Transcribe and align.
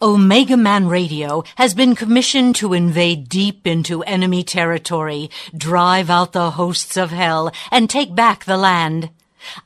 Omega 0.00 0.56
Man 0.56 0.86
Radio 0.86 1.42
has 1.56 1.74
been 1.74 1.96
commissioned 1.96 2.54
to 2.56 2.72
invade 2.72 3.28
deep 3.28 3.66
into 3.66 4.04
enemy 4.04 4.44
territory, 4.44 5.28
drive 5.56 6.08
out 6.08 6.32
the 6.32 6.52
hosts 6.52 6.96
of 6.96 7.10
hell, 7.10 7.50
and 7.72 7.90
take 7.90 8.14
back 8.14 8.44
the 8.44 8.56
land. 8.56 9.10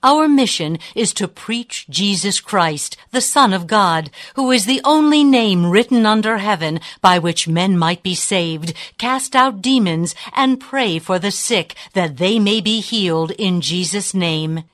Our 0.03 0.29
mission 0.29 0.79
is 0.95 1.13
to 1.15 1.29
preach 1.29 1.87
Jesus 1.91 2.41
Christ, 2.41 2.97
the 3.11 3.21
Son 3.21 3.53
of 3.53 3.67
God, 3.67 4.11
who 4.35 4.51
is 4.51 4.65
the 4.65 4.81
only 4.85 5.23
name 5.23 5.71
written 5.71 6.07
under 6.07 6.39
heaven 6.39 6.81
by 7.03 7.19
which 7.19 7.47
men 7.47 7.77
might 7.77 8.03
be 8.03 8.15
saved, 8.15 8.73
cast 8.97 9.37
out 9.37 9.61
demons, 9.61 10.15
and 10.35 10.59
pray 10.59 10.99
for 10.99 11.19
the 11.19 11.31
sick 11.31 11.75
that 11.93 12.17
they 12.17 12.39
may 12.39 12.63
be 12.63 12.81
healed 12.81 13.33
in 13.33 13.61
Jesus' 13.61 14.15
name. 14.15 14.65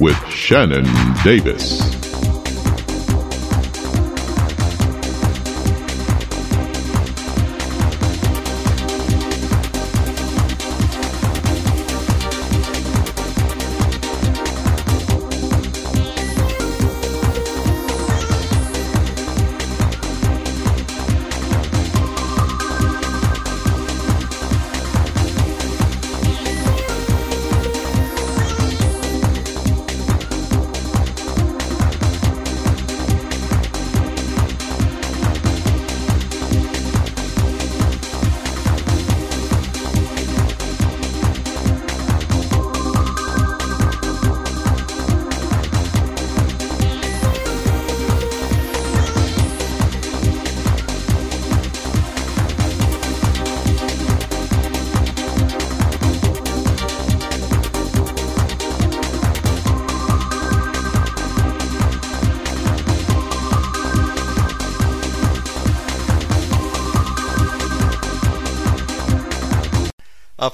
with 0.00 0.16
Shannon 0.28 0.84
Davis. 1.22 2.13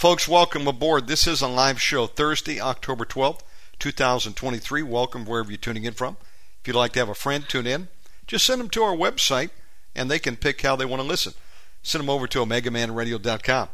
Folks, 0.01 0.27
welcome 0.27 0.67
aboard. 0.67 1.07
This 1.07 1.27
is 1.27 1.43
a 1.43 1.47
live 1.47 1.79
show, 1.79 2.07
Thursday, 2.07 2.59
October 2.59 3.05
12th, 3.05 3.41
2023. 3.79 4.83
Welcome 4.83 5.27
wherever 5.27 5.51
you're 5.51 5.59
tuning 5.59 5.85
in 5.85 5.93
from. 5.93 6.17
If 6.59 6.69
you'd 6.69 6.75
like 6.75 6.95
to 6.95 7.01
have 7.01 7.11
a 7.11 7.15
friend 7.15 7.47
tune 7.47 7.67
in, 7.67 7.89
just 8.27 8.47
send 8.47 8.63
them 8.63 8.71
to 8.71 8.83
our 8.83 8.97
website 8.97 9.51
and 9.95 10.11
they 10.11 10.19
can 10.19 10.37
pick 10.37 10.63
how 10.63 10.75
they 10.75 10.87
want 10.87 11.03
to 11.03 11.07
listen. 11.07 11.35
Send 11.83 12.03
them 12.03 12.09
over 12.09 12.27
to 12.29 12.39
omegamanradio.com. 12.39 13.69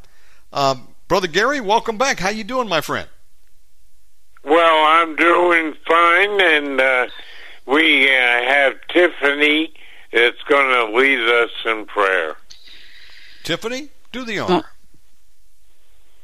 Um, 0.53 0.89
Brother 1.07 1.29
Gary, 1.29 1.61
welcome 1.61 1.97
back. 1.97 2.19
How 2.19 2.31
you 2.31 2.43
doing, 2.43 2.69
my 2.69 2.81
friend? 2.81 3.09
Well, 4.45 4.85
I'm 4.85 5.15
doing 5.15 5.75
fine, 5.87 6.41
and 6.41 6.81
uh, 6.81 7.07
we 7.67 8.09
uh, 8.09 8.11
have 8.11 8.75
Tiffany 8.89 9.73
that's 10.13 10.43
going 10.49 10.75
to 10.75 10.99
lead 10.99 11.21
us 11.21 11.51
in 11.65 11.87
prayer. 11.87 12.35
Tiffany, 13.45 13.91
do 14.11 14.25
the 14.25 14.41
honor. 14.41 14.65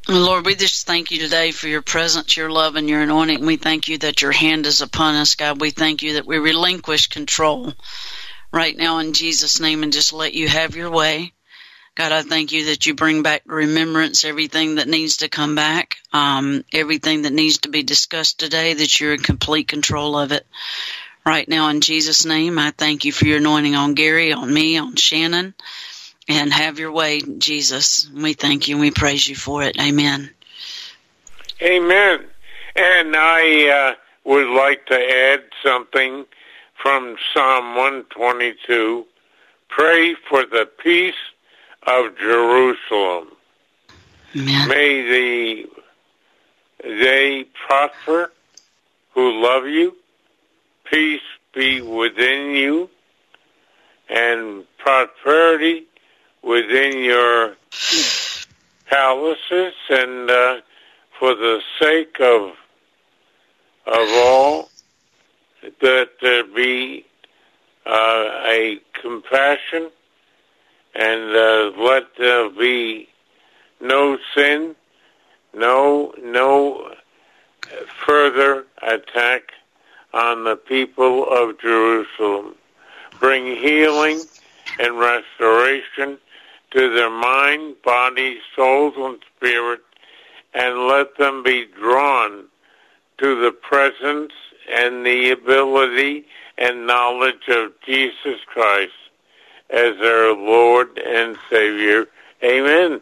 Lord, 0.09 0.45
we 0.45 0.57
just 0.57 0.85
thank 0.85 1.13
you 1.13 1.21
today 1.21 1.53
for 1.53 1.69
your 1.69 1.81
presence, 1.81 2.37
your 2.37 2.51
love, 2.51 2.75
and 2.75 2.89
your 2.89 3.03
anointing. 3.03 3.47
We 3.47 3.57
thank 3.57 3.87
you 3.87 3.99
that 3.99 4.21
your 4.21 4.33
hand 4.33 4.67
is 4.67 4.81
upon 4.81 5.15
us, 5.15 5.37
God. 5.37 5.61
We 5.61 5.71
thank 5.71 6.03
you 6.03 6.15
that 6.15 6.27
we 6.27 6.39
relinquish 6.39 7.07
control 7.07 7.73
right 8.53 8.77
now 8.77 8.99
in 8.99 9.13
Jesus' 9.13 9.61
name 9.61 9.85
and 9.85 9.93
just 9.93 10.13
let 10.13 10.35
you 10.35 10.49
have 10.49 10.75
your 10.75 10.91
way. 10.91 11.33
God, 11.95 12.11
I 12.11 12.23
thank 12.23 12.51
you 12.51 12.67
that 12.67 12.85
you 12.85 12.95
bring 12.95 13.23
back 13.23 13.43
remembrance 13.47 14.25
everything 14.25 14.77
that 14.77 14.89
needs 14.89 15.19
to 15.19 15.29
come 15.29 15.55
back, 15.55 15.99
um, 16.13 16.65
everything 16.73 17.23
that 17.23 17.33
needs 17.33 17.59
to 17.59 17.69
be 17.69 17.85
discussed 17.85 18.41
today, 18.41 18.75
that 18.75 18.99
you're 18.99 19.15
in 19.15 19.21
complete 19.21 19.69
control 19.69 20.19
of 20.19 20.33
it. 20.33 20.45
Right 21.25 21.49
now, 21.49 21.69
in 21.69 21.81
Jesus' 21.81 22.25
name, 22.25 22.59
I 22.59 22.73
thank 22.73 23.05
you 23.05 23.13
for 23.13 23.27
your 23.27 23.39
anointing 23.39 23.77
on 23.77 23.95
Gary, 23.95 24.33
on 24.33 24.53
me, 24.53 24.79
on 24.79 24.97
Shannon 24.97 25.55
and 26.29 26.53
have 26.53 26.79
your 26.79 26.93
way, 26.93 27.21
Jesus. 27.21 28.09
We 28.13 28.35
thank 28.35 28.69
you 28.69 28.77
and 28.77 28.81
we 28.81 28.91
praise 28.91 29.29
you 29.29 29.35
for 29.35 29.63
it. 29.63 29.81
Amen. 29.81 30.31
Amen. 31.61 32.25
And 32.75 33.15
I 33.17 33.69
uh, 33.69 33.95
would 34.25 34.49
like 34.55 34.87
to 34.87 34.95
add 34.95 35.43
something 35.63 36.25
from 36.81 37.17
Psalm 37.33 37.77
122. 37.77 39.07
Pray 39.69 40.15
for 40.29 40.45
the 40.45 40.69
peace 40.83 41.15
of 41.87 42.17
Jerusalem. 42.19 43.29
Amen. 44.35 44.69
May 44.69 45.03
the 45.03 45.69
they 46.85 47.45
prosper 47.67 48.33
who 49.15 49.41
love 49.41 49.67
you. 49.67 49.97
Peace 50.85 51.21
be 51.55 51.81
within 51.81 52.51
you 52.51 52.91
and 54.09 54.65
prosperity 54.79 55.87
within 56.43 56.99
your 56.99 57.57
palaces 58.87 59.75
and 59.89 60.31
uh, 60.31 60.61
for 61.19 61.35
the 61.35 61.61
sake 61.81 62.17
of 62.21 62.53
of 63.87 64.09
all 64.15 64.71
that 65.81 66.09
there 66.21 66.45
be 66.45 67.05
uh, 67.87 68.43
a 68.47 68.81
compassion 69.01 69.91
and 70.95 71.37
uh, 71.37 71.73
let 71.83 72.05
there 72.19 72.51
be 72.51 73.09
no 73.81 74.19
sin, 74.35 74.77
no 75.55 76.15
no 76.23 76.95
further 78.07 78.67
attack 78.83 79.53
on 80.13 80.45
the 80.45 80.57
people 80.57 81.27
of 81.29 81.59
Jerusalem. 81.61 82.55
Bring 83.19 83.47
healing 83.57 84.21
and 84.79 84.99
restoration 84.99 86.19
to 86.73 86.93
their 86.95 87.11
mind, 87.11 87.77
body, 87.83 88.39
souls, 88.57 88.95
and 88.97 89.19
spirit, 89.37 89.81
and 90.55 90.87
let 90.87 91.17
them 91.17 91.43
be 91.43 91.67
drawn 91.67 92.45
to 93.19 93.41
the 93.41 93.53
presence 93.53 94.33
and 94.73 95.05
the 95.05 95.31
ability 95.31 96.27
and 96.59 96.87
knowledge 96.87 97.49
of 97.49 97.73
Jesus 97.85 98.41
Christ 98.47 98.93
as 99.71 99.97
their 99.99 100.35
Lord 100.35 100.99
and 100.99 101.37
Savior. 101.51 102.07
Amen. 102.45 103.01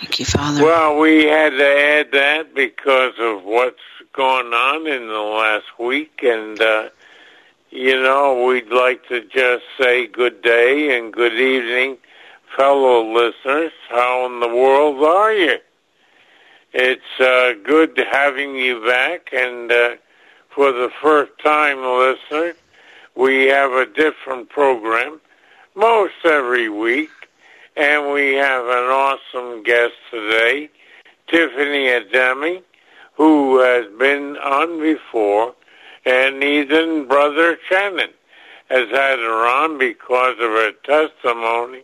Thank 0.00 0.18
you, 0.18 0.24
Father. 0.24 0.62
Well, 0.62 0.98
we 0.98 1.24
had 1.24 1.50
to 1.50 1.64
add 1.64 2.12
that 2.12 2.54
because 2.54 3.14
of 3.18 3.44
what's 3.44 3.80
gone 4.12 4.52
on 4.52 4.86
in 4.86 5.08
the 5.08 5.20
last 5.20 5.78
week, 5.78 6.20
and 6.22 6.60
uh, 6.60 6.88
you 7.70 8.00
know, 8.02 8.44
we'd 8.46 8.68
like 8.68 9.06
to 9.08 9.22
just 9.22 9.64
say 9.78 10.06
good 10.06 10.42
day 10.42 10.96
and 10.96 11.12
good 11.12 11.34
evening, 11.34 11.98
fellow 12.56 13.02
listeners. 13.12 13.72
How 13.88 14.26
in 14.26 14.40
the 14.40 14.48
world 14.48 15.02
are 15.02 15.32
you? 15.32 15.58
It's 16.72 17.20
uh, 17.20 17.54
good 17.64 17.98
having 18.10 18.54
you 18.56 18.84
back, 18.84 19.30
and 19.32 19.72
uh, 19.72 19.96
for 20.50 20.72
the 20.72 20.90
first 21.00 21.32
time, 21.42 21.82
listeners, 21.82 22.56
we 23.14 23.46
have 23.46 23.72
a 23.72 23.86
different 23.86 24.50
program 24.50 25.20
most 25.74 26.14
every 26.24 26.68
week, 26.68 27.10
and 27.76 28.12
we 28.12 28.34
have 28.34 28.64
an 28.64 28.90
awesome 28.90 29.62
guest 29.62 29.94
today, 30.10 30.68
Tiffany 31.28 31.88
Adeimy, 31.88 32.62
who 33.14 33.58
has 33.60 33.86
been 33.98 34.36
on 34.36 34.80
before, 34.80 35.54
and 36.04 36.44
even 36.44 37.08
Brother 37.08 37.58
Shannon 37.68 38.10
has 38.68 38.90
had 38.90 39.18
her 39.18 39.46
on 39.46 39.78
because 39.78 40.34
of 40.34 40.50
her 40.50 40.72
testimony, 40.84 41.82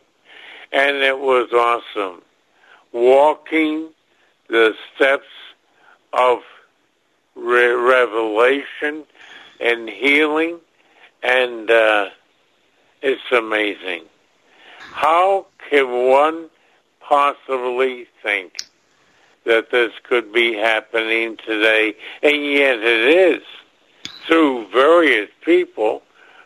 and 0.72 0.96
it 0.98 1.18
was 1.18 1.52
awesome. 1.52 2.22
Walking 2.92 3.90
the 4.48 4.74
steps 4.94 5.26
of 6.12 6.38
re- 7.34 7.72
revelation 7.72 9.04
and 9.60 9.88
healing, 9.88 10.58
and 11.22 11.70
uh, 11.70 12.10
it's 13.00 13.32
amazing. 13.32 14.04
How 14.92 15.46
can 15.70 16.08
one 16.08 16.48
possibly 17.00 18.06
think 18.22 18.66
that 19.44 19.70
this 19.70 19.92
could 20.02 20.32
be 20.32 20.54
happening 20.54 21.36
today? 21.46 21.94
And 22.22 22.44
yet 22.44 22.78
it 22.78 23.38
is 23.38 23.42
through 24.26 24.68
various 24.68 25.30
people 25.44 26.02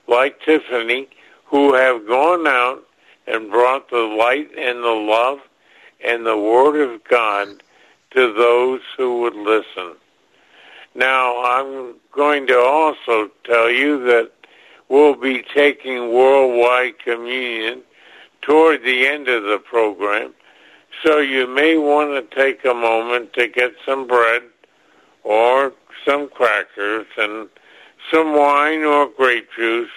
like 0.06 0.40
Tiffany 0.42 1.08
who 1.46 1.74
have 1.74 2.06
gone 2.06 2.46
out 2.46 2.84
and 3.26 3.50
brought 3.50 3.90
the 3.90 3.96
light 3.96 4.50
and 4.56 4.82
the 4.82 4.88
love 4.88 5.40
and 6.04 6.24
the 6.24 6.36
Word 6.36 6.80
of 6.80 7.02
God 7.04 7.62
to 8.12 8.32
those 8.32 8.80
who 8.96 9.20
would 9.22 9.34
listen. 9.34 9.96
Now, 10.94 11.42
I'm 11.44 11.96
going 12.12 12.46
to 12.46 12.58
also 12.58 13.30
tell 13.44 13.70
you 13.70 14.04
that 14.04 14.30
we'll 14.88 15.16
be 15.16 15.44
taking 15.54 16.12
worldwide 16.12 16.98
communion 17.00 17.82
toward 18.42 18.82
the 18.82 19.06
end 19.06 19.28
of 19.28 19.42
the 19.42 19.58
program, 19.58 20.32
so 21.04 21.18
you 21.18 21.46
may 21.46 21.76
want 21.76 22.10
to 22.30 22.36
take 22.36 22.64
a 22.64 22.72
moment 22.72 23.32
to 23.34 23.48
get 23.48 23.72
some 23.84 24.06
bread 24.06 24.42
or 25.24 25.72
some 26.06 26.28
crackers 26.28 27.06
and 27.18 27.48
some 28.10 28.36
wine 28.36 28.84
or 28.84 29.08
grape 29.08 29.48
juice 29.56 29.90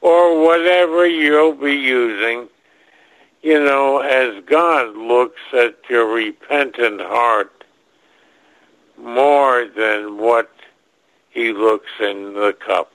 or 0.00 0.42
whatever 0.42 1.06
you'll 1.06 1.54
be 1.54 1.74
using, 1.74 2.48
you 3.42 3.58
know, 3.58 3.98
as 3.98 4.42
God 4.44 4.96
looks 4.96 5.40
at 5.52 5.76
your 5.88 6.06
repentant 6.06 7.00
heart 7.00 7.64
more 8.98 9.66
than 9.66 10.18
what 10.18 10.50
he 11.30 11.52
looks 11.52 11.90
in 12.00 12.34
the 12.34 12.54
cup. 12.64 12.92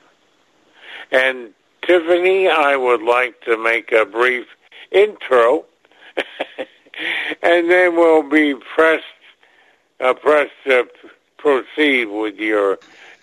And 1.11 1.53
Tiffany, 1.81 2.47
I 2.47 2.75
would 2.75 3.01
like 3.01 3.41
to 3.41 3.57
make 3.57 3.91
a 3.91 4.05
brief 4.05 4.47
intro, 4.91 5.65
and 7.43 7.69
then 7.69 7.95
we'll 7.95 8.27
be 8.29 8.55
pressed, 8.55 9.03
uh, 9.99 10.13
pressed 10.13 10.51
to 10.65 10.87
proceed 11.37 12.05
with 12.05 12.37
your 12.37 12.79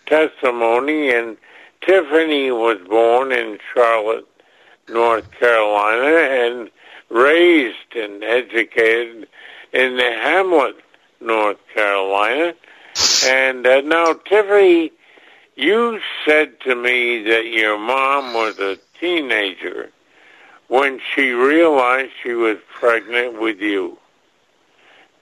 testimony. 0.07 1.11
And 1.11 1.37
Tiffany 1.81 2.51
was 2.51 2.79
born 2.89 3.33
in 3.33 3.59
Charlotte, 3.75 4.27
North 4.89 5.31
Carolina, 5.33 6.17
and 6.19 6.71
raised 7.13 7.95
and 7.95 8.25
educated 8.25 9.29
in 9.73 9.97
the 9.97 10.03
Hamlet, 10.03 10.77
North 11.21 11.59
Carolina. 11.75 12.55
And 13.27 13.67
uh, 13.67 13.81
now, 13.83 14.15
Tiffany, 14.15 14.93
you 15.55 16.01
said 16.25 16.61
to 16.63 16.75
me 16.75 17.23
that 17.25 17.47
your 17.47 17.79
mom 17.79 18.35
was 18.35 18.59
a 18.59 18.79
teenager 18.99 19.91
when 20.69 21.01
she 21.15 21.31
realized 21.31 22.13
she 22.23 22.33
was 22.33 22.57
pregnant 22.75 23.41
with 23.41 23.61
you. 23.61 23.99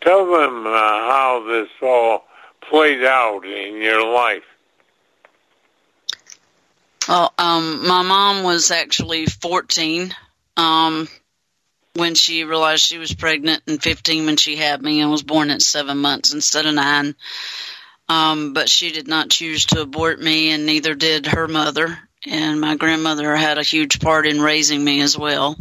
Tell 0.01 0.25
them 0.25 0.67
uh, 0.67 0.71
how 0.71 1.45
this 1.47 1.69
all 1.83 2.25
played 2.61 3.05
out 3.05 3.45
in 3.45 3.83
your 3.83 4.07
life. 4.07 4.45
Well, 7.09 7.33
um, 7.39 7.87
my 7.87 8.03
mom 8.03 8.45
was 8.45 8.71
actually 8.71 9.27
14 9.27 10.15
um, 10.57 11.09
when 11.95 12.15
she 12.15 12.45
realized 12.45 12.83
she 12.85 12.99
was 12.99 13.15
pregnant, 13.15 13.63
and 13.67 13.83
15 13.83 14.27
when 14.27 14.37
she 14.37 14.57
had 14.57 14.83
me, 14.83 15.01
and 15.01 15.11
was 15.11 15.23
born 15.23 15.51
at 15.51 15.63
seven 15.63 15.99
months 15.99 16.33
instead 16.33 16.67
of 16.67 16.75
nine. 16.75 17.15
Um, 18.09 18.53
but 18.53 18.69
she 18.69 18.91
did 18.91 19.09
not 19.09 19.31
choose 19.31 19.67
to 19.67 19.81
abort 19.81 20.21
me, 20.21 20.51
and 20.51 20.67
neither 20.67 20.95
did 20.95 21.27
her 21.27 21.49
mother. 21.49 21.99
And 22.27 22.61
my 22.61 22.77
grandmother 22.77 23.35
had 23.35 23.59
a 23.59 23.63
huge 23.63 24.01
part 24.01 24.27
in 24.27 24.41
raising 24.41 24.85
me 24.85 25.01
as 25.01 25.17
well. 25.17 25.57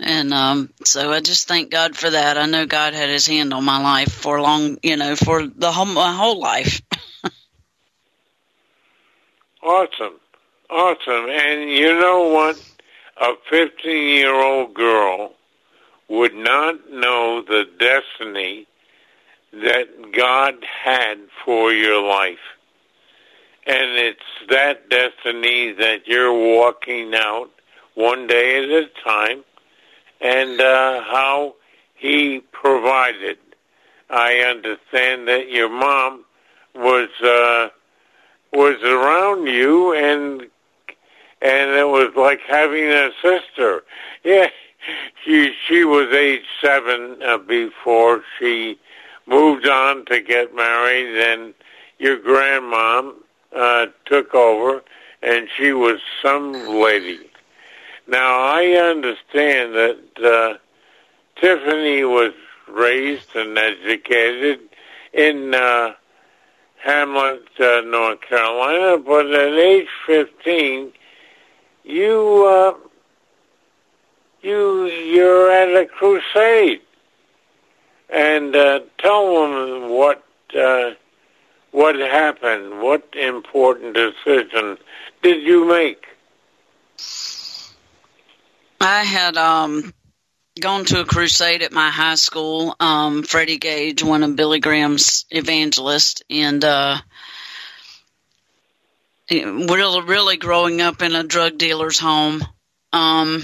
And 0.00 0.32
um, 0.32 0.72
so 0.84 1.12
I 1.12 1.20
just 1.20 1.48
thank 1.48 1.70
God 1.70 1.96
for 1.96 2.08
that. 2.08 2.38
I 2.38 2.46
know 2.46 2.66
God 2.66 2.94
had 2.94 3.08
His 3.08 3.26
hand 3.26 3.52
on 3.52 3.64
my 3.64 3.82
life 3.82 4.12
for 4.12 4.40
long, 4.40 4.78
you 4.82 4.96
know, 4.96 5.16
for 5.16 5.46
the 5.46 5.72
whole 5.72 5.86
my 5.86 6.12
whole 6.12 6.40
life. 6.40 6.82
Awesome. 9.60 10.14
Awesome. 10.70 11.28
And 11.28 11.70
you 11.70 11.98
know 11.98 12.28
what? 12.28 12.67
A 13.20 13.34
15 13.50 14.16
year 14.16 14.32
old 14.32 14.74
girl 14.74 15.32
would 16.08 16.34
not 16.34 16.88
know 16.88 17.42
the 17.42 17.64
destiny 17.78 18.66
that 19.52 20.12
God 20.12 20.54
had 20.84 21.18
for 21.44 21.72
your 21.72 22.00
life. 22.00 22.38
And 23.66 23.90
it's 23.96 24.20
that 24.50 24.88
destiny 24.88 25.72
that 25.72 26.06
you're 26.06 26.32
walking 26.32 27.12
out 27.14 27.50
one 27.94 28.28
day 28.28 28.62
at 28.62 28.70
a 28.70 28.88
time 29.04 29.42
and 30.20 30.60
uh, 30.60 31.02
how 31.02 31.56
He 31.96 32.40
provided. 32.52 33.38
I 34.08 34.36
understand 34.38 35.26
that 35.26 35.50
your 35.50 35.68
mom 35.68 36.24
was 36.72 37.08
uh, 37.20 37.70
was 38.52 38.80
around 38.82 39.48
you 39.48 39.92
and 39.92 40.48
and 41.40 41.70
it 41.70 41.88
was 41.88 42.12
like 42.16 42.40
having 42.46 42.90
a 42.90 43.10
sister. 43.22 43.84
Yeah, 44.24 44.48
she 45.24 45.54
she 45.66 45.84
was 45.84 46.12
age 46.12 46.44
seven 46.60 47.22
uh, 47.22 47.38
before 47.38 48.22
she 48.38 48.78
moved 49.26 49.66
on 49.68 50.04
to 50.06 50.20
get 50.20 50.54
married, 50.54 51.16
and 51.16 51.54
your 51.98 52.18
grandmom 52.18 53.14
uh, 53.54 53.86
took 54.06 54.34
over, 54.34 54.82
and 55.22 55.48
she 55.56 55.72
was 55.72 56.00
some 56.22 56.52
lady. 56.52 57.30
Now 58.06 58.38
I 58.38 58.66
understand 58.72 59.74
that 59.74 59.98
uh, 60.22 60.58
Tiffany 61.40 62.04
was 62.04 62.32
raised 62.68 63.34
and 63.36 63.56
educated 63.58 64.60
in. 65.12 65.54
Uh, 65.54 65.94
Hamlet, 66.80 67.42
uh, 67.58 67.80
North 67.84 68.20
Carolina, 68.20 68.98
but 68.98 69.26
at 69.26 69.52
age 69.52 69.88
15, 70.06 70.92
you, 71.88 72.46
uh, 72.46 72.74
you, 74.42 74.86
you're 74.86 75.50
at 75.50 75.82
a 75.82 75.86
crusade. 75.86 76.82
And, 78.10 78.54
uh, 78.54 78.80
tell 78.98 79.42
them 79.42 79.90
what, 79.90 80.24
uh, 80.58 80.92
what 81.72 81.96
happened. 81.96 82.80
What 82.80 83.08
important 83.14 83.94
decision 83.94 84.78
did 85.22 85.42
you 85.42 85.66
make? 85.66 86.04
I 88.80 89.04
had, 89.04 89.36
um, 89.36 89.92
gone 90.60 90.84
to 90.86 91.00
a 91.00 91.04
crusade 91.04 91.62
at 91.62 91.72
my 91.72 91.90
high 91.90 92.16
school. 92.16 92.74
Um, 92.80 93.22
Freddie 93.22 93.58
Gage, 93.58 94.02
one 94.02 94.22
of 94.22 94.36
Billy 94.36 94.60
Graham's 94.60 95.24
evangelists, 95.30 96.22
and 96.28 96.64
uh, 96.64 96.98
really, 99.30 100.02
really 100.02 100.36
growing 100.36 100.80
up 100.80 101.02
in 101.02 101.14
a 101.14 101.24
drug 101.24 101.58
dealer's 101.58 101.98
home. 101.98 102.42
Um, 102.92 103.42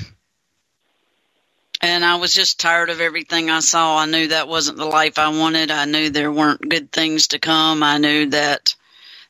and 1.81 2.05
I 2.05 2.17
was 2.17 2.33
just 2.33 2.61
tired 2.61 2.89
of 2.89 3.01
everything 3.01 3.51
I 3.51 3.61
saw. 3.61 3.99
I 3.99 4.07
knew 4.07 4.29
that 4.29 4.49
wasn't 4.49 4.79
the 4.79 4.87
life 4.87 5.19
I 5.19 5.29
wanted. 5.29 5.71
I 5.71 5.85
knew 5.85 6.09
there 6.09 6.33
weren't 6.33 6.69
good 6.69 6.91
things 6.91 7.29
to 7.29 7.39
come. 7.39 7.83
I 7.83 7.99
knew 7.99 8.31
that 8.31 8.75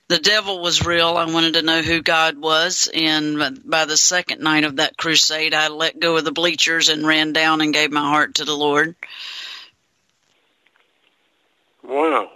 the 0.07 0.19
devil 0.19 0.61
was 0.61 0.87
real. 0.87 1.17
I 1.17 1.25
wanted 1.25 1.55
to 1.55 1.63
know 1.63 1.83
who 1.83 2.01
God 2.03 2.39
was. 2.39 2.89
And 2.95 3.61
by 3.65 3.87
the 3.87 3.97
second 3.97 4.41
night 4.41 4.65
of 4.65 4.77
that 4.77 4.97
crusade, 4.97 5.55
I 5.55 5.69
let 5.69 5.99
go 5.99 6.17
of 6.17 6.25
the 6.25 6.31
bleachers 6.31 6.91
and 6.91 7.07
ran 7.07 7.33
down 7.33 7.61
and 7.61 7.73
gave 7.75 7.91
my 7.91 8.09
heart 8.09 8.37
to 8.37 8.45
the 8.45 8.57
Lord. 8.57 8.95
Wow. 11.83 12.31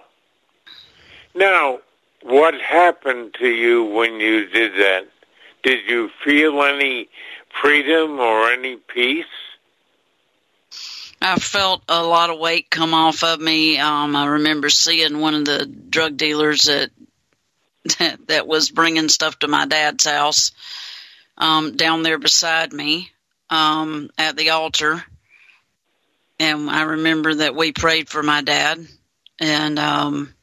Now, 1.35 1.79
what 2.29 2.55
happened 2.61 3.35
to 3.39 3.49
you 3.49 3.85
when 3.85 4.21
you 4.21 4.47
did 4.47 4.75
that? 4.75 5.09
Did 5.63 5.89
you 5.89 6.11
feel 6.25 6.63
any 6.63 7.09
freedom 7.61 8.21
or 8.21 8.51
any 8.51 8.77
peace? 8.77 9.27
I 11.21 11.37
felt 11.37 11.83
a 11.89 12.03
lot 12.03 12.31
of 12.31 12.39
weight 12.39 12.71
come 12.71 12.95
off 12.95 13.25
of 13.25 13.41
me. 13.41 13.79
Um, 13.79 14.15
I 14.15 14.27
remember 14.27 14.71
seeing 14.71 15.19
one 15.19 15.35
of 15.35 15.45
the 15.45 15.67
drug 15.67 16.17
dealers 16.17 16.65
that 16.65 16.91
that 18.29 18.47
was 18.47 18.71
bringing 18.71 19.09
stuff 19.09 19.39
to 19.41 19.49
my 19.49 19.67
dad's 19.67 20.05
house 20.05 20.53
um, 21.37 21.77
down 21.77 22.03
there 22.03 22.19
beside 22.19 22.73
me 22.73 23.11
um, 23.51 24.11
at 24.19 24.37
the 24.37 24.51
altar, 24.51 25.03
and 26.39 26.71
I 26.71 26.83
remember 26.83 27.35
that 27.35 27.57
we 27.57 27.73
prayed 27.73 28.09
for 28.09 28.23
my 28.23 28.43
dad, 28.43 28.87
and 29.41 29.79
um, 29.79 30.35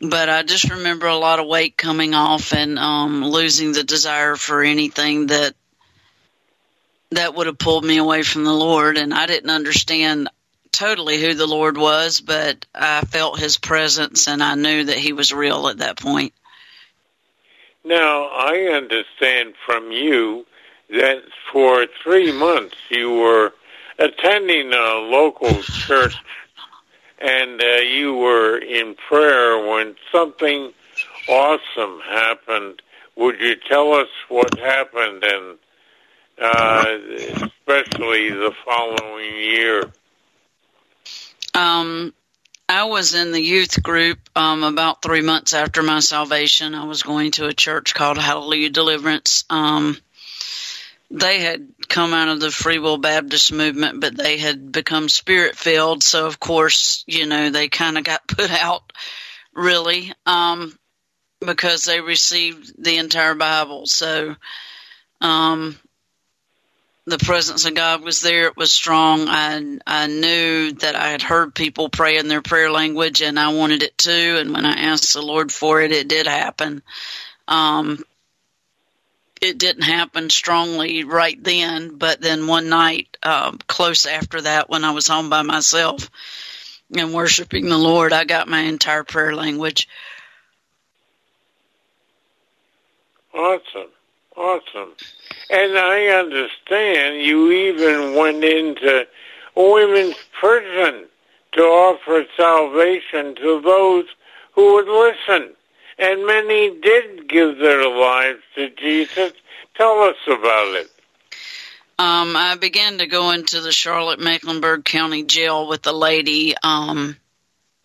but 0.00 0.28
I 0.28 0.42
just 0.42 0.70
remember 0.70 1.06
a 1.06 1.16
lot 1.16 1.38
of 1.38 1.46
weight 1.46 1.76
coming 1.76 2.14
off 2.14 2.52
and 2.52 2.78
um, 2.78 3.24
losing 3.24 3.72
the 3.72 3.84
desire 3.84 4.36
for 4.36 4.62
anything 4.62 5.28
that 5.28 5.54
that 7.10 7.34
would 7.34 7.46
have 7.46 7.58
pulled 7.58 7.84
me 7.84 7.98
away 7.98 8.22
from 8.22 8.44
the 8.44 8.52
Lord. 8.52 8.98
And 8.98 9.14
I 9.14 9.26
didn't 9.26 9.50
understand 9.50 10.28
totally 10.72 11.20
who 11.20 11.34
the 11.34 11.46
Lord 11.46 11.78
was, 11.78 12.20
but 12.20 12.66
I 12.74 13.02
felt 13.02 13.38
his 13.38 13.56
presence 13.56 14.26
and 14.26 14.42
I 14.42 14.56
knew 14.56 14.84
that 14.84 14.98
he 14.98 15.12
was 15.12 15.32
real 15.32 15.68
at 15.68 15.78
that 15.78 15.96
point. 15.96 16.32
Now, 17.84 18.24
I 18.24 18.70
understand 18.72 19.54
from 19.64 19.92
you 19.92 20.46
that 20.90 21.22
for 21.52 21.86
three 22.02 22.32
months 22.32 22.76
you 22.88 23.12
were 23.12 23.52
attending 23.98 24.72
a 24.72 24.94
local 24.94 25.62
church 25.62 26.16
and 27.18 27.60
uh, 27.62 27.82
you 27.82 28.14
were 28.14 28.58
in 28.58 28.94
prayer 29.08 29.66
when 29.66 29.96
something 30.12 30.72
awesome 31.28 32.00
happened. 32.00 32.82
Would 33.16 33.40
you 33.40 33.56
tell 33.56 33.92
us 33.94 34.08
what 34.28 34.58
happened 34.58 35.24
and 35.24 35.58
uh, 36.40 36.98
especially 37.46 38.30
the 38.30 38.52
following 38.64 39.36
year? 39.36 39.92
Um, 41.54 42.12
I 42.68 42.84
was 42.84 43.14
in 43.14 43.30
the 43.30 43.40
youth 43.40 43.82
group 43.82 44.18
um, 44.34 44.64
about 44.64 45.02
three 45.02 45.20
months 45.20 45.54
after 45.54 45.82
my 45.82 46.00
salvation. 46.00 46.74
I 46.74 46.84
was 46.84 47.02
going 47.02 47.32
to 47.32 47.46
a 47.46 47.52
church 47.52 47.94
called 47.94 48.18
Hallelujah 48.18 48.70
Deliverance. 48.70 49.44
Um, 49.48 49.96
they 51.10 51.40
had 51.40 51.68
come 51.88 52.12
out 52.12 52.28
of 52.28 52.40
the 52.40 52.50
Free 52.50 52.78
Will 52.78 52.98
Baptist 52.98 53.52
movement, 53.52 54.00
but 54.00 54.16
they 54.16 54.38
had 54.38 54.72
become 54.72 55.08
spirit 55.08 55.56
filled. 55.56 56.02
So, 56.02 56.26
of 56.26 56.40
course, 56.40 57.04
you 57.06 57.26
know, 57.26 57.50
they 57.50 57.68
kind 57.68 57.98
of 57.98 58.04
got 58.04 58.26
put 58.28 58.50
out 58.50 58.92
really 59.54 60.12
um, 60.26 60.76
because 61.40 61.84
they 61.84 62.00
received 62.00 62.72
the 62.82 62.98
entire 62.98 63.34
Bible. 63.34 63.86
So, 63.86 64.34
um, 65.20 65.76
the 67.06 67.18
presence 67.18 67.66
of 67.66 67.74
God 67.74 68.02
was 68.02 68.20
there. 68.20 68.46
It 68.46 68.56
was 68.56 68.72
strong. 68.72 69.28
I 69.28 69.78
I 69.86 70.06
knew 70.06 70.72
that 70.72 70.96
I 70.96 71.08
had 71.08 71.22
heard 71.22 71.54
people 71.54 71.90
pray 71.90 72.16
in 72.16 72.28
their 72.28 72.40
prayer 72.40 72.70
language, 72.70 73.20
and 73.20 73.38
I 73.38 73.52
wanted 73.52 73.82
it 73.82 73.98
too. 73.98 74.36
And 74.38 74.52
when 74.52 74.64
I 74.64 74.72
asked 74.72 75.12
the 75.12 75.22
Lord 75.22 75.52
for 75.52 75.82
it, 75.82 75.92
it 75.92 76.08
did 76.08 76.26
happen. 76.26 76.82
Um, 77.46 78.02
it 79.44 79.58
didn't 79.58 79.82
happen 79.82 80.30
strongly 80.30 81.04
right 81.04 81.42
then, 81.42 81.96
but 81.96 82.20
then 82.20 82.46
one 82.46 82.68
night, 82.68 83.16
um, 83.22 83.58
close 83.66 84.06
after 84.06 84.40
that, 84.40 84.68
when 84.70 84.84
I 84.84 84.92
was 84.92 85.06
home 85.06 85.30
by 85.30 85.42
myself 85.42 86.10
and 86.96 87.12
worshiping 87.12 87.68
the 87.68 87.78
Lord, 87.78 88.12
I 88.12 88.24
got 88.24 88.48
my 88.48 88.60
entire 88.60 89.04
prayer 89.04 89.34
language. 89.34 89.88
Awesome, 93.34 93.90
awesome. 94.36 94.92
And 95.50 95.76
I 95.76 96.06
understand 96.06 97.20
you 97.20 97.52
even 97.52 98.14
went 98.14 98.42
into 98.44 99.06
women's 99.56 100.16
prison 100.40 101.06
to 101.52 101.62
offer 101.62 102.24
salvation 102.36 103.34
to 103.36 103.60
those 103.60 104.06
who 104.54 104.74
would 104.74 104.88
listen. 104.88 105.54
And 105.98 106.26
many 106.26 106.78
did 106.80 107.28
give 107.28 107.58
their 107.58 107.88
lives 107.88 108.40
to 108.56 108.70
Jesus. 108.70 109.32
Tell 109.76 110.00
us 110.02 110.16
about 110.26 110.74
it. 110.74 110.90
Um, 111.98 112.36
I 112.36 112.56
began 112.60 112.98
to 112.98 113.06
go 113.06 113.30
into 113.30 113.60
the 113.60 113.70
Charlotte 113.70 114.18
Mecklenburg 114.18 114.84
County 114.84 115.22
Jail 115.22 115.68
with 115.68 115.86
a 115.86 115.92
lady 115.92 116.54
um, 116.62 117.16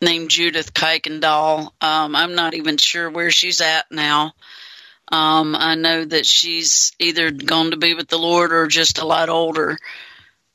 named 0.01 0.32
Judith 0.32 0.74
Kuykendall. 0.74 1.70
Um, 1.82 2.16
I'm 2.16 2.34
not 2.34 2.56
even 2.56 2.78
sure 2.78 3.10
where 3.10 3.30
she's 3.30 3.62
at 3.62 3.86
now. 3.92 4.34
Um, 5.12 5.56
I 5.56 5.75
know 5.75 6.06
that 6.06 6.25
she's 6.25 6.94
either 7.00 7.30
gone 7.32 7.72
to 7.72 7.78
be 7.78 7.94
with 7.94 8.08
the 8.08 8.18
Lord 8.18 8.51
or 8.51 8.68
just 8.68 9.00
a 9.00 9.06
lot 9.06 9.30
older. 9.30 9.78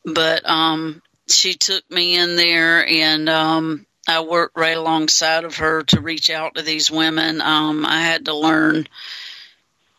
But 0.05 0.49
um, 0.49 1.01
she 1.29 1.55
took 1.55 1.89
me 1.91 2.17
in 2.17 2.37
there, 2.37 2.87
and 2.87 3.29
um, 3.29 3.87
I 4.07 4.21
worked 4.21 4.57
right 4.57 4.77
alongside 4.77 5.45
of 5.45 5.57
her 5.57 5.83
to 5.85 6.01
reach 6.01 6.31
out 6.31 6.55
to 6.55 6.63
these 6.63 6.91
women. 6.91 7.41
Um, 7.41 7.87
I 7.87 8.01
had 8.01 8.27
to 8.27 8.35
learn 8.35 8.87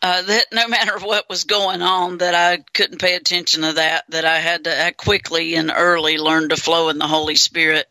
uh, 0.02 0.22
that 0.22 0.46
no 0.52 0.68
matter 0.68 0.98
what 0.98 1.28
was 1.28 1.44
going 1.44 1.82
on, 1.82 2.18
that 2.18 2.34
I 2.34 2.62
couldn't 2.72 3.00
pay 3.00 3.14
attention 3.14 3.62
to 3.62 3.72
that. 3.74 4.04
That 4.10 4.24
I 4.24 4.38
had 4.38 4.64
to 4.64 4.84
I 4.86 4.92
quickly 4.92 5.54
and 5.56 5.72
early 5.74 6.18
learn 6.18 6.50
to 6.50 6.56
flow 6.56 6.88
in 6.88 6.98
the 6.98 7.06
Holy 7.06 7.34
Spirit 7.36 7.88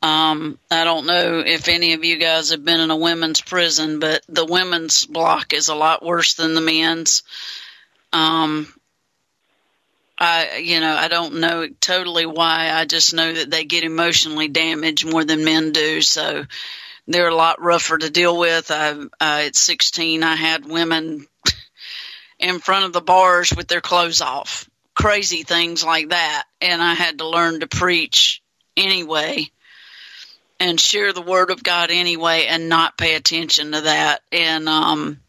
um, 0.00 0.58
I 0.70 0.84
don't 0.84 1.06
know 1.06 1.40
if 1.44 1.68
any 1.68 1.94
of 1.94 2.04
you 2.04 2.18
guys 2.18 2.50
have 2.50 2.64
been 2.64 2.80
in 2.80 2.90
a 2.90 2.96
women's 2.96 3.40
prison, 3.40 3.98
but 3.98 4.22
the 4.28 4.44
women's 4.44 5.06
block 5.06 5.52
is 5.52 5.68
a 5.68 5.74
lot 5.74 6.04
worse 6.04 6.34
than 6.34 6.54
the 6.54 6.60
men's. 6.60 7.24
Um, 8.12 8.72
I, 10.18 10.56
you 10.56 10.80
know, 10.80 10.94
I 10.94 11.08
don't 11.08 11.34
know 11.40 11.68
totally 11.80 12.26
why. 12.26 12.70
I 12.72 12.84
just 12.86 13.14
know 13.14 13.32
that 13.32 13.50
they 13.50 13.64
get 13.64 13.84
emotionally 13.84 14.48
damaged 14.48 15.08
more 15.08 15.24
than 15.24 15.44
men 15.44 15.72
do. 15.72 16.02
So 16.02 16.44
they're 17.06 17.28
a 17.28 17.34
lot 17.34 17.62
rougher 17.62 17.96
to 17.96 18.10
deal 18.10 18.36
with. 18.36 18.70
I, 18.70 18.90
uh, 18.90 19.06
at 19.20 19.54
16, 19.56 20.22
I 20.22 20.34
had 20.34 20.66
women 20.66 21.26
in 22.38 22.58
front 22.58 22.86
of 22.86 22.92
the 22.92 23.00
bars 23.00 23.52
with 23.56 23.68
their 23.68 23.80
clothes 23.80 24.20
off, 24.20 24.68
crazy 24.94 25.44
things 25.44 25.84
like 25.84 26.08
that. 26.08 26.44
And 26.60 26.82
I 26.82 26.94
had 26.94 27.18
to 27.18 27.28
learn 27.28 27.60
to 27.60 27.68
preach 27.68 28.42
anyway 28.76 29.50
and 30.60 30.80
share 30.80 31.12
the 31.12 31.22
word 31.22 31.50
of 31.50 31.62
God 31.62 31.90
anyway 31.90 32.46
and 32.48 32.68
not 32.68 32.98
pay 32.98 33.14
attention 33.14 33.72
to 33.72 33.82
that. 33.82 34.22
And 34.32 34.68
um, 34.68 35.20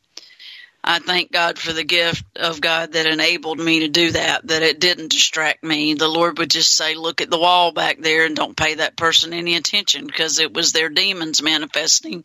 I 0.83 0.99
thank 0.99 1.31
God 1.31 1.59
for 1.59 1.73
the 1.73 1.83
gift 1.83 2.25
of 2.37 2.61
God 2.61 2.93
that 2.93 3.05
enabled 3.05 3.59
me 3.59 3.81
to 3.81 3.89
do 3.89 4.11
that, 4.11 4.47
that 4.47 4.63
it 4.63 4.79
didn't 4.79 5.11
distract 5.11 5.63
me. 5.63 5.93
The 5.93 6.07
Lord 6.07 6.37
would 6.37 6.49
just 6.49 6.75
say, 6.75 6.95
Look 6.95 7.21
at 7.21 7.29
the 7.29 7.39
wall 7.39 7.71
back 7.71 7.99
there 7.99 8.25
and 8.25 8.35
don't 8.35 8.55
pay 8.55 8.75
that 8.75 8.95
person 8.95 9.33
any 9.33 9.55
attention 9.55 10.07
because 10.07 10.39
it 10.39 10.53
was 10.53 10.71
their 10.71 10.89
demons 10.89 11.41
manifesting. 11.41 12.23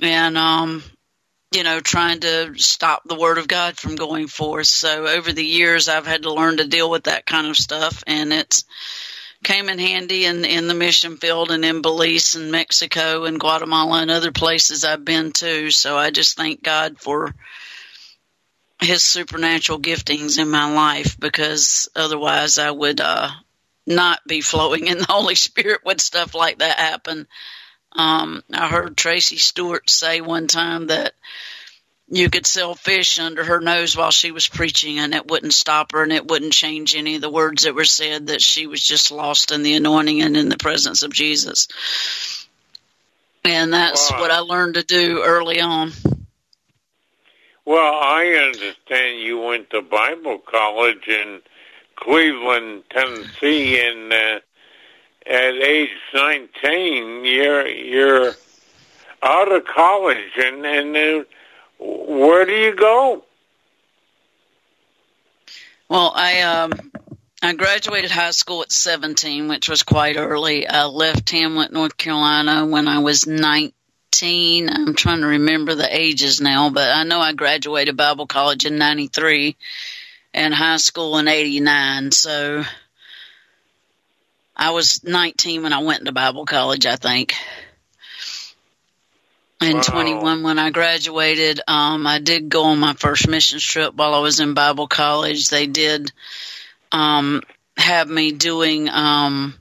And, 0.00 0.38
um, 0.38 0.82
you 1.52 1.62
know, 1.62 1.80
trying 1.80 2.20
to 2.20 2.54
stop 2.56 3.02
the 3.04 3.14
word 3.14 3.38
of 3.38 3.46
God 3.46 3.76
from 3.76 3.94
going 3.94 4.26
forth. 4.26 4.66
So 4.66 5.06
over 5.06 5.32
the 5.32 5.44
years, 5.44 5.88
I've 5.88 6.06
had 6.06 6.22
to 6.22 6.32
learn 6.32 6.56
to 6.56 6.66
deal 6.66 6.90
with 6.90 7.04
that 7.04 7.26
kind 7.26 7.46
of 7.46 7.56
stuff, 7.56 8.02
and 8.06 8.32
it's 8.32 8.64
came 9.44 9.68
in 9.68 9.78
handy 9.78 10.24
in 10.24 10.44
in 10.44 10.66
the 10.66 10.74
mission 10.74 11.16
field 11.16 11.50
and 11.50 11.64
in 11.64 11.82
Belize 11.82 12.34
and 12.34 12.50
Mexico 12.50 13.24
and 13.24 13.38
Guatemala 13.38 14.02
and 14.02 14.10
other 14.10 14.32
places 14.32 14.84
I've 14.84 15.04
been 15.04 15.32
to. 15.32 15.70
So 15.70 15.96
I 15.96 16.10
just 16.10 16.36
thank 16.36 16.62
God 16.62 16.98
for 16.98 17.34
his 18.80 19.04
supernatural 19.04 19.80
giftings 19.80 20.38
in 20.38 20.50
my 20.50 20.72
life 20.74 21.18
because 21.18 21.88
otherwise 21.94 22.58
I 22.58 22.70
would 22.70 23.00
uh 23.00 23.30
not 23.86 24.20
be 24.26 24.40
flowing 24.40 24.86
in 24.86 24.98
the 24.98 25.06
Holy 25.08 25.34
Spirit 25.34 25.80
when 25.82 25.98
stuff 25.98 26.34
like 26.34 26.58
that 26.58 26.78
happen. 26.78 27.26
Um, 27.92 28.42
I 28.52 28.68
heard 28.68 28.96
Tracy 28.96 29.36
Stewart 29.36 29.88
say 29.88 30.20
one 30.20 30.46
time 30.46 30.88
that 30.88 31.12
you 32.08 32.28
could 32.28 32.46
sell 32.46 32.74
fish 32.74 33.18
under 33.18 33.42
her 33.42 33.60
nose 33.60 33.96
while 33.96 34.10
she 34.10 34.30
was 34.30 34.48
preaching 34.48 34.98
and 34.98 35.14
it 35.14 35.26
wouldn't 35.26 35.54
stop 35.54 35.92
her 35.92 36.02
and 36.02 36.12
it 36.12 36.26
wouldn't 36.26 36.52
change 36.52 36.94
any 36.94 37.16
of 37.16 37.22
the 37.22 37.30
words 37.30 37.64
that 37.64 37.74
were 37.74 37.84
said 37.84 38.26
that 38.26 38.42
she 38.42 38.66
was 38.66 38.82
just 38.82 39.10
lost 39.10 39.50
in 39.50 39.62
the 39.62 39.74
anointing 39.74 40.20
and 40.20 40.36
in 40.36 40.48
the 40.48 40.56
presence 40.56 41.02
of 41.02 41.12
Jesus. 41.12 41.68
And 43.44 43.72
that's 43.72 44.10
wow. 44.10 44.20
what 44.20 44.30
I 44.30 44.40
learned 44.40 44.74
to 44.74 44.82
do 44.82 45.22
early 45.22 45.60
on. 45.60 45.92
Well, 47.66 47.94
I 47.94 48.26
understand 48.52 49.20
you 49.20 49.40
went 49.40 49.70
to 49.70 49.80
Bible 49.80 50.38
college 50.38 51.08
in 51.08 51.40
Cleveland, 51.96 52.84
Tennessee, 52.90 53.80
and 53.80 54.12
uh, 54.12 54.40
at 55.26 55.54
age 55.54 55.88
nineteen, 56.12 57.24
you're 57.24 57.66
you're 57.66 58.34
out 59.22 59.50
of 59.50 59.64
college, 59.64 60.32
and 60.36 60.66
and 60.66 60.96
uh, 60.96 61.24
where 61.78 62.44
do 62.44 62.52
you 62.52 62.74
go? 62.74 63.24
Well, 65.88 66.12
I 66.14 66.42
um 66.42 66.72
I 67.42 67.52
graduated 67.52 68.10
high 68.10 68.30
school 68.30 68.62
at 68.62 68.72
17, 68.72 69.48
which 69.48 69.68
was 69.68 69.82
quite 69.82 70.16
early. 70.16 70.66
I 70.66 70.86
left 70.86 71.28
Hamlet, 71.28 71.72
North 71.72 71.96
Carolina 71.96 72.64
when 72.64 72.88
I 72.88 73.00
was 73.00 73.26
19. 73.26 74.70
I'm 74.70 74.94
trying 74.94 75.20
to 75.20 75.26
remember 75.26 75.74
the 75.74 75.94
ages 75.94 76.40
now, 76.40 76.70
but 76.70 76.88
I 76.88 77.04
know 77.04 77.20
I 77.20 77.34
graduated 77.34 77.98
Bible 77.98 78.26
college 78.26 78.64
in 78.64 78.78
93 78.78 79.56
and 80.32 80.54
high 80.54 80.78
school 80.78 81.18
in 81.18 81.28
89. 81.28 82.12
So 82.12 82.64
I 84.56 84.70
was 84.70 85.04
19 85.04 85.62
when 85.64 85.72
I 85.74 85.82
went 85.82 86.06
to 86.06 86.12
Bible 86.12 86.46
college, 86.46 86.86
I 86.86 86.96
think. 86.96 87.34
And 89.60 89.76
Wow. 89.76 89.82
21 89.82 90.42
when 90.42 90.58
I 90.58 90.70
graduated. 90.70 91.60
Um, 91.66 92.06
I 92.06 92.18
did 92.18 92.48
go 92.48 92.64
on 92.64 92.78
my 92.78 92.94
first 92.94 93.28
mission 93.28 93.60
trip 93.60 93.94
while 93.94 94.14
I 94.14 94.18
was 94.18 94.40
in 94.40 94.54
Bible 94.54 94.88
college. 94.88 95.48
They 95.48 95.66
did 95.66 96.12
um, 96.92 97.42
have 97.76 98.08
me 98.08 98.32
doing 98.32 98.88
um, 98.88 99.54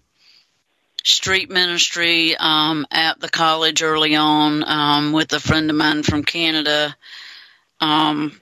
street 1.04 1.50
ministry 1.50 2.36
um, 2.38 2.86
at 2.92 3.20
the 3.20 3.30
college 3.30 3.84
early 3.84 4.16
on 4.16 4.64
um, 4.68 5.12
with 5.14 5.32
a 5.34 5.40
friend 5.40 5.70
of 5.70 5.76
mine 5.76 6.04
from 6.04 6.24
Canada. 6.24 6.96
Um, 7.80 8.40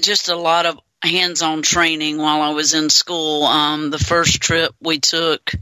just 0.00 0.28
a 0.28 0.36
lot 0.36 0.66
of 0.66 0.78
hands-on 1.02 1.62
training 1.62 2.18
while 2.18 2.42
I 2.42 2.50
was 2.50 2.74
in 2.74 2.90
school. 2.90 3.44
Um, 3.44 3.90
the 3.90 3.98
first 3.98 4.40
trip 4.40 4.74
we 4.80 4.98
took, 4.98 5.52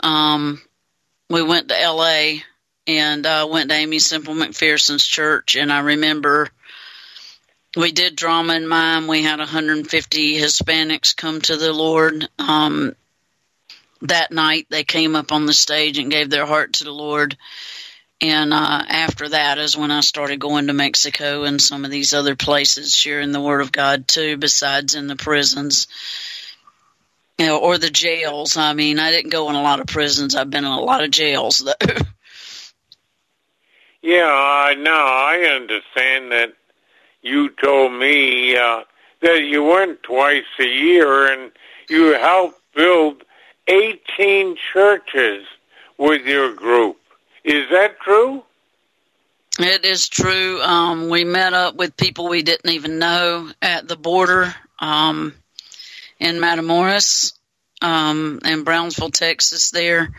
um, 0.00 0.60
we 1.30 1.42
went 1.42 1.68
to 1.68 1.80
L.A. 1.80 2.42
and 2.86 3.24
uh, 3.26 3.48
went 3.50 3.70
to 3.70 3.76
Aimee 3.76 3.98
Semple 3.98 4.34
McPherson's 4.34 5.06
church, 5.06 5.56
and 5.56 5.72
I 5.72 5.80
remember 5.80 6.50
we 7.76 7.92
did 7.92 8.16
drama 8.16 8.54
and 8.54 8.68
mime. 8.68 9.06
We 9.06 9.22
had 9.22 9.38
150 9.38 10.38
Hispanics 10.38 11.16
come 11.16 11.40
to 11.42 11.56
the 11.56 11.72
Lord. 11.72 12.28
Um, 12.38 12.94
that 14.02 14.30
night, 14.30 14.66
they 14.70 14.84
came 14.84 15.16
up 15.16 15.32
on 15.32 15.46
the 15.46 15.52
stage 15.54 15.98
and 15.98 16.10
gave 16.10 16.30
their 16.30 16.46
heart 16.46 16.74
to 16.74 16.84
the 16.84 16.92
Lord. 16.92 17.36
And 18.20 18.54
uh, 18.54 18.82
after 18.88 19.28
that 19.30 19.58
is 19.58 19.76
when 19.76 19.90
I 19.90 20.00
started 20.00 20.38
going 20.38 20.68
to 20.68 20.72
Mexico 20.72 21.42
and 21.44 21.60
some 21.60 21.84
of 21.84 21.90
these 21.90 22.14
other 22.14 22.36
places, 22.36 22.94
sharing 22.94 23.32
the 23.32 23.40
Word 23.40 23.60
of 23.60 23.72
God 23.72 24.06
too, 24.06 24.36
besides 24.36 24.94
in 24.94 25.08
the 25.08 25.16
prisons. 25.16 25.88
You 27.38 27.46
know, 27.46 27.58
or 27.58 27.78
the 27.78 27.90
jails. 27.90 28.56
I 28.56 28.74
mean, 28.74 29.00
I 29.00 29.10
didn't 29.10 29.32
go 29.32 29.50
in 29.50 29.56
a 29.56 29.62
lot 29.62 29.80
of 29.80 29.88
prisons. 29.88 30.36
I've 30.36 30.50
been 30.50 30.64
in 30.64 30.70
a 30.70 30.80
lot 30.80 31.02
of 31.02 31.10
jails, 31.10 31.58
though. 31.58 31.96
Yeah, 34.04 34.28
I 34.28 34.74
now 34.74 35.06
I 35.06 35.56
understand 35.56 36.30
that 36.30 36.52
you 37.22 37.48
told 37.48 37.90
me 37.94 38.54
uh, 38.54 38.82
that 39.22 39.44
you 39.44 39.64
went 39.64 40.02
twice 40.02 40.44
a 40.60 40.66
year 40.66 41.32
and 41.32 41.50
you 41.88 42.12
helped 42.12 42.60
build 42.74 43.24
18 43.66 44.58
churches 44.74 45.46
with 45.96 46.26
your 46.26 46.52
group. 46.52 46.98
Is 47.44 47.70
that 47.70 47.98
true? 48.00 48.42
It 49.58 49.86
is 49.86 50.06
true. 50.06 50.60
Um, 50.60 51.08
we 51.08 51.24
met 51.24 51.54
up 51.54 51.76
with 51.76 51.96
people 51.96 52.28
we 52.28 52.42
didn't 52.42 52.72
even 52.72 52.98
know 52.98 53.50
at 53.62 53.88
the 53.88 53.96
border 53.96 54.54
um, 54.80 55.32
in 56.20 56.36
Matamoros 56.36 57.32
um, 57.80 58.40
in 58.44 58.64
Brownsville, 58.64 59.12
Texas. 59.12 59.70
There, 59.70 60.12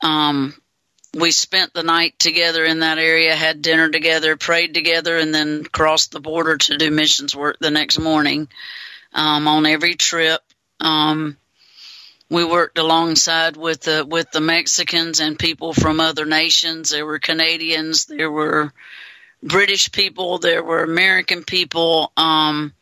um, 0.00 0.54
we 1.14 1.30
spent 1.30 1.74
the 1.74 1.82
night 1.82 2.18
together 2.18 2.64
in 2.64 2.80
that 2.80 2.98
area, 2.98 3.34
had 3.34 3.62
dinner 3.62 3.90
together, 3.90 4.36
prayed 4.36 4.74
together, 4.74 5.16
and 5.16 5.34
then 5.34 5.64
crossed 5.64 6.12
the 6.12 6.20
border 6.20 6.56
to 6.56 6.76
do 6.76 6.90
missions 6.90 7.34
work 7.34 7.56
the 7.60 7.70
next 7.70 7.98
morning. 7.98 8.48
Um, 9.12 9.48
on 9.48 9.66
every 9.66 9.94
trip, 9.94 10.40
um, 10.78 11.36
we 12.28 12.44
worked 12.44 12.78
alongside 12.78 13.56
with 13.56 13.82
the 13.82 14.06
with 14.08 14.30
the 14.30 14.40
Mexicans 14.40 15.18
and 15.18 15.36
people 15.36 15.72
from 15.72 15.98
other 15.98 16.24
nations. 16.24 16.90
There 16.90 17.04
were 17.04 17.18
Canadians, 17.18 18.04
there 18.04 18.30
were 18.30 18.72
British 19.42 19.90
people, 19.90 20.38
there 20.38 20.62
were 20.62 20.84
American 20.84 21.42
people. 21.42 22.12
Um, 22.16 22.72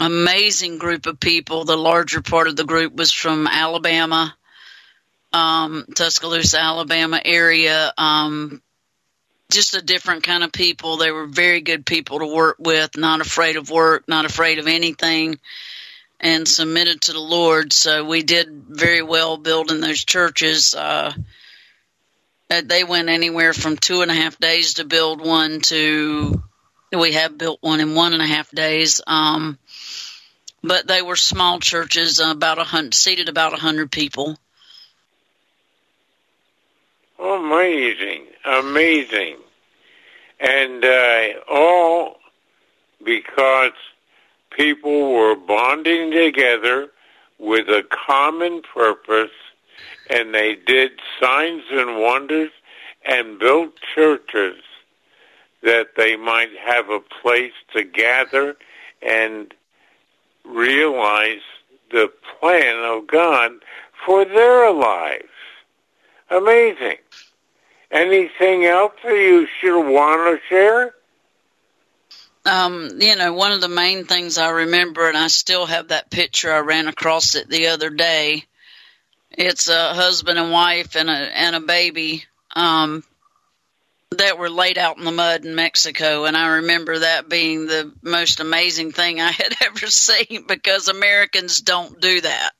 amazing 0.00 0.78
group 0.78 1.06
of 1.06 1.20
people. 1.20 1.64
The 1.64 1.76
larger 1.76 2.22
part 2.22 2.48
of 2.48 2.56
the 2.56 2.64
group 2.64 2.94
was 2.94 3.12
from 3.12 3.46
Alabama, 3.46 4.34
um, 5.36 5.84
Tuscaloosa, 5.94 6.58
Alabama 6.58 7.20
area. 7.24 7.92
Um, 7.98 8.62
just 9.50 9.76
a 9.76 9.82
different 9.82 10.24
kind 10.24 10.42
of 10.42 10.50
people. 10.50 10.96
They 10.96 11.12
were 11.12 11.26
very 11.26 11.60
good 11.60 11.86
people 11.86 12.18
to 12.20 12.26
work 12.26 12.56
with, 12.58 12.96
not 12.96 13.20
afraid 13.20 13.56
of 13.56 13.70
work, 13.70 14.08
not 14.08 14.24
afraid 14.24 14.58
of 14.58 14.66
anything 14.66 15.38
and 16.18 16.48
submitted 16.48 17.02
to 17.02 17.12
the 17.12 17.20
Lord. 17.20 17.72
So 17.72 18.04
we 18.04 18.22
did 18.22 18.48
very 18.50 19.02
well 19.02 19.36
building 19.36 19.80
those 19.80 20.04
churches. 20.04 20.74
Uh, 20.74 21.12
they 22.48 22.84
went 22.84 23.08
anywhere 23.08 23.52
from 23.52 23.76
two 23.76 24.02
and 24.02 24.10
a 24.10 24.14
half 24.14 24.38
days 24.38 24.74
to 24.74 24.84
build 24.84 25.20
one 25.20 25.60
to 25.62 26.42
we 26.96 27.12
have 27.12 27.36
built 27.36 27.58
one 27.60 27.80
in 27.80 27.94
one 27.94 28.14
and 28.14 28.22
a 28.22 28.26
half 28.26 28.50
days. 28.50 29.02
Um, 29.06 29.58
but 30.62 30.86
they 30.86 31.02
were 31.02 31.16
small 31.16 31.60
churches, 31.60 32.20
about 32.20 32.58
a 32.58 32.64
hundred 32.64 32.94
seated 32.94 33.28
about 33.28 33.52
a 33.52 33.56
hundred 33.56 33.92
people. 33.92 34.38
Amazing, 37.18 38.26
amazing. 38.44 39.36
And 40.38 40.84
uh, 40.84 41.28
all 41.48 42.16
because 43.04 43.72
people 44.50 45.12
were 45.12 45.34
bonding 45.34 46.10
together 46.10 46.88
with 47.38 47.68
a 47.68 47.84
common 47.90 48.62
purpose 48.62 49.30
and 50.10 50.34
they 50.34 50.54
did 50.54 50.92
signs 51.20 51.62
and 51.70 52.00
wonders 52.00 52.50
and 53.04 53.38
built 53.38 53.72
churches 53.94 54.56
that 55.62 55.96
they 55.96 56.16
might 56.16 56.50
have 56.64 56.90
a 56.90 57.00
place 57.00 57.52
to 57.72 57.82
gather 57.82 58.56
and 59.02 59.54
realize 60.44 61.40
the 61.90 62.10
plan 62.40 62.84
of 62.84 63.06
God 63.06 63.52
for 64.04 64.24
their 64.24 64.72
lives. 64.72 65.24
Amazing. 66.30 66.98
Anything 67.90 68.64
else 68.64 68.94
that 69.04 69.12
you 69.12 69.46
should 69.60 69.80
want 69.80 70.40
to 70.40 70.46
share? 70.48 70.94
Um, 72.44 72.90
you 73.00 73.16
know, 73.16 73.32
one 73.32 73.52
of 73.52 73.60
the 73.60 73.68
main 73.68 74.04
things 74.04 74.38
I 74.38 74.50
remember, 74.50 75.08
and 75.08 75.18
I 75.18 75.26
still 75.26 75.66
have 75.66 75.88
that 75.88 76.10
picture. 76.10 76.52
I 76.52 76.60
ran 76.60 76.86
across 76.86 77.34
it 77.34 77.48
the 77.48 77.68
other 77.68 77.90
day. 77.90 78.44
It's 79.32 79.68
a 79.68 79.94
husband 79.94 80.38
and 80.38 80.52
wife 80.52 80.96
and 80.96 81.10
a 81.10 81.12
and 81.12 81.56
a 81.56 81.60
baby 81.60 82.24
um, 82.54 83.02
that 84.12 84.38
were 84.38 84.50
laid 84.50 84.78
out 84.78 84.98
in 84.98 85.04
the 85.04 85.10
mud 85.10 85.44
in 85.44 85.54
Mexico, 85.56 86.24
and 86.24 86.36
I 86.36 86.56
remember 86.56 87.00
that 87.00 87.28
being 87.28 87.66
the 87.66 87.92
most 88.02 88.38
amazing 88.38 88.92
thing 88.92 89.20
I 89.20 89.32
had 89.32 89.54
ever 89.64 89.86
seen 89.88 90.44
because 90.46 90.88
Americans 90.88 91.60
don't 91.60 92.00
do 92.00 92.20
that. 92.20 92.50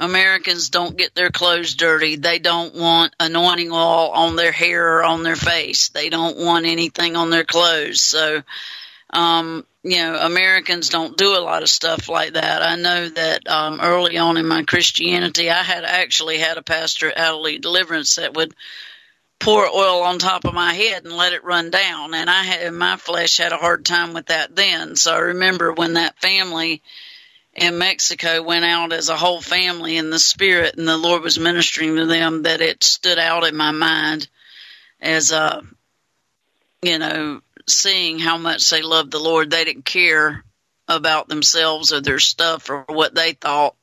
Americans 0.00 0.70
don't 0.70 0.96
get 0.96 1.14
their 1.14 1.30
clothes 1.30 1.74
dirty. 1.74 2.16
They 2.16 2.38
don't 2.38 2.74
want 2.74 3.14
anointing 3.20 3.70
oil 3.70 4.10
on 4.10 4.34
their 4.34 4.50
hair 4.50 4.96
or 4.96 5.04
on 5.04 5.22
their 5.22 5.36
face. 5.36 5.90
They 5.90 6.08
don't 6.08 6.38
want 6.38 6.64
anything 6.64 7.16
on 7.16 7.28
their 7.28 7.44
clothes. 7.44 8.00
So, 8.02 8.42
um, 9.10 9.66
you 9.82 9.98
know, 9.98 10.18
Americans 10.18 10.88
don't 10.88 11.16
do 11.16 11.36
a 11.36 11.44
lot 11.44 11.62
of 11.62 11.68
stuff 11.68 12.08
like 12.08 12.32
that. 12.32 12.62
I 12.62 12.76
know 12.76 13.08
that 13.10 13.46
um, 13.46 13.80
early 13.82 14.16
on 14.16 14.38
in 14.38 14.46
my 14.46 14.62
Christianity, 14.62 15.50
I 15.50 15.62
had 15.62 15.84
actually 15.84 16.38
had 16.38 16.56
a 16.56 16.62
pastor 16.62 17.10
at 17.10 17.18
Hallelujah 17.18 17.58
Deliverance 17.58 18.16
that 18.16 18.34
would 18.34 18.54
pour 19.38 19.66
oil 19.66 20.02
on 20.02 20.18
top 20.18 20.44
of 20.44 20.54
my 20.54 20.72
head 20.74 21.04
and 21.04 21.16
let 21.16 21.32
it 21.32 21.44
run 21.44 21.70
down, 21.70 22.14
and 22.14 22.28
I 22.28 22.42
had 22.42 22.72
my 22.72 22.96
flesh 22.96 23.38
had 23.38 23.52
a 23.52 23.56
hard 23.56 23.84
time 23.84 24.12
with 24.12 24.26
that 24.26 24.54
then. 24.54 24.96
So 24.96 25.14
I 25.14 25.18
remember 25.18 25.72
when 25.72 25.94
that 25.94 26.20
family 26.20 26.82
in 27.54 27.78
Mexico 27.78 28.42
went 28.42 28.64
out 28.64 28.92
as 28.92 29.08
a 29.08 29.16
whole 29.16 29.40
family 29.40 29.96
in 29.96 30.10
the 30.10 30.18
spirit, 30.18 30.76
and 30.76 30.86
the 30.86 30.96
Lord 30.96 31.22
was 31.22 31.38
ministering 31.38 31.96
to 31.96 32.06
them. 32.06 32.42
That 32.42 32.60
it 32.60 32.84
stood 32.84 33.18
out 33.18 33.44
in 33.44 33.56
my 33.56 33.72
mind 33.72 34.28
as 35.00 35.32
a, 35.32 35.62
you 36.82 36.98
know, 36.98 37.40
seeing 37.68 38.18
how 38.18 38.38
much 38.38 38.70
they 38.70 38.82
loved 38.82 39.10
the 39.10 39.18
Lord. 39.18 39.50
They 39.50 39.64
didn't 39.64 39.84
care 39.84 40.44
about 40.86 41.28
themselves 41.28 41.92
or 41.92 42.00
their 42.00 42.18
stuff 42.18 42.70
or 42.70 42.84
what 42.88 43.14
they 43.14 43.32
thought, 43.32 43.74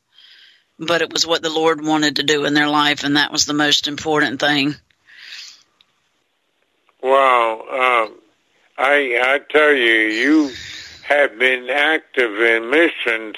but 0.80 1.01
it 1.01 1.12
was 1.12 1.25
what 1.25 1.41
the 1.41 1.49
Lord 1.49 1.84
wanted 1.84 2.17
to 2.17 2.23
do 2.23 2.45
in 2.45 2.53
their 2.53 2.69
life, 2.69 3.03
and 3.03 3.17
that 3.17 3.32
was 3.32 3.45
the 3.45 3.53
most 3.53 3.88
important 3.88 4.39
thing. 4.39 4.75
Wow, 7.01 8.08
um, 8.10 8.19
I 8.77 9.19
I 9.21 9.39
tell 9.49 9.73
you, 9.73 9.93
you 9.93 10.53
have 11.03 11.38
been 11.38 11.69
active 11.69 12.39
in 12.41 12.69
missions 12.69 13.36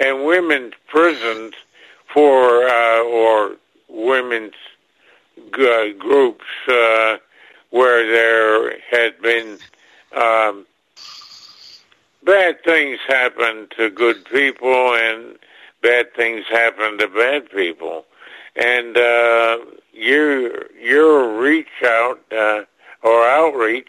and 0.00 0.24
women's 0.24 0.74
prisons 0.88 1.54
for 2.12 2.66
uh, 2.66 3.02
or 3.02 3.56
women's 3.88 4.54
g- 5.54 5.94
groups 5.98 6.46
uh, 6.68 7.18
where 7.70 8.06
there 8.10 8.78
had 8.90 9.20
been 9.22 9.58
um, 10.16 10.66
bad 12.24 12.62
things 12.64 12.98
happen 13.06 13.68
to 13.76 13.90
good 13.90 14.24
people, 14.24 14.94
and 14.94 15.36
bad 15.82 16.12
things 16.14 16.44
happen 16.50 16.98
to 16.98 17.08
bad 17.08 17.50
people. 17.50 18.06
And 18.56 18.96
uh, 18.96 19.58
your 19.92 20.72
your 20.72 21.40
reach 21.40 21.82
out 21.84 22.20
uh, 22.32 22.62
or 23.02 23.24
outreach 23.24 23.88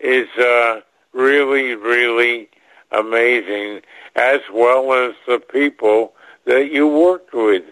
is 0.00 0.28
uh, 0.38 0.80
really 1.12 1.74
really 1.74 2.48
amazing, 2.92 3.82
as 4.14 4.40
well 4.52 4.92
as 4.92 5.14
the 5.26 5.38
people 5.38 6.14
that 6.44 6.70
you 6.70 6.88
worked 6.88 7.32
with, 7.32 7.64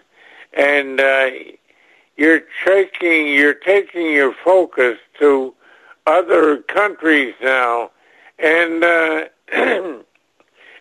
and 0.53 0.99
uh, 0.99 1.29
you're 2.17 2.43
taking 2.65 3.27
you're 3.27 3.53
taking 3.53 4.11
your 4.11 4.33
focus 4.43 4.97
to 5.19 5.53
other 6.05 6.57
countries 6.57 7.35
now, 7.41 7.91
and 8.39 8.83
uh, 8.83 9.25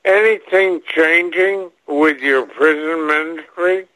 anything 0.05 0.81
changing 0.87 1.71
with 1.87 2.21
your 2.21 2.47
prison 2.47 3.07
ministry? 3.07 3.87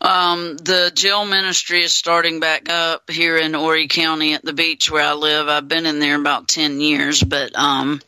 Um, 0.00 0.56
the 0.56 0.92
jail 0.94 1.24
ministry 1.24 1.82
is 1.82 1.92
starting 1.92 2.38
back 2.38 2.68
up 2.70 3.10
here 3.10 3.36
in 3.36 3.52
Horry 3.52 3.88
County 3.88 4.34
at 4.34 4.44
the 4.44 4.52
beach 4.52 4.90
where 4.90 5.04
I 5.04 5.14
live. 5.14 5.48
I've 5.48 5.66
been 5.66 5.86
in 5.86 5.98
there 5.98 6.18
about 6.18 6.46
10 6.46 6.80
years, 6.80 7.22
but, 7.22 7.56
um, 7.56 8.00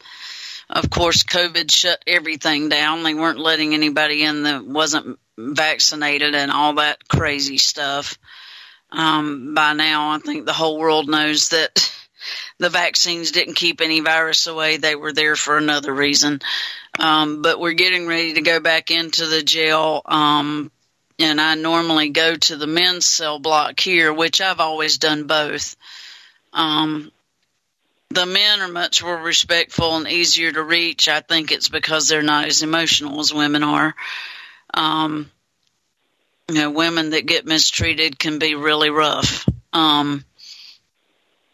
of 0.71 0.89
course, 0.89 1.25
COVID 1.25 1.71
shut 1.71 2.03
everything 2.07 2.69
down. 2.69 3.03
They 3.03 3.15
weren't 3.15 3.41
letting 3.41 3.75
anybody 3.75 4.23
in 4.23 4.45
that 4.45 4.65
wasn't 4.65 5.19
vaccinated 5.37 6.35
and 6.35 6.53
all 6.53 6.75
that 6.75 7.09
crazy 7.09 7.59
stuff. 7.59 8.17
Um, 8.93 9.55
by 9.55 9.73
now, 9.73 10.11
I 10.11 10.19
think 10.19 10.47
the 10.47 10.53
whole 10.53 10.79
world 10.79 11.09
knows 11.09 11.49
that 11.49 11.93
the 12.59 12.69
vaccines 12.69 13.33
didn't 13.33 13.55
keep 13.55 13.81
any 13.81 14.01
virus 14.01 14.47
away. 14.47 14.77
They 14.77 14.95
were 14.95 15.13
there 15.13 15.35
for 15.35 15.59
another 15.59 15.93
reason. 15.93 16.41
Um, 16.99 17.43
but 17.43 17.59
we're 17.59 17.73
getting 17.73 18.07
ready 18.07 18.35
to 18.35 18.43
go 18.43 18.61
back 18.61 18.93
into 18.93 19.27
the 19.27 19.43
jail. 19.43 20.03
Um, 20.05 20.71
and 21.19 21.41
I 21.41 21.57
normally 21.57 22.11
go 22.11 22.37
to 22.37 22.57
the 22.57 22.67
men's 22.67 23.07
cell 23.07 23.39
block 23.41 23.81
here, 23.81 24.13
which 24.13 24.41
I've 24.41 24.61
always 24.61 24.99
done 24.99 25.27
both. 25.27 25.77
Um, 26.53 27.11
the 28.11 28.27
men 28.27 28.61
are 28.61 28.69
much 28.69 29.03
more 29.03 29.17
respectful 29.17 29.97
and 29.97 30.09
easier 30.09 30.51
to 30.51 30.63
reach. 30.63 31.09
I 31.09 31.21
think 31.21 31.53
it's 31.53 31.69
because 31.69 32.09
they're 32.09 32.23
not 32.23 32.47
as 32.47 32.63
emotional 32.63 33.21
as 33.21 33.33
women 33.33 33.63
are. 33.63 33.95
Um, 34.75 35.31
you 36.49 36.57
know, 36.57 36.71
women 36.71 37.11
that 37.11 37.27
get 37.27 37.47
mistreated 37.47 38.19
can 38.19 38.41
be 38.41 38.57
really 38.57 38.91
rough. 38.91 39.49
Um, 39.73 40.25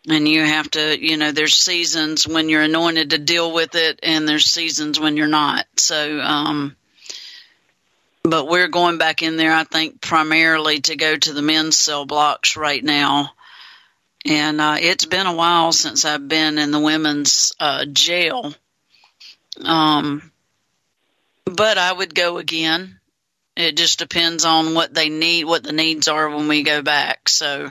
and 0.09 0.27
you 0.27 0.45
have 0.45 0.71
to, 0.71 0.99
you 0.99 1.19
know, 1.19 1.33
there's 1.33 1.57
seasons 1.57 2.27
when 2.27 2.49
you're 2.49 2.63
anointed 2.63 3.11
to 3.11 3.19
deal 3.19 3.53
with 3.53 3.75
it, 3.75 4.01
and 4.03 4.27
there's 4.27 4.47
seasons 4.47 4.99
when 4.99 5.17
you're 5.17 5.27
not. 5.27 5.67
So, 5.77 6.21
um, 6.21 6.77
but 8.23 8.49
we're 8.49 8.69
going 8.69 8.99
back 8.99 9.23
in 9.23 9.37
there, 9.37 9.53
I 9.53 9.65
think, 9.65 10.01
primarily 10.01 10.81
to 10.83 10.97
go 10.97 11.17
to 11.17 11.33
the 11.33 11.43
men's 11.43 11.77
cell 11.77 12.07
blocks 12.07 12.57
right 12.57 12.83
now. 12.83 13.33
And 14.27 14.61
uh, 14.61 14.77
it's 14.81 15.07
been 15.07 15.27
a 15.27 15.35
while 15.35 15.73
since 15.73 16.05
I've 16.05 16.27
been 16.27 16.59
in 16.59 16.73
the 16.73 16.81
women's 16.81 17.53
uh, 17.61 17.85
jail. 17.85 18.53
Um, 19.63 20.33
but 21.45 21.79
I 21.79 21.93
would 21.93 22.15
go 22.15 22.39
again. 22.39 22.99
It 23.57 23.77
just 23.77 24.01
depends 24.01 24.45
on 24.45 24.75
what 24.75 24.93
they 24.93 25.09
need, 25.09 25.45
what 25.45 25.63
the 25.63 25.73
needs 25.73 26.09
are 26.09 26.29
when 26.29 26.49
we 26.49 26.63
go 26.63 26.83
back. 26.83 27.29
So, 27.29 27.71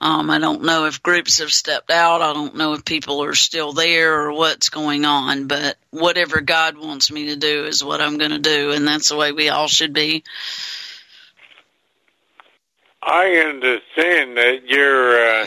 um, 0.00 0.30
I 0.30 0.38
don't 0.38 0.64
know 0.64 0.86
if 0.86 1.02
groups 1.02 1.38
have 1.38 1.52
stepped 1.52 1.90
out. 1.90 2.22
I 2.22 2.32
don't 2.32 2.56
know 2.56 2.72
if 2.72 2.84
people 2.84 3.22
are 3.22 3.34
still 3.34 3.72
there 3.72 4.22
or 4.22 4.32
what's 4.32 4.70
going 4.70 5.04
on, 5.04 5.46
but 5.46 5.76
whatever 5.90 6.40
God 6.40 6.76
wants 6.76 7.10
me 7.10 7.26
to 7.26 7.36
do 7.36 7.64
is 7.66 7.84
what 7.84 8.00
I'm 8.00 8.18
going 8.18 8.32
to 8.32 8.38
do, 8.38 8.72
and 8.72 8.86
that's 8.88 9.10
the 9.10 9.16
way 9.16 9.32
we 9.32 9.48
all 9.48 9.68
should 9.68 9.92
be. 9.92 10.24
I 13.06 13.36
understand 13.36 14.36
that 14.36 14.62
you're 14.66 15.42
uh, 15.42 15.46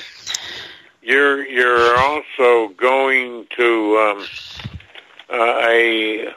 you're 1.01 1.45
you're 1.45 1.97
also 1.97 2.69
going 2.69 3.47
to 3.57 3.97
um, 3.97 4.25
uh, 5.29 5.59
a 5.67 6.33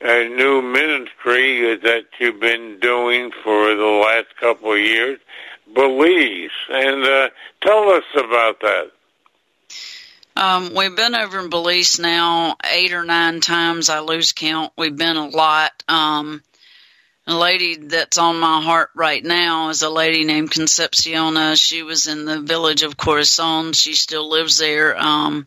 a 0.00 0.28
new 0.28 0.60
ministry 0.60 1.76
that 1.76 2.06
you've 2.18 2.40
been 2.40 2.80
doing 2.80 3.30
for 3.44 3.76
the 3.76 4.02
last 4.04 4.36
couple 4.40 4.72
of 4.72 4.80
years 4.80 5.20
Belize, 5.72 6.50
and 6.68 7.04
uh, 7.04 7.28
tell 7.60 7.90
us 7.90 8.04
about 8.14 8.60
that. 8.60 8.90
Um, 10.34 10.74
we've 10.74 10.96
been 10.96 11.14
over 11.14 11.38
in 11.38 11.50
Belize 11.50 12.00
now 12.00 12.56
eight 12.68 12.92
or 12.92 13.04
nine 13.04 13.40
times. 13.40 13.88
I 13.88 14.00
lose 14.00 14.32
count. 14.32 14.72
We've 14.76 14.96
been 14.96 15.16
a 15.16 15.28
lot. 15.28 15.70
Um, 15.88 16.42
a 17.26 17.36
lady 17.36 17.76
that's 17.76 18.18
on 18.18 18.38
my 18.38 18.60
heart 18.60 18.90
right 18.94 19.22
now 19.24 19.68
is 19.68 19.82
a 19.82 19.90
lady 19.90 20.24
named 20.24 20.50
Concepciona. 20.50 21.56
She 21.56 21.82
was 21.82 22.06
in 22.06 22.24
the 22.24 22.40
village 22.40 22.82
of 22.82 22.96
Corazon. 22.96 23.72
She 23.72 23.94
still 23.94 24.28
lives 24.28 24.58
there. 24.58 24.96
Um, 24.98 25.46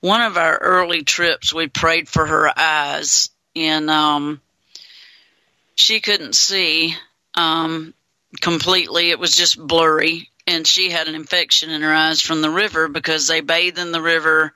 one 0.00 0.22
of 0.22 0.36
our 0.36 0.56
early 0.56 1.02
trips, 1.02 1.52
we 1.52 1.68
prayed 1.68 2.08
for 2.08 2.26
her 2.26 2.52
eyes, 2.58 3.30
and 3.54 3.90
um, 3.90 4.40
she 5.74 6.00
couldn't 6.00 6.34
see. 6.34 6.96
Um, 7.34 7.94
completely. 8.40 9.10
It 9.10 9.18
was 9.18 9.36
just 9.36 9.58
blurry. 9.58 10.30
And 10.46 10.66
she 10.66 10.90
had 10.90 11.06
an 11.08 11.14
infection 11.14 11.70
in 11.70 11.82
her 11.82 11.94
eyes 11.94 12.20
from 12.20 12.42
the 12.42 12.50
river 12.50 12.88
because 12.88 13.28
they 13.28 13.40
bathe 13.40 13.78
in 13.78 13.92
the 13.92 14.02
river. 14.02 14.52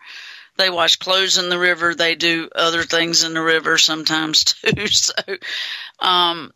They 0.56 0.70
wash 0.70 0.96
clothes 0.96 1.38
in 1.38 1.48
the 1.48 1.58
river. 1.58 1.94
They 1.94 2.14
do 2.14 2.48
other 2.54 2.82
things 2.82 3.24
in 3.24 3.34
the 3.34 3.42
river 3.42 3.78
sometimes 3.78 4.44
too. 4.44 4.86
So, 4.86 5.12
um, 5.98 6.52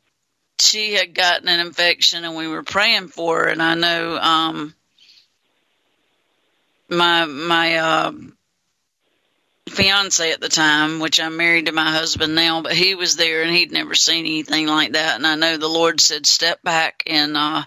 she 0.59 0.95
had 0.95 1.15
gotten 1.15 1.49
an 1.49 1.61
infection 1.61 2.25
and 2.25 2.37
we 2.37 2.49
were 2.49 2.63
praying 2.63 3.09
for 3.09 3.45
her. 3.45 3.49
And 3.49 3.63
I 3.63 3.75
know, 3.75 4.19
um, 4.19 4.75
my, 6.89 7.25
my, 7.25 7.77
uh, 7.77 8.13
fiance 9.69 10.33
at 10.33 10.41
the 10.41 10.49
time, 10.49 10.99
which 10.99 11.21
I'm 11.21 11.37
married 11.37 11.67
to 11.67 11.73
my 11.73 11.91
husband 11.91 12.35
now, 12.35 12.61
but 12.61 12.73
he 12.73 12.95
was 12.95 13.17
there 13.17 13.43
and 13.43 13.55
he'd 13.55 13.73
never 13.73 13.95
seen 13.95 14.27
anything 14.27 14.67
like 14.67 14.93
that. 14.93 15.17
And 15.17 15.27
I 15.27 15.37
know 15.37 15.57
the 15.57 15.69
Lord 15.69 16.01
said, 16.01 16.27
step 16.27 16.63
back 16.63 17.05
and, 17.07 17.37
uh, 17.37 17.63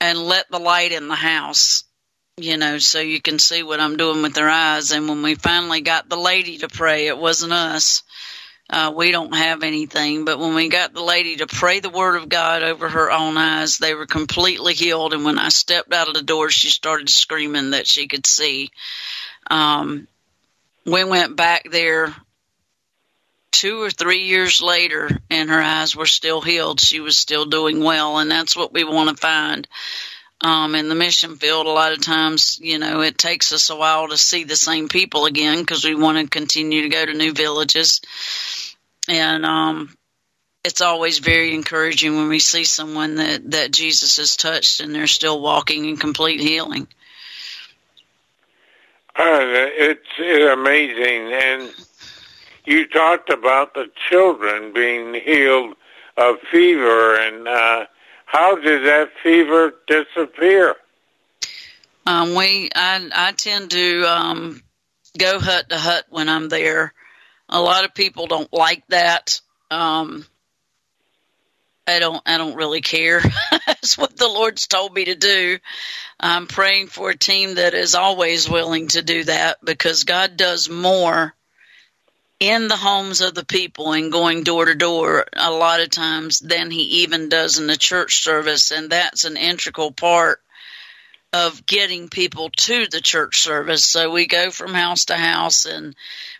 and 0.00 0.18
let 0.18 0.50
the 0.50 0.58
light 0.58 0.92
in 0.92 1.08
the 1.08 1.14
house, 1.14 1.84
you 2.36 2.56
know, 2.56 2.78
so 2.78 3.00
you 3.00 3.20
can 3.20 3.38
see 3.38 3.62
what 3.62 3.80
I'm 3.80 3.96
doing 3.96 4.22
with 4.22 4.34
their 4.34 4.48
eyes. 4.48 4.90
And 4.90 5.08
when 5.08 5.22
we 5.22 5.34
finally 5.36 5.80
got 5.82 6.08
the 6.08 6.16
lady 6.16 6.58
to 6.58 6.68
pray, 6.68 7.06
it 7.06 7.16
wasn't 7.16 7.52
us. 7.52 8.02
Uh, 8.68 8.92
we 8.96 9.10
don't 9.10 9.34
have 9.34 9.62
anything, 9.62 10.24
but 10.24 10.38
when 10.38 10.54
we 10.54 10.68
got 10.68 10.94
the 10.94 11.02
lady 11.02 11.36
to 11.36 11.46
pray 11.46 11.80
the 11.80 11.90
word 11.90 12.16
of 12.16 12.28
God 12.28 12.62
over 12.62 12.88
her 12.88 13.12
own 13.12 13.36
eyes, 13.36 13.76
they 13.78 13.94
were 13.94 14.06
completely 14.06 14.74
healed. 14.74 15.12
And 15.12 15.24
when 15.24 15.38
I 15.38 15.50
stepped 15.50 15.92
out 15.92 16.08
of 16.08 16.14
the 16.14 16.22
door, 16.22 16.50
she 16.50 16.70
started 16.70 17.08
screaming 17.10 17.70
that 17.70 17.86
she 17.86 18.08
could 18.08 18.26
see. 18.26 18.70
Um, 19.50 20.08
we 20.86 21.04
went 21.04 21.36
back 21.36 21.70
there 21.70 22.14
two 23.52 23.80
or 23.80 23.90
three 23.90 24.24
years 24.24 24.60
later 24.60 25.08
and 25.30 25.50
her 25.50 25.62
eyes 25.62 25.94
were 25.94 26.06
still 26.06 26.40
healed. 26.40 26.80
She 26.80 27.00
was 27.00 27.16
still 27.16 27.44
doing 27.44 27.84
well. 27.84 28.18
And 28.18 28.30
that's 28.30 28.56
what 28.56 28.72
we 28.72 28.82
want 28.82 29.10
to 29.10 29.16
find. 29.16 29.68
Um, 30.40 30.74
in 30.74 30.88
the 30.88 30.94
mission 30.94 31.36
field, 31.36 31.66
a 31.66 31.70
lot 31.70 31.92
of 31.92 32.02
times, 32.02 32.58
you 32.60 32.78
know, 32.78 33.00
it 33.00 33.16
takes 33.16 33.52
us 33.52 33.70
a 33.70 33.76
while 33.76 34.08
to 34.08 34.16
see 34.16 34.44
the 34.44 34.56
same 34.56 34.88
people 34.88 35.24
again 35.24 35.60
because 35.60 35.84
we 35.84 35.94
want 35.94 36.18
to 36.18 36.28
continue 36.28 36.82
to 36.82 36.88
go 36.88 37.06
to 37.06 37.14
new 37.14 37.32
villages. 37.32 38.00
And, 39.08 39.46
um, 39.46 39.96
it's 40.64 40.80
always 40.80 41.18
very 41.18 41.54
encouraging 41.54 42.16
when 42.16 42.28
we 42.28 42.38
see 42.38 42.64
someone 42.64 43.16
that, 43.16 43.50
that 43.50 43.72
Jesus 43.72 44.16
has 44.16 44.34
touched 44.34 44.80
and 44.80 44.94
they're 44.94 45.06
still 45.06 45.40
walking 45.40 45.84
in 45.84 45.98
complete 45.98 46.40
healing. 46.40 46.88
Uh, 49.16 49.38
it's, 49.40 50.00
it's 50.18 50.52
amazing. 50.52 51.32
And 51.32 51.72
you 52.64 52.86
talked 52.88 53.30
about 53.30 53.74
the 53.74 53.90
children 54.08 54.72
being 54.72 55.14
healed 55.14 55.76
of 56.16 56.36
fever, 56.50 57.16
and 57.16 57.46
uh, 57.46 57.86
how 58.34 58.56
did 58.56 58.84
that 58.84 59.10
fever 59.22 59.72
disappear? 59.86 60.74
Um, 62.04 62.34
we, 62.34 62.68
I, 62.74 63.08
I 63.14 63.30
tend 63.30 63.70
to 63.70 64.02
um, 64.02 64.60
go 65.16 65.38
hut 65.38 65.68
to 65.68 65.78
hut 65.78 66.06
when 66.10 66.28
I'm 66.28 66.48
there. 66.48 66.92
A 67.48 67.60
lot 67.60 67.84
of 67.84 67.94
people 67.94 68.26
don't 68.26 68.52
like 68.52 68.84
that. 68.88 69.40
Um, 69.70 70.26
I 71.86 72.00
don't, 72.00 72.20
I 72.26 72.38
don't 72.38 72.56
really 72.56 72.80
care. 72.80 73.22
That's 73.68 73.96
what 73.96 74.16
the 74.16 74.26
Lord's 74.26 74.66
told 74.66 74.92
me 74.92 75.04
to 75.04 75.14
do. 75.14 75.58
I'm 76.18 76.48
praying 76.48 76.88
for 76.88 77.10
a 77.10 77.16
team 77.16 77.54
that 77.54 77.72
is 77.72 77.94
always 77.94 78.50
willing 78.50 78.88
to 78.88 79.02
do 79.02 79.22
that 79.24 79.64
because 79.64 80.02
God 80.02 80.36
does 80.36 80.68
more 80.68 81.36
in 82.40 82.68
the 82.68 82.76
homes 82.76 83.20
of 83.20 83.34
the 83.34 83.44
people 83.44 83.92
and 83.92 84.12
going 84.12 84.42
door 84.42 84.66
to 84.66 84.74
door 84.74 85.24
a 85.34 85.50
lot 85.50 85.80
of 85.80 85.90
times 85.90 86.40
than 86.40 86.70
he 86.70 87.02
even 87.02 87.28
does 87.28 87.58
in 87.58 87.66
the 87.66 87.76
church 87.76 88.22
service. 88.22 88.70
And 88.70 88.90
that's 88.90 89.24
an 89.24 89.36
integral 89.36 89.92
part 89.92 90.40
of 91.32 91.66
getting 91.66 92.08
people 92.08 92.50
to 92.50 92.86
the 92.86 93.00
church 93.00 93.40
service. 93.40 93.84
So 93.84 94.10
we 94.10 94.26
go 94.26 94.50
from 94.50 94.72
house 94.72 95.06
to 95.06 95.16
house 95.16 95.64
and 95.64 95.96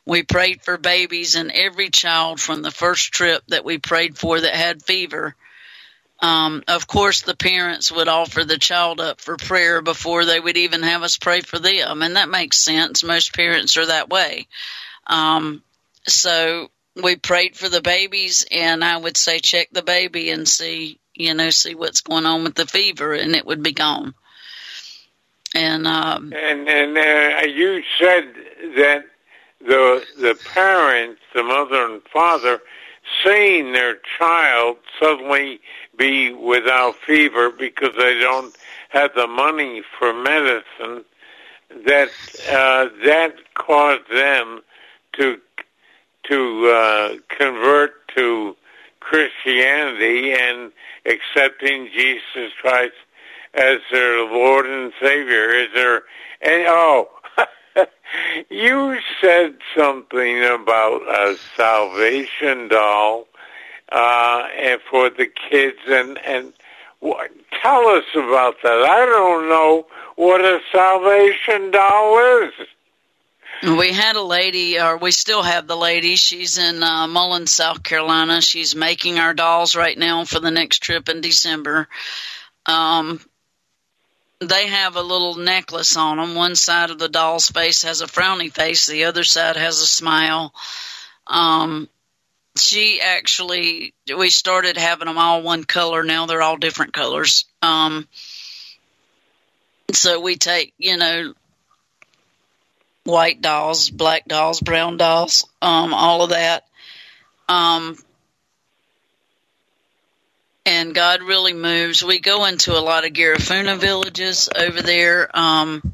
we 0.07 0.23
prayed 0.23 0.63
for 0.63 0.79
babies 0.79 1.35
and 1.35 1.51
every 1.51 1.91
child 1.91 2.41
from 2.41 2.63
the 2.63 2.71
first 2.71 3.13
trip 3.13 3.43
that 3.49 3.65
we 3.65 3.79
prayed 3.79 4.17
for 4.17 4.41
that 4.41 4.55
had 4.55 4.83
fever. 4.83 5.35
Um, 6.21 6.63
of 6.69 6.87
course, 6.87 7.23
the 7.23 7.35
parents 7.35 7.91
would 7.91 8.07
offer 8.07 8.45
the 8.45 8.57
child 8.57 9.01
up 9.01 9.21
for 9.21 9.37
prayer 9.37 9.83
before 9.83 10.25
they 10.25 10.39
would 10.39 10.57
even 10.57 10.83
have 10.83 11.03
us 11.03 11.19
pray 11.19 11.41
for 11.41 11.59
them, 11.59 12.03
and 12.03 12.17
that 12.17 12.29
makes 12.29 12.59
sense. 12.59 13.03
Most 13.03 13.35
parents 13.35 13.77
are 13.77 13.87
that 13.87 14.09
way. 14.09 14.47
Um, 15.09 15.63
so 16.07 16.71
we 17.03 17.17
prayed 17.17 17.57
for 17.57 17.69
the 17.69 17.81
babies, 17.81 18.47
and 18.51 18.85
I 18.85 18.97
would 18.97 19.17
say 19.17 19.39
check 19.39 19.69
the 19.73 19.83
baby 19.83 20.31
and 20.31 20.49
see, 20.49 21.01
you 21.15 21.35
know, 21.35 21.51
see 21.51 21.75
what's 21.75 22.03
going 22.03 22.27
on 22.27 22.45
with 22.45 22.55
the 22.55 22.67
fever, 22.67 23.13
and 23.13 23.35
it 23.35 23.47
would 23.47 23.63
be 23.63 23.73
gone. 23.73 24.15
And 25.55 25.87
um, 25.87 26.33
and 26.35 26.69
and 26.69 26.99
uh, 26.99 27.47
you 27.47 27.83
said 27.99 28.35
that 28.77 29.05
the 29.61 30.05
the 30.19 30.39
parents, 30.53 31.21
the 31.35 31.43
mother 31.43 31.85
and 31.87 32.03
father, 32.13 32.61
seeing 33.25 33.73
their 33.73 33.99
child 34.19 34.77
suddenly 35.01 35.61
be 35.97 36.33
without 36.33 36.97
fever 36.97 37.51
because 37.51 37.95
they 37.97 38.19
don't 38.19 38.57
have 38.89 39.15
the 39.15 39.27
money 39.27 39.83
for 39.99 40.13
medicine, 40.13 41.05
that 41.87 42.09
uh, 42.51 42.89
that 43.05 43.35
caused 43.55 44.11
them 44.11 44.61
to 45.13 45.39
to 46.25 46.67
uh, 46.69 47.17
convert 47.29 48.09
to 48.17 48.57
Christianity 49.01 50.33
and 50.33 50.73
accepting 51.07 51.89
Jesus 51.93 52.53
Christ 52.61 52.95
as 53.55 53.79
their 53.91 54.25
Lord 54.25 54.67
and 54.67 54.93
Savior. 55.01 55.51
Is 55.51 55.69
there? 55.75 56.03
And 56.41 56.65
oh, 56.67 57.09
you 58.51 58.99
said 59.21 59.57
something 59.77 60.45
about 60.45 61.03
a 61.03 61.37
salvation 61.57 62.69
doll 62.69 63.27
uh, 63.93 64.49
and 64.59 64.81
for 64.91 65.11
the 65.11 65.27
kids, 65.27 65.79
and 65.89 66.19
and 66.25 66.53
what, 67.01 67.31
tell 67.63 67.87
us 67.89 68.05
about 68.15 68.57
that. 68.63 68.83
I 68.83 69.05
don't 69.07 69.49
know 69.49 69.87
what 70.17 70.41
a 70.41 70.61
salvation 70.73 71.71
doll 71.71 72.43
is. 72.43 72.53
We 73.65 73.93
had 73.93 74.17
a 74.17 74.23
lady, 74.23 74.79
or 74.79 74.99
we 74.99 75.11
still 75.11 75.43
have 75.43 75.67
the 75.67 75.77
lady. 75.77 76.17
She's 76.17 76.59
in 76.59 76.83
uh, 76.83 77.07
Mullins, 77.07 77.51
South 77.51 77.83
Carolina. 77.83 78.43
She's 78.43 78.77
making 78.77 79.19
our 79.19 79.33
dolls 79.33 79.75
right 79.75 79.97
now 79.97 80.27
for 80.27 80.39
the 80.39 80.51
next 80.51 80.83
trip 80.83 81.09
in 81.09 81.23
December. 81.23 81.89
Um, 82.67 83.21
they 84.41 84.67
have 84.67 84.97
a 84.97 85.03
little 85.03 85.37
necklace 85.37 85.97
on 85.97 86.19
them. 86.19 86.35
One 86.35 86.57
side 86.57 86.91
of 86.91 86.99
the 86.99 87.09
doll's 87.09 87.49
face 87.49 87.85
has 87.85 88.03
a 88.03 88.07
frowny 88.07 88.53
face, 88.53 88.87
the 88.87 89.05
other 89.05 89.25
side 89.25 89.57
has 89.57 89.81
a 89.81 89.87
smile. 89.87 90.53
Um, 91.27 91.89
she 92.59 93.01
actually, 93.01 93.95
we 94.15 94.29
started 94.29 94.77
having 94.77 95.07
them 95.07 95.17
all 95.17 95.43
one 95.43 95.65
color. 95.65 96.05
Now 96.05 96.27
they're 96.27 96.43
all 96.43 96.59
different 96.59 96.93
colors. 96.93 97.47
Um, 97.63 98.07
so 99.93 100.21
we 100.21 100.37
take, 100.37 100.75
you 100.77 100.99
know, 100.99 101.35
white 103.05 103.41
dolls, 103.41 103.91
black 103.91 104.27
dolls, 104.27 104.61
brown 104.61 104.97
dolls, 104.97 105.47
um, 105.63 105.95
all 105.95 106.23
of 106.23 106.31
that. 106.31 106.65
Um, 107.49 107.97
and 110.67 110.95
God 110.95 111.23
really 111.23 111.53
moves. 111.53 112.03
We 112.03 112.21
go 112.21 112.47
into 112.47 112.73
a 112.73 112.81
lot 112.81 113.07
of 113.07 113.13
Garifuna 113.13 113.79
villages 113.79 114.49
over 114.57 114.81
there. 114.81 115.29
Um, 115.35 115.93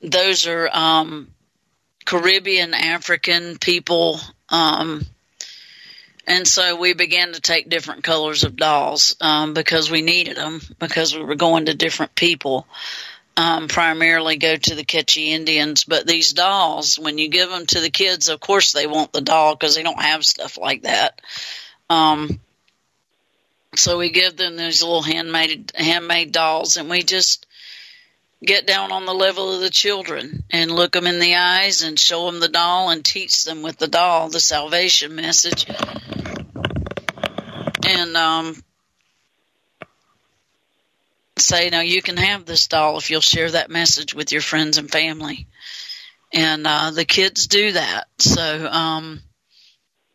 those 0.00 0.46
are 0.46 0.68
um, 0.72 1.28
Caribbean 2.04 2.74
African 2.74 3.58
people. 3.58 4.20
Um, 4.48 5.04
and 6.26 6.46
so 6.46 6.76
we 6.76 6.94
began 6.94 7.32
to 7.32 7.40
take 7.40 7.68
different 7.68 8.04
colors 8.04 8.44
of 8.44 8.56
dolls 8.56 9.16
um, 9.20 9.54
because 9.54 9.90
we 9.90 10.02
needed 10.02 10.36
them 10.36 10.60
because 10.78 11.14
we 11.14 11.22
were 11.22 11.34
going 11.34 11.66
to 11.66 11.74
different 11.74 12.14
people. 12.14 12.66
Um, 13.36 13.66
primarily 13.66 14.36
go 14.36 14.54
to 14.54 14.74
the 14.76 14.84
Quechua 14.84 15.26
Indians, 15.26 15.82
but 15.82 16.06
these 16.06 16.34
dolls, 16.34 17.00
when 17.00 17.18
you 17.18 17.28
give 17.28 17.50
them 17.50 17.66
to 17.66 17.80
the 17.80 17.90
kids, 17.90 18.28
of 18.28 18.38
course 18.38 18.72
they 18.72 18.86
want 18.86 19.12
the 19.12 19.20
doll 19.20 19.56
because 19.56 19.74
they 19.74 19.82
don't 19.82 20.00
have 20.00 20.24
stuff 20.24 20.56
like 20.56 20.82
that. 20.82 21.20
Um, 21.90 22.38
so 23.74 23.98
we 23.98 24.10
give 24.10 24.36
them 24.36 24.56
these 24.56 24.82
little 24.82 25.02
handmade 25.02 25.72
handmade 25.74 26.30
dolls, 26.30 26.76
and 26.76 26.88
we 26.88 27.02
just 27.02 27.46
get 28.44 28.66
down 28.66 28.92
on 28.92 29.06
the 29.06 29.14
level 29.14 29.54
of 29.54 29.60
the 29.60 29.70
children 29.70 30.44
and 30.50 30.70
look 30.70 30.92
them 30.92 31.06
in 31.06 31.18
the 31.18 31.34
eyes 31.34 31.82
and 31.82 31.98
show 31.98 32.26
them 32.26 32.40
the 32.40 32.48
doll 32.48 32.90
and 32.90 33.04
teach 33.04 33.44
them 33.44 33.62
with 33.62 33.78
the 33.78 33.88
doll 33.88 34.28
the 34.28 34.40
salvation 34.40 35.14
message. 35.14 35.66
And 37.86 38.16
um, 38.16 38.62
say, 41.38 41.70
"Now 41.70 41.80
you 41.80 42.02
can 42.02 42.16
have 42.16 42.44
this 42.44 42.66
doll 42.66 42.98
if 42.98 43.10
you'll 43.10 43.20
share 43.20 43.50
that 43.50 43.70
message 43.70 44.14
with 44.14 44.32
your 44.32 44.42
friends 44.42 44.78
and 44.78 44.90
family. 44.90 45.46
And 46.32 46.66
uh, 46.66 46.90
the 46.90 47.04
kids 47.04 47.46
do 47.46 47.72
that. 47.72 48.08
So 48.18 48.66
um, 48.66 49.22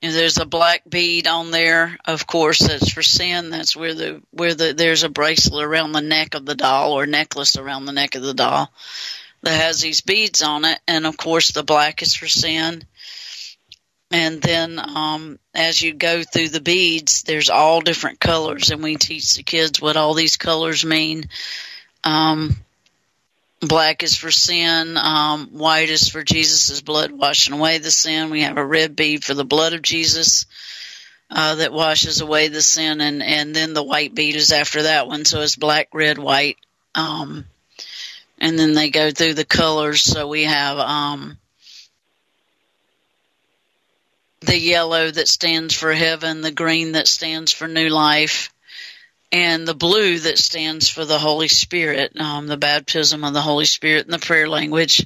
there's 0.02 0.38
a 0.38 0.46
black 0.46 0.90
bead 0.90 1.28
on 1.28 1.52
there, 1.52 1.98
of 2.06 2.26
course, 2.26 2.60
that's 2.60 2.92
for 2.92 3.02
sin. 3.02 3.50
That's 3.50 3.76
where 3.76 3.94
the 3.94 4.22
where 4.32 4.54
the 4.54 4.74
there's 4.74 5.04
a 5.04 5.10
bracelet 5.10 5.66
around 5.66 5.92
the 5.92 6.02
neck 6.02 6.36
of 6.36 6.46
the 6.46 6.56
doll 6.56 6.94
or 6.94 7.06
necklace 7.06 7.58
around 7.58 7.86
the 7.86 7.92
neck 7.92 8.16
of 8.16 8.22
the 8.22 8.34
doll 8.34 8.72
that 9.42 9.62
has 9.62 9.82
these 9.82 10.02
beads 10.02 10.42
on 10.42 10.64
it, 10.66 10.80
and 10.88 11.06
of 11.06 11.18
course 11.18 11.52
the 11.52 11.64
black 11.64 12.02
is 12.02 12.16
for 12.16 12.28
sin. 12.28 12.84
And 14.12 14.42
then 14.42 14.80
um, 14.80 15.38
as 15.54 15.82
you 15.82 15.94
go 15.94 16.24
through 16.24 16.50
the 16.50 16.62
beads, 16.62 17.24
there's 17.24 17.50
all 17.50 17.82
different 17.82 18.20
colors, 18.20 18.72
and 18.72 18.82
we 18.82 18.96
teach 18.96 19.36
the 19.36 19.44
kids 19.44 19.80
what 19.80 19.98
all 19.98 20.16
these 20.16 20.38
colors 20.38 20.84
mean. 20.84 21.26
Um, 22.04 22.56
Black 23.62 24.04
is 24.04 24.16
for 24.16 24.32
sin. 24.32 24.96
Um, 24.98 25.48
white 25.48 25.90
is 25.90 26.08
for 26.08 26.24
Jesus' 26.24 26.82
blood 26.82 27.12
washing 27.12 27.54
away 27.54 27.78
the 27.78 27.92
sin. 27.92 28.30
We 28.30 28.44
have 28.44 28.58
a 28.58 28.66
red 28.66 28.96
bead 28.96 29.24
for 29.24 29.34
the 29.34 29.44
blood 29.44 29.74
of 29.74 29.82
Jesus 29.82 30.46
uh, 31.30 31.56
that 31.56 31.74
washes 31.74 32.22
away 32.22 32.48
the 32.48 32.62
sin, 32.62 33.02
and 33.02 33.22
and 33.22 33.54
then 33.54 33.74
the 33.74 33.84
white 33.84 34.16
bead 34.16 34.36
is 34.36 34.52
after 34.52 34.84
that 34.84 35.08
one. 35.08 35.26
So 35.26 35.42
it's 35.42 35.58
black, 35.58 35.90
red, 35.94 36.18
white, 36.18 36.58
um, 36.96 37.46
and 38.40 38.58
then 38.58 38.74
they 38.74 38.90
go 38.90 39.12
through 39.12 39.34
the 39.34 39.46
colors. 39.46 40.02
So 40.04 40.28
we 40.28 40.46
have 40.46 40.80
um, 40.80 41.38
the 44.42 44.58
yellow 44.58 45.10
that 45.10 45.28
stands 45.28 45.74
for 45.74 45.94
heaven, 45.94 46.42
the 46.42 46.52
green 46.52 46.94
that 46.94 47.08
stands 47.08 47.52
for 47.52 47.68
new 47.68 47.90
life 47.90 48.54
and 49.32 49.68
the 49.68 49.76
blue 49.76 50.20
that 50.20 50.38
stands 50.38 50.90
for 50.90 51.06
the 51.06 51.20
Holy 51.20 51.48
Spirit, 51.48 52.20
um, 52.20 52.48
the 52.48 52.58
baptism 52.58 53.24
of 53.24 53.34
the 53.34 53.42
Holy 53.42 53.66
Spirit 53.66 54.06
in 54.06 54.12
the 54.12 54.20
prayer 54.20 54.50
language. 54.50 55.06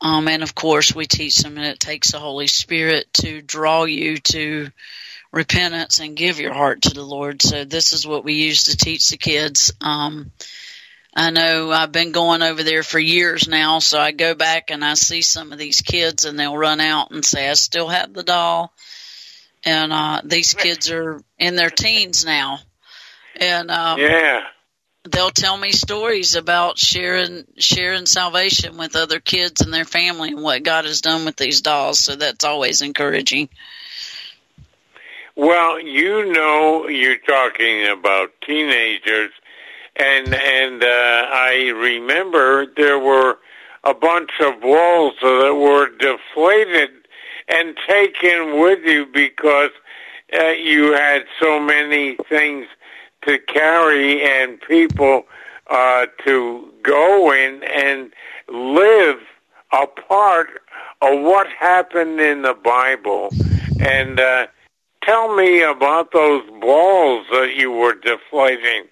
Um, 0.00 0.26
and 0.26 0.42
of 0.42 0.54
course, 0.54 0.94
we 0.94 1.06
teach 1.06 1.38
them 1.38 1.56
that 1.56 1.74
it 1.74 1.80
takes 1.80 2.12
the 2.12 2.18
Holy 2.18 2.46
Spirit 2.46 3.06
to 3.14 3.42
draw 3.42 3.84
you 3.84 4.18
to 4.18 4.70
repentance 5.32 6.00
and 6.00 6.16
give 6.16 6.40
your 6.40 6.52
heart 6.52 6.82
to 6.82 6.94
the 6.94 7.04
Lord. 7.04 7.42
So 7.42 7.64
this 7.64 7.92
is 7.92 8.06
what 8.06 8.24
we 8.24 8.34
use 8.34 8.64
to 8.64 8.76
teach 8.76 9.10
the 9.10 9.16
kids. 9.16 9.72
Um, 9.80 10.32
I 11.14 11.30
know 11.30 11.70
I've 11.70 11.92
been 11.92 12.12
going 12.12 12.42
over 12.42 12.62
there 12.62 12.82
for 12.82 12.98
years 12.98 13.46
now, 13.46 13.80
so 13.80 14.00
I 14.00 14.12
go 14.12 14.34
back 14.34 14.70
and 14.70 14.84
I 14.84 14.94
see 14.94 15.22
some 15.22 15.52
of 15.52 15.58
these 15.58 15.82
kids 15.82 16.24
and 16.24 16.38
they'll 16.38 16.56
run 16.56 16.80
out 16.80 17.10
and 17.10 17.24
say, 17.24 17.50
I 17.50 17.54
still 17.54 17.88
have 17.88 18.14
the 18.14 18.22
doll. 18.22 18.72
And, 19.64 19.92
uh, 19.92 20.22
these 20.24 20.54
kids 20.54 20.90
are 20.90 21.20
in 21.38 21.54
their 21.54 21.70
teens 21.70 22.24
now 22.24 22.58
and 23.36 23.70
um, 23.70 23.98
yeah, 23.98 24.44
they'll 25.04 25.30
tell 25.30 25.56
me 25.56 25.72
stories 25.72 26.34
about 26.34 26.78
sharing 26.78 27.44
sharing 27.58 28.06
salvation 28.06 28.76
with 28.76 28.96
other 28.96 29.20
kids 29.20 29.60
and 29.60 29.72
their 29.72 29.84
family 29.84 30.30
and 30.30 30.42
what 30.42 30.62
God 30.62 30.84
has 30.84 31.00
done 31.00 31.24
with 31.24 31.36
these 31.36 31.60
dolls. 31.60 31.98
So 32.00 32.16
that's 32.16 32.44
always 32.44 32.82
encouraging. 32.82 33.48
Well, 35.34 35.80
you 35.80 36.30
know, 36.30 36.88
you're 36.88 37.18
talking 37.18 37.86
about 37.86 38.32
teenagers, 38.46 39.30
and 39.96 40.34
and 40.34 40.82
uh, 40.82 40.86
I 40.86 41.72
remember 41.74 42.66
there 42.76 42.98
were 42.98 43.38
a 43.84 43.94
bunch 43.94 44.30
of 44.40 44.62
walls 44.62 45.14
that 45.20 45.54
were 45.54 45.88
deflated 45.98 46.90
and 47.48 47.76
taken 47.86 48.60
with 48.60 48.84
you 48.84 49.06
because 49.06 49.70
uh, 50.32 50.48
you 50.48 50.92
had 50.92 51.24
so 51.40 51.60
many 51.60 52.16
things 52.28 52.66
to 53.26 53.38
carry 53.38 54.22
and 54.22 54.60
people 54.60 55.24
uh, 55.68 56.06
to 56.24 56.72
go 56.82 57.32
in 57.32 57.62
and 57.64 58.12
live 58.48 59.18
a 59.72 59.86
part 59.86 60.48
of 61.00 61.20
what 61.20 61.46
happened 61.48 62.20
in 62.20 62.42
the 62.42 62.54
Bible. 62.54 63.30
And 63.80 64.20
uh, 64.20 64.46
tell 65.02 65.34
me 65.34 65.62
about 65.62 66.12
those 66.12 66.48
balls 66.60 67.26
that 67.32 67.54
you 67.56 67.70
were 67.70 67.94
deflating. 67.94 68.84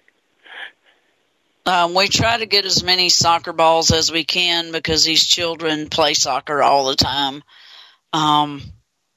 Um, 1.65 1.93
we 1.93 2.07
try 2.07 2.37
to 2.37 2.45
get 2.45 2.65
as 2.65 2.83
many 2.83 3.09
soccer 3.09 3.53
balls 3.53 3.91
as 3.91 4.11
we 4.11 4.23
can 4.23 4.71
because 4.71 5.03
these 5.03 5.25
children 5.25 5.89
play 5.89 6.13
soccer 6.13 6.61
all 6.63 6.87
the 6.87 6.95
time. 6.95 7.43
Um, 8.13 8.61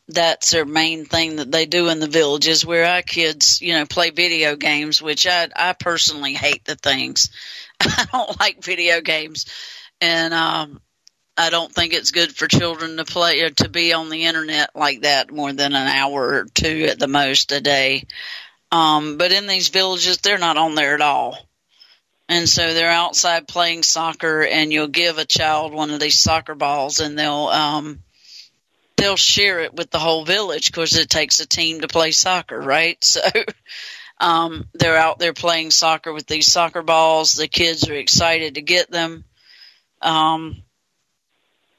that's 0.08 0.50
their 0.50 0.66
main 0.66 1.06
thing 1.06 1.36
that 1.36 1.50
they 1.50 1.64
do 1.64 1.88
in 1.88 2.00
the 2.00 2.06
villages 2.06 2.66
where 2.66 2.84
our 2.84 3.02
kids, 3.02 3.62
you 3.62 3.72
know, 3.72 3.86
play 3.86 4.10
video 4.10 4.56
games, 4.56 5.00
which 5.00 5.26
I, 5.26 5.48
I 5.56 5.72
personally 5.72 6.34
hate 6.34 6.64
the 6.66 6.76
things. 6.76 7.30
I 7.80 8.06
don't 8.12 8.38
like 8.38 8.62
video 8.62 9.00
games. 9.00 9.46
And, 10.00 10.34
um, 10.34 10.80
I 11.36 11.50
don't 11.50 11.72
think 11.72 11.94
it's 11.94 12.12
good 12.12 12.34
for 12.34 12.46
children 12.46 12.96
to 12.98 13.04
play 13.04 13.40
or 13.40 13.50
to 13.50 13.68
be 13.68 13.92
on 13.92 14.08
the 14.08 14.26
internet 14.26 14.70
like 14.76 15.00
that 15.00 15.32
more 15.32 15.52
than 15.52 15.74
an 15.74 15.88
hour 15.88 16.22
or 16.22 16.46
two 16.54 16.86
at 16.88 17.00
the 17.00 17.08
most 17.08 17.50
a 17.50 17.60
day. 17.60 18.04
Um, 18.70 19.18
but 19.18 19.32
in 19.32 19.48
these 19.48 19.68
villages, 19.68 20.18
they're 20.18 20.38
not 20.38 20.56
on 20.56 20.76
there 20.76 20.94
at 20.94 21.00
all. 21.00 21.43
And 22.28 22.48
so 22.48 22.72
they're 22.72 22.90
outside 22.90 23.46
playing 23.46 23.82
soccer 23.82 24.42
and 24.42 24.72
you'll 24.72 24.88
give 24.88 25.18
a 25.18 25.26
child 25.26 25.72
one 25.72 25.90
of 25.90 26.00
these 26.00 26.18
soccer 26.18 26.54
balls 26.54 27.00
and 27.00 27.18
they'll, 27.18 27.48
um, 27.48 28.02
they'll 28.96 29.16
share 29.16 29.60
it 29.60 29.74
with 29.74 29.90
the 29.90 29.98
whole 29.98 30.24
village 30.24 30.70
because 30.70 30.96
it 30.96 31.10
takes 31.10 31.40
a 31.40 31.46
team 31.46 31.82
to 31.82 31.88
play 31.88 32.10
soccer, 32.10 32.58
right? 32.58 32.98
So, 33.04 33.20
um, 34.20 34.68
they're 34.74 34.96
out 34.96 35.18
there 35.18 35.32
playing 35.32 35.70
soccer 35.70 36.12
with 36.12 36.26
these 36.26 36.50
soccer 36.50 36.82
balls. 36.82 37.32
The 37.32 37.48
kids 37.48 37.88
are 37.88 37.94
excited 37.94 38.54
to 38.54 38.62
get 38.62 38.90
them. 38.90 39.24
Um, 40.00 40.62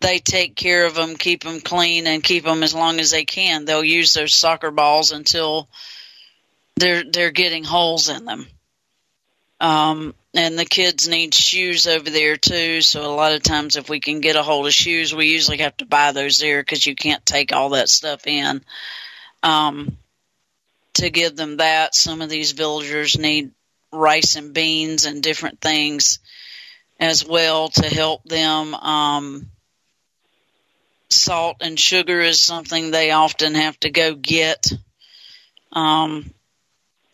they 0.01 0.19
take 0.19 0.55
care 0.55 0.85
of 0.85 0.93
them, 0.93 1.15
keep 1.15 1.43
them 1.43 1.61
clean, 1.61 2.05
and 2.05 2.23
keep 2.23 2.43
them 2.43 2.61
as 2.61 2.75
long 2.75 2.99
as 2.99 3.11
they 3.11 3.25
can. 3.25 3.65
They'll 3.65 3.83
use 3.83 4.13
those 4.13 4.35
soccer 4.35 4.69
balls 4.69 5.11
until 5.11 5.69
they're 6.75 7.03
they're 7.03 7.31
getting 7.31 7.63
holes 7.63 8.09
in 8.09 8.25
them. 8.25 8.47
Um, 9.59 10.13
and 10.35 10.59
the 10.59 10.65
kids 10.65 11.07
need 11.07 11.33
shoes 11.33 11.87
over 11.87 12.09
there 12.09 12.35
too. 12.35 12.81
So 12.81 13.05
a 13.05 13.15
lot 13.15 13.33
of 13.33 13.41
times, 13.41 13.77
if 13.77 13.89
we 13.89 13.99
can 13.99 14.19
get 14.19 14.35
a 14.35 14.43
hold 14.43 14.67
of 14.67 14.73
shoes, 14.73 15.15
we 15.15 15.27
usually 15.27 15.59
have 15.59 15.77
to 15.77 15.85
buy 15.85 16.11
those 16.11 16.37
there 16.37 16.61
because 16.61 16.85
you 16.85 16.95
can't 16.95 17.25
take 17.25 17.53
all 17.53 17.69
that 17.69 17.89
stuff 17.89 18.27
in. 18.27 18.61
Um, 19.41 19.97
to 20.95 21.09
give 21.09 21.35
them 21.35 21.57
that, 21.57 21.95
some 21.95 22.21
of 22.21 22.29
these 22.29 22.51
villagers 22.51 23.17
need 23.17 23.51
rice 23.91 24.35
and 24.35 24.53
beans 24.53 25.05
and 25.05 25.23
different 25.23 25.61
things 25.61 26.19
as 26.99 27.25
well 27.25 27.69
to 27.69 27.85
help 27.87 28.23
them. 28.25 28.73
Um, 28.73 29.51
salt 31.09 31.57
and 31.61 31.79
sugar 31.79 32.19
is 32.21 32.39
something 32.39 32.91
they 32.91 33.11
often 33.11 33.55
have 33.55 33.79
to 33.81 33.89
go 33.89 34.15
get. 34.15 34.67
Um, 35.71 36.33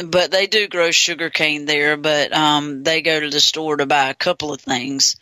but 0.10 0.32
they 0.32 0.48
do 0.48 0.68
grow 0.68 0.92
sugar 0.92 1.30
cane 1.30 1.66
there, 1.66 1.98
but 1.98 2.34
um, 2.34 2.84
they 2.84 3.02
go 3.02 3.20
to 3.20 3.30
the 3.30 3.40
store 3.40 3.78
to 3.78 3.86
buy 3.86 4.10
a 4.10 4.16
couple 4.16 4.54
of 4.54 4.62
things. 4.62 5.16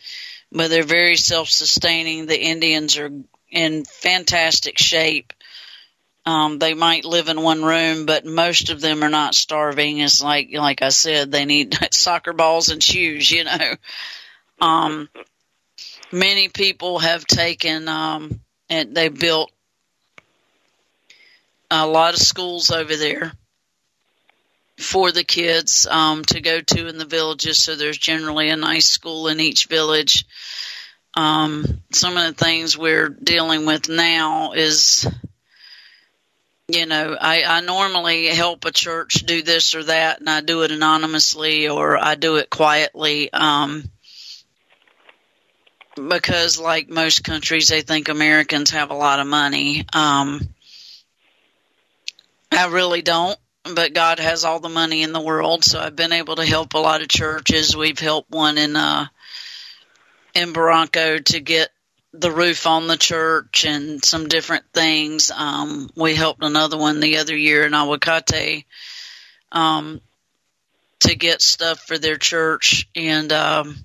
But 0.52 0.70
they're 0.70 0.84
very 0.84 1.16
self-sustaining. 1.16 2.26
The 2.26 2.42
Indians 2.42 2.98
are 2.98 3.12
in 3.50 3.86
fantastic 3.86 4.78
shape. 4.78 5.34
Um, 6.26 6.60
they 6.60 6.74
might 6.74 7.06
live 7.06 7.30
in 7.30 7.42
one 7.42 7.64
room, 7.64 8.06
but 8.06 8.26
most 8.26 8.70
of 8.70 8.82
them 8.82 9.04
are 9.04 9.10
not 9.10 9.36
starving. 9.36 10.00
It's 10.00 10.22
like, 10.22 10.50
like 10.54 10.82
I 10.82 10.90
said, 10.90 11.32
they 11.32 11.46
need 11.46 11.78
soccer 11.92 12.34
balls 12.34 12.70
and 12.70 12.84
shoes, 12.84 13.32
you 13.32 13.46
know. 13.46 13.76
Um, 14.62 15.10
many 16.12 16.50
people 16.50 17.00
have 17.00 17.26
taken, 17.26 17.88
um, 17.88 18.42
and 18.70 18.96
they 18.96 19.10
built 19.10 19.52
a 21.72 21.88
lot 21.88 22.14
of 22.14 22.20
schools 22.20 22.72
over 22.72 22.96
there 22.96 23.32
for 24.80 25.12
the 25.12 25.24
kids 25.24 25.86
um, 25.88 26.24
to 26.26 26.40
go 26.40 26.62
to 26.62 26.88
in 26.88 26.98
the 26.98 27.06
villages. 27.06 27.62
So 27.62 27.76
there's 27.76 27.98
generally 27.98 28.50
a 28.50 28.56
nice 28.56 28.88
school 28.88 29.28
in 29.28 29.40
each 29.40 29.66
village. 29.66 30.26
Um, 31.16 31.82
some 31.92 32.18
of 32.18 32.24
the 32.24 32.46
things 32.46 32.78
we're 32.78 33.10
dealing 33.10 33.66
with 33.66 33.90
now 33.90 34.54
is, 34.54 35.06
you 36.70 36.86
know, 36.86 37.18
I, 37.20 37.44
I 37.44 37.62
normally 37.62 38.28
help 38.28 38.64
a 38.66 38.72
church 38.72 39.16
do 39.26 39.42
this 39.42 39.76
or 39.76 39.84
that, 39.84 40.20
and 40.22 40.30
I 40.30 40.42
do 40.42 40.62
it 40.62 40.72
anonymously 40.72 41.68
or 41.68 41.98
I 41.98 42.16
do 42.16 42.38
it 42.38 42.50
quietly. 42.50 43.34
Um, 43.34 43.84
because, 45.96 46.58
like 46.58 46.90
most 46.90 47.26
countries, 47.26 47.68
they 47.68 47.82
think 47.82 48.08
Americans 48.08 48.70
have 48.70 48.92
a 48.92 48.96
lot 48.96 49.20
of 49.20 49.28
money. 49.28 49.86
Um, 49.92 50.40
I 52.50 52.68
really 52.68 53.02
don't 53.02 53.38
but 53.64 53.94
God 53.94 54.20
has 54.20 54.46
all 54.46 54.60
the 54.60 54.70
money 54.70 55.04
in 55.04 55.14
the 55.14 55.22
world, 55.22 55.64
so 55.64 55.80
I've 55.80 55.96
been 55.96 56.14
able 56.14 56.36
to 56.36 56.46
help 56.46 56.74
a 56.74 56.80
lot 56.80 57.02
of 57.02 57.08
churches. 57.08 57.76
We've 57.76 58.00
helped 58.00 58.32
one 58.32 58.58
in 58.58 58.76
uh 58.76 59.08
in 60.34 60.54
Barranco 60.54 61.24
to 61.26 61.40
get 61.40 61.70
the 62.14 62.32
roof 62.32 62.66
on 62.66 62.88
the 62.88 62.98
church 62.98 63.66
and 63.66 64.04
some 64.04 64.28
different 64.28 64.66
things. 64.74 65.32
Um 65.32 65.90
we 65.96 66.16
helped 66.16 66.44
another 66.44 66.78
one 66.78 67.00
the 67.00 67.18
other 67.18 67.36
year 67.36 67.66
in 67.66 67.74
Aguacate 67.74 68.66
um 69.52 70.02
to 71.02 71.16
get 71.16 71.42
stuff 71.42 71.80
for 71.80 71.98
their 71.98 72.18
church 72.18 72.88
and 72.96 73.32
um 73.32 73.76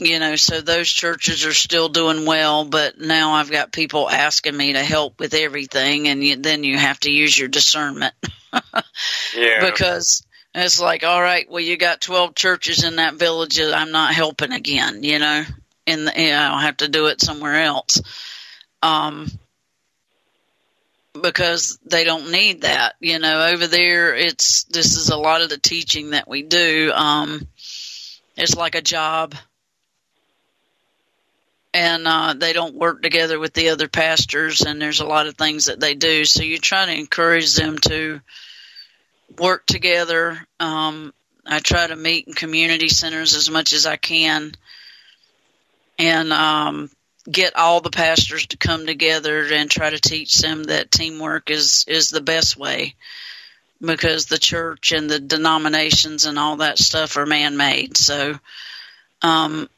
you 0.00 0.18
know, 0.18 0.36
so 0.36 0.60
those 0.60 0.88
churches 0.88 1.44
are 1.44 1.54
still 1.54 1.88
doing 1.88 2.26
well, 2.26 2.64
but 2.64 2.98
now 2.98 3.32
I've 3.32 3.50
got 3.50 3.72
people 3.72 4.08
asking 4.08 4.56
me 4.56 4.72
to 4.72 4.82
help 4.82 5.18
with 5.18 5.34
everything, 5.34 6.08
and 6.08 6.22
you, 6.22 6.36
then 6.36 6.64
you 6.64 6.78
have 6.78 7.00
to 7.00 7.10
use 7.10 7.38
your 7.38 7.48
discernment. 7.48 8.14
yeah. 9.34 9.70
Because 9.70 10.24
it's 10.54 10.80
like, 10.80 11.04
all 11.04 11.20
right, 11.20 11.50
well, 11.50 11.60
you 11.60 11.76
got 11.76 12.00
12 12.00 12.34
churches 12.34 12.84
in 12.84 12.96
that 12.96 13.14
village, 13.14 13.60
I'm 13.60 13.92
not 13.92 14.14
helping 14.14 14.52
again, 14.52 15.02
you 15.02 15.18
know, 15.18 15.44
and 15.86 16.10
you 16.16 16.30
know, 16.30 16.50
I'll 16.52 16.58
have 16.58 16.78
to 16.78 16.88
do 16.88 17.06
it 17.06 17.20
somewhere 17.20 17.62
else. 17.62 18.00
Um, 18.82 19.30
because 21.20 21.78
they 21.84 22.04
don't 22.04 22.30
need 22.30 22.62
that, 22.62 22.94
you 23.00 23.18
know, 23.18 23.46
over 23.46 23.66
there, 23.66 24.14
it's, 24.14 24.64
this 24.64 24.96
is 24.96 25.10
a 25.10 25.16
lot 25.16 25.42
of 25.42 25.50
the 25.50 25.58
teaching 25.58 26.10
that 26.10 26.28
we 26.28 26.42
do. 26.42 26.92
Um, 26.94 27.46
it's 28.36 28.56
like 28.56 28.74
a 28.74 28.82
job 28.82 29.34
and 31.72 32.06
uh, 32.06 32.34
they 32.36 32.52
don't 32.52 32.74
work 32.74 33.02
together 33.02 33.38
with 33.38 33.52
the 33.52 33.70
other 33.70 33.88
pastors, 33.88 34.62
and 34.62 34.80
there's 34.80 35.00
a 35.00 35.06
lot 35.06 35.26
of 35.26 35.36
things 35.36 35.66
that 35.66 35.80
they 35.80 35.94
do. 35.94 36.24
So 36.24 36.42
you 36.42 36.58
try 36.58 36.86
to 36.86 36.92
encourage 36.92 37.54
them 37.54 37.78
to 37.78 38.20
work 39.38 39.66
together. 39.66 40.46
Um, 40.58 41.14
I 41.46 41.60
try 41.60 41.86
to 41.86 41.96
meet 41.96 42.26
in 42.26 42.34
community 42.34 42.88
centers 42.88 43.34
as 43.34 43.50
much 43.50 43.72
as 43.72 43.86
I 43.86 43.96
can, 43.96 44.52
and 45.98 46.32
um, 46.32 46.90
get 47.30 47.56
all 47.56 47.80
the 47.80 47.90
pastors 47.90 48.46
to 48.48 48.56
come 48.56 48.86
together 48.86 49.46
and 49.52 49.70
try 49.70 49.90
to 49.90 50.00
teach 50.00 50.38
them 50.38 50.64
that 50.64 50.90
teamwork 50.90 51.50
is 51.50 51.84
is 51.86 52.10
the 52.10 52.20
best 52.20 52.56
way 52.56 52.94
because 53.80 54.26
the 54.26 54.38
church 54.38 54.92
and 54.92 55.08
the 55.08 55.20
denominations 55.20 56.26
and 56.26 56.38
all 56.38 56.56
that 56.56 56.78
stuff 56.78 57.16
are 57.16 57.26
man 57.26 57.56
made. 57.56 57.96
So 57.96 58.38
um, 59.22 59.68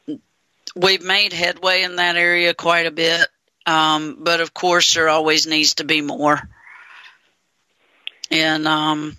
we've 0.75 1.03
made 1.03 1.33
headway 1.33 1.83
in 1.83 1.97
that 1.97 2.17
area 2.17 2.55
quite 2.55 2.87
a 2.87 2.91
bit, 2.91 3.27
um, 3.67 4.19
but 4.21 4.41
of 4.41 4.55
course 4.55 4.95
there 4.95 5.09
always 5.09 5.47
needs 5.47 5.75
to 5.75 5.85
be 5.85 6.01
more. 6.01 6.41
And 8.31 8.67
um, 8.67 9.17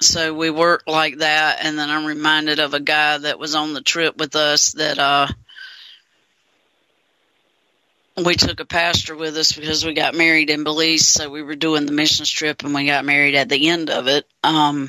so 0.00 0.34
we 0.34 0.50
work 0.50 0.82
like 0.86 1.18
that, 1.18 1.58
and 1.62 1.78
then 1.78 1.90
I'm 1.90 2.04
reminded 2.04 2.58
of 2.58 2.74
a 2.74 2.80
guy 2.80 3.18
that 3.18 3.38
was 3.38 3.54
on 3.54 3.72
the 3.72 3.80
trip 3.80 4.16
with 4.16 4.34
us 4.36 4.72
that 4.72 4.98
uh, 4.98 5.28
we 8.24 8.34
took 8.34 8.60
a 8.60 8.64
pastor 8.64 9.14
with 9.14 9.36
us 9.36 9.52
because 9.52 9.84
we 9.84 9.94
got 9.94 10.14
married 10.14 10.50
in 10.50 10.64
Belize, 10.64 11.06
so 11.06 11.30
we 11.30 11.42
were 11.42 11.54
doing 11.54 11.86
the 11.86 11.92
missions 11.92 12.30
trip, 12.30 12.64
and 12.64 12.74
we 12.74 12.86
got 12.86 13.04
married 13.04 13.36
at 13.36 13.48
the 13.48 13.68
end 13.68 13.90
of 13.90 14.08
it. 14.08 14.26
Um, 14.42 14.88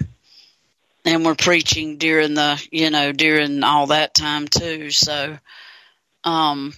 and 1.07 1.25
we're 1.25 1.35
preaching 1.35 1.95
during 1.95 2.33
the 2.33 2.61
you 2.69 2.89
know 2.89 3.13
during 3.13 3.63
all 3.63 3.87
that 3.87 4.13
time 4.13 4.45
too. 4.47 4.91
So 4.91 5.37
um 6.25 6.73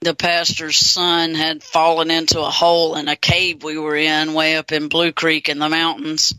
the 0.00 0.16
pastor's 0.16 0.76
son 0.76 1.34
had 1.34 1.62
fallen 1.62 2.10
into 2.10 2.40
a 2.40 2.50
hole 2.50 2.96
in 2.96 3.08
a 3.08 3.16
cave 3.16 3.62
we 3.62 3.78
were 3.78 3.96
in 3.96 4.34
way 4.34 4.56
up 4.56 4.72
in 4.72 4.88
blue 4.88 5.12
creek 5.12 5.48
in 5.48 5.60
the 5.60 5.68
mountains 5.68 6.34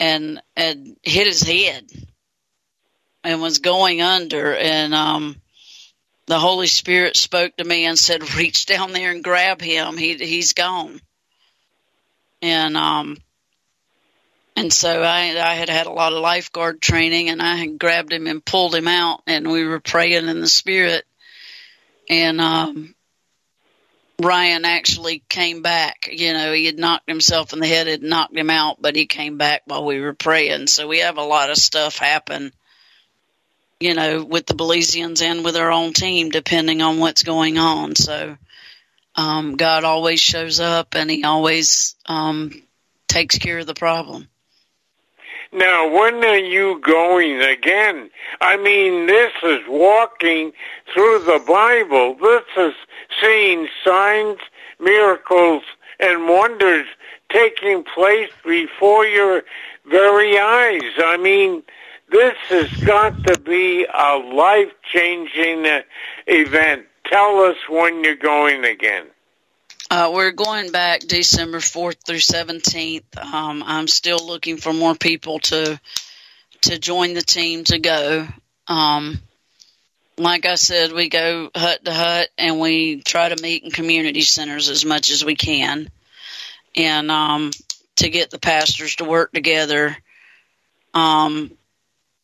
and 0.00 0.42
had 0.56 0.84
hit 1.04 1.28
his 1.28 1.42
head 1.42 1.86
and 3.22 3.40
was 3.40 3.58
going 3.58 4.02
under. 4.02 4.56
And 4.56 4.92
um 4.92 5.40
the 6.26 6.40
holy 6.40 6.66
spirit 6.66 7.16
spoke 7.16 7.56
to 7.56 7.64
me 7.64 7.84
and 7.84 7.96
said 7.96 8.34
reach 8.36 8.66
down 8.66 8.92
there 8.92 9.12
and 9.12 9.22
grab 9.22 9.60
him. 9.60 9.96
He 9.96 10.16
he's 10.16 10.54
gone. 10.54 11.00
And 12.42 12.76
um 12.76 13.16
and 14.56 14.72
so 14.72 15.02
I, 15.02 15.36
I 15.38 15.54
had 15.54 15.68
had 15.68 15.86
a 15.86 15.92
lot 15.92 16.12
of 16.12 16.20
lifeguard 16.20 16.80
training 16.80 17.30
and 17.30 17.40
I 17.40 17.56
had 17.56 17.78
grabbed 17.78 18.12
him 18.12 18.26
and 18.26 18.44
pulled 18.44 18.74
him 18.74 18.88
out 18.88 19.22
and 19.26 19.50
we 19.50 19.64
were 19.64 19.80
praying 19.80 20.28
in 20.28 20.40
the 20.40 20.48
spirit. 20.48 21.04
And, 22.08 22.40
um, 22.40 22.94
Ryan 24.20 24.64
actually 24.64 25.22
came 25.28 25.62
back. 25.62 26.08
You 26.12 26.32
know, 26.32 26.52
he 26.52 26.66
had 26.66 26.78
knocked 26.78 27.08
himself 27.08 27.52
in 27.52 27.58
the 27.58 27.66
head, 27.66 27.86
had 27.86 28.02
knocked 28.02 28.36
him 28.36 28.50
out, 28.50 28.80
but 28.80 28.94
he 28.94 29.06
came 29.06 29.36
back 29.36 29.62
while 29.66 29.84
we 29.84 30.00
were 30.00 30.14
praying. 30.14 30.68
So 30.68 30.86
we 30.86 31.00
have 31.00 31.18
a 31.18 31.22
lot 31.22 31.50
of 31.50 31.56
stuff 31.56 31.98
happen, 31.98 32.52
you 33.80 33.94
know, 33.94 34.22
with 34.22 34.46
the 34.46 34.54
Belizeans 34.54 35.22
and 35.22 35.44
with 35.44 35.56
our 35.56 35.72
own 35.72 35.92
team, 35.92 36.28
depending 36.28 36.82
on 36.82 36.98
what's 36.98 37.24
going 37.24 37.58
on. 37.58 37.96
So 37.96 38.36
um, 39.16 39.56
God 39.56 39.84
always 39.84 40.20
shows 40.20 40.60
up 40.60 40.94
and 40.94 41.10
he 41.10 41.24
always 41.24 41.96
um, 42.06 42.62
takes 43.08 43.38
care 43.38 43.58
of 43.58 43.66
the 43.66 43.74
problem. 43.74 44.28
Now, 45.52 45.86
when 45.86 46.24
are 46.24 46.38
you 46.38 46.80
going 46.80 47.42
again? 47.42 48.10
I 48.40 48.56
mean, 48.56 49.06
this 49.06 49.32
is 49.42 49.60
walking 49.68 50.52
through 50.94 51.24
the 51.24 51.44
Bible. 51.46 52.14
This 52.14 52.44
is 52.56 52.74
seeing 53.20 53.68
signs, 53.84 54.38
miracles, 54.80 55.62
and 56.00 56.26
wonders 56.26 56.86
taking 57.30 57.84
place 57.84 58.30
before 58.44 59.04
your 59.04 59.42
very 59.90 60.38
eyes. 60.38 60.90
I 60.98 61.18
mean, 61.18 61.62
this 62.10 62.36
has 62.48 62.72
got 62.84 63.22
to 63.26 63.38
be 63.38 63.86
a 63.92 64.16
life-changing 64.16 65.82
event. 66.28 66.86
Tell 67.04 67.40
us 67.40 67.56
when 67.68 68.02
you're 68.02 68.16
going 68.16 68.64
again. 68.64 69.06
Uh, 69.92 70.10
we're 70.10 70.30
going 70.30 70.70
back 70.70 71.00
December 71.00 71.58
4th 71.58 71.96
through 72.06 72.16
17th. 72.16 73.18
Um, 73.18 73.62
I'm 73.62 73.86
still 73.86 74.26
looking 74.26 74.56
for 74.56 74.72
more 74.72 74.94
people 74.94 75.38
to 75.40 75.78
to 76.62 76.78
join 76.78 77.12
the 77.12 77.20
team 77.20 77.64
to 77.64 77.78
go. 77.78 78.26
Um, 78.68 79.20
like 80.16 80.46
I 80.46 80.54
said, 80.54 80.92
we 80.92 81.10
go 81.10 81.50
hut 81.54 81.84
to 81.84 81.92
hut 81.92 82.30
and 82.38 82.58
we 82.58 83.02
try 83.02 83.28
to 83.28 83.42
meet 83.42 83.64
in 83.64 83.70
community 83.70 84.22
centers 84.22 84.70
as 84.70 84.82
much 84.82 85.10
as 85.10 85.26
we 85.26 85.36
can, 85.36 85.90
and 86.74 87.10
um, 87.10 87.50
to 87.96 88.08
get 88.08 88.30
the 88.30 88.38
pastors 88.38 88.96
to 88.96 89.04
work 89.04 89.32
together. 89.32 89.94
Um, 90.94 91.50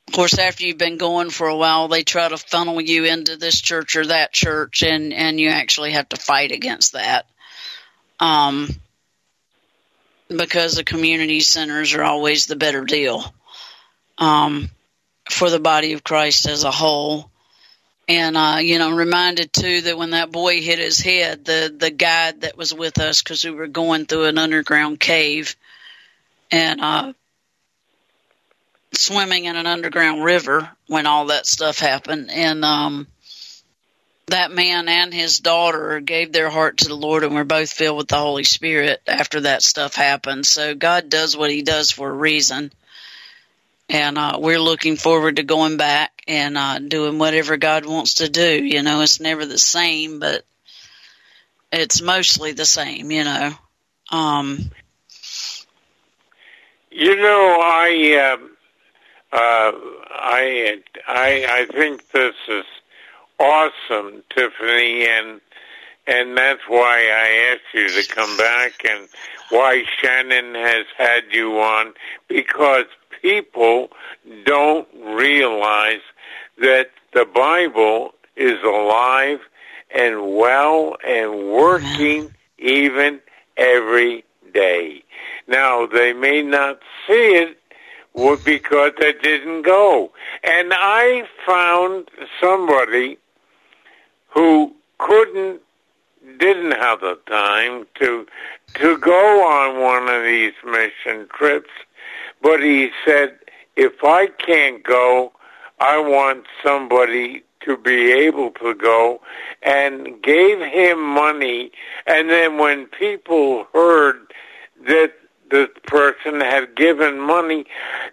of 0.07 0.15
course, 0.15 0.39
after 0.39 0.65
you've 0.65 0.79
been 0.79 0.97
going 0.97 1.29
for 1.29 1.49
a 1.49 1.57
while, 1.57 1.89
they 1.89 2.03
try 2.03 2.31
to 2.31 2.39
funnel 2.39 2.81
you 2.81 3.05
into 3.05 3.37
this 3.37 3.61
church 3.61 3.95
or 3.95 4.07
that 4.07 4.33
church, 4.33 4.83
and 4.83 5.13
and 5.13 5.39
you 5.39 5.51
actually 5.51 5.93
have 5.93 6.09
to 6.09 6.17
fight 6.17 6.51
against 6.51 6.95
that 6.95 7.27
um, 8.21 8.69
because 10.29 10.75
the 10.75 10.85
community 10.85 11.41
centers 11.41 11.95
are 11.95 12.03
always 12.03 12.47
the 12.47 12.57
better 12.57 12.85
deal 12.85 13.33
um, 14.19 14.71
for 15.31 15.51
the 15.51 15.61
body 15.61 15.93
of 15.93 16.05
Christ 16.05 16.47
as 16.47 16.65
a 16.65 16.71
whole. 16.71 17.31
And 18.09 18.37
uh, 18.39 18.59
you 18.61 18.79
know, 18.79 18.93
reminded 18.93 19.53
too 19.53 19.83
that 19.83 19.99
when 19.99 20.11
that 20.11 20.33
boy 20.33 20.63
hit 20.63 20.79
his 20.79 20.99
head, 20.99 21.45
the 21.45 21.75
the 21.77 21.91
guide 21.91 22.41
that 22.41 22.57
was 22.57 22.73
with 22.73 22.99
us 22.99 23.23
because 23.23 23.45
we 23.45 23.51
were 23.51 23.67
going 23.67 24.07
through 24.07 24.25
an 24.25 24.39
underground 24.39 24.99
cave 24.99 25.57
and 26.51 26.81
uh, 26.81 27.13
swimming 28.95 29.45
in 29.45 29.57
an 29.57 29.67
underground 29.67 30.25
river 30.25 30.71
when 30.87 31.07
all 31.07 31.27
that 31.27 31.47
stuff 31.47 31.79
happened, 31.79 32.31
and 32.31 32.65
um, 32.65 33.07
that 34.29 34.51
man 34.51 34.89
and 34.89 35.13
his 35.13 35.41
daughter 35.41 36.01
gave 36.01 36.33
their 36.33 36.51
heart 36.51 36.79
to 36.79 36.89
the 36.89 36.95
Lord 36.95 37.25
and 37.25 37.35
were 37.35 37.45
both 37.45 37.71
filled 37.71 37.99
with 37.99 38.09
the 38.09 38.17
Holy 38.17 38.45
Spirit 38.45 39.01
after 39.07 39.43
that 39.43 39.63
stuff 39.63 39.95
happened. 39.95 40.47
So 40.47 40.75
God 40.75 41.11
does 41.11 41.37
what 41.37 41.51
He 41.51 41.63
does 41.63 41.91
for 41.91 42.09
a 42.09 42.13
reason. 42.13 42.73
And 43.89 44.19
uh, 44.19 44.39
we're 44.39 44.61
looking 44.61 44.97
forward 44.97 45.37
to 45.37 45.43
going 45.43 45.79
back 45.79 46.23
and 46.27 46.59
uh, 46.59 46.79
doing 46.79 47.19
whatever 47.19 47.57
God 47.57 47.87
wants 47.87 48.15
to 48.15 48.29
do. 48.29 48.65
You 48.65 48.83
know, 48.83 49.01
it's 49.01 49.21
never 49.21 49.47
the 49.47 49.59
same, 49.59 50.19
but 50.21 50.45
it's 51.73 52.03
mostly 52.03 52.53
the 52.53 52.67
same, 52.67 53.11
you 53.11 53.25
know. 53.25 53.53
Um, 54.11 54.71
you 56.91 57.17
know, 57.17 57.59
I, 57.63 58.37
uh, 59.33 59.37
uh, 59.37 59.73
I, 60.11 60.83
I, 61.07 61.47
I 61.49 61.67
think 61.73 62.11
this 62.11 62.35
is 62.49 62.65
awesome, 63.39 64.23
Tiffany, 64.35 65.07
and 65.07 65.41
and 66.07 66.37
that's 66.39 66.63
why 66.67 67.01
I 67.01 67.53
asked 67.53 67.75
you 67.75 68.03
to 68.03 68.09
come 68.09 68.35
back 68.39 68.83
and 68.89 69.09
why 69.51 69.85
Shannon 70.01 70.55
has 70.55 70.87
had 70.97 71.25
you 71.31 71.61
on 71.61 71.93
because 72.29 72.87
people 73.21 73.91
don't 74.45 74.89
realize 75.05 76.01
that 76.59 76.91
the 77.13 77.27
Bible 77.27 78.15
is 78.37 78.63
alive 78.65 79.41
and 79.95 80.35
well 80.37 80.97
and 81.07 81.51
working 81.51 82.33
even 82.59 83.21
every 83.59 84.25
day. 84.55 85.03
Now, 85.47 85.87
they 85.87 86.15
may 86.15 86.43
not 86.43 86.81
see 87.07 87.35
it 87.35 87.59
because 88.45 88.93
they 88.99 89.13
didn't 89.13 89.63
go. 89.63 90.13
And 90.43 90.73
I 90.73 91.25
found 91.47 92.11
somebody 92.41 93.19
who 94.29 94.75
couldn't 94.99 95.61
didn't 96.39 96.73
have 96.73 97.01
the 97.01 97.19
time 97.27 97.87
to 97.95 98.27
to 98.75 98.99
go 98.99 99.47
on 99.47 99.81
one 99.81 100.09
of 100.09 100.23
these 100.25 100.53
mission 100.65 101.27
trips 101.33 101.71
but 102.43 102.63
he 102.63 102.91
said 103.05 103.39
if 103.77 104.05
i 104.05 104.27
can't 104.27 104.83
go 104.83 105.33
i 105.81 105.99
want 105.99 106.45
somebody 106.63 107.43
to 107.61 107.77
be 107.77 108.13
able 108.13 108.51
to 108.53 108.75
go 108.75 109.21
and 109.63 110.23
gave 110.23 110.61
him 110.61 111.03
money. 111.03 111.71
And 112.07 112.31
then 112.31 112.59
when 112.59 112.87
people 112.87 113.67
heard 113.73 114.33
that 114.87 115.13
the 115.51 115.69
person 115.87 116.41
had 116.41 116.75
given 116.77 117.19
money 117.19 117.65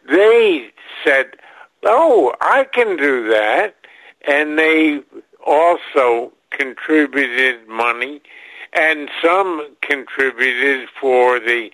they 0.09 0.69
said 1.03 1.27
oh 1.83 2.33
i 2.41 2.63
can 2.63 2.97
do 2.97 3.27
that. 3.29 3.75
And 4.27 4.57
they 4.57 5.01
also 5.45 6.31
contributed 6.49 7.67
money, 7.67 8.21
and 8.73 9.09
some 9.21 9.75
contributed 9.81 10.89
for 10.99 11.39
the 11.39 11.71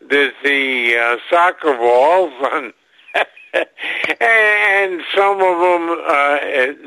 the, 0.00 0.32
the 0.42 0.96
uh, 0.96 1.16
soccer 1.30 1.74
balls, 1.74 2.32
and, 2.52 2.72
and 4.20 5.02
some 5.16 5.40
of 5.40 5.58
them 5.60 6.04
uh, 6.06 6.38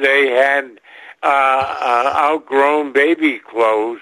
they 0.01 0.29
had 0.29 0.79
uh, 1.23 1.25
uh, 1.25 2.13
outgrown 2.15 2.93
baby 2.93 3.39
clothes, 3.39 3.99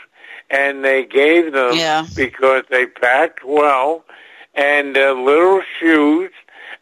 and 0.49 0.83
they 0.83 1.05
gave 1.05 1.53
them 1.53 1.75
yeah. 1.75 2.05
because 2.15 2.63
they 2.69 2.85
packed 2.85 3.45
well, 3.45 4.03
and 4.53 4.97
uh, 4.97 5.13
little 5.13 5.61
shoes, 5.79 6.31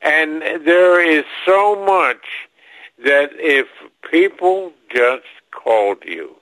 and 0.01 0.41
there 0.41 0.99
is 1.01 1.24
so 1.45 1.76
much 1.86 2.49
that 3.04 3.30
if 3.34 3.68
people 4.10 4.74
just 4.89 5.24
called 5.64 6.03
you. 6.05 6.36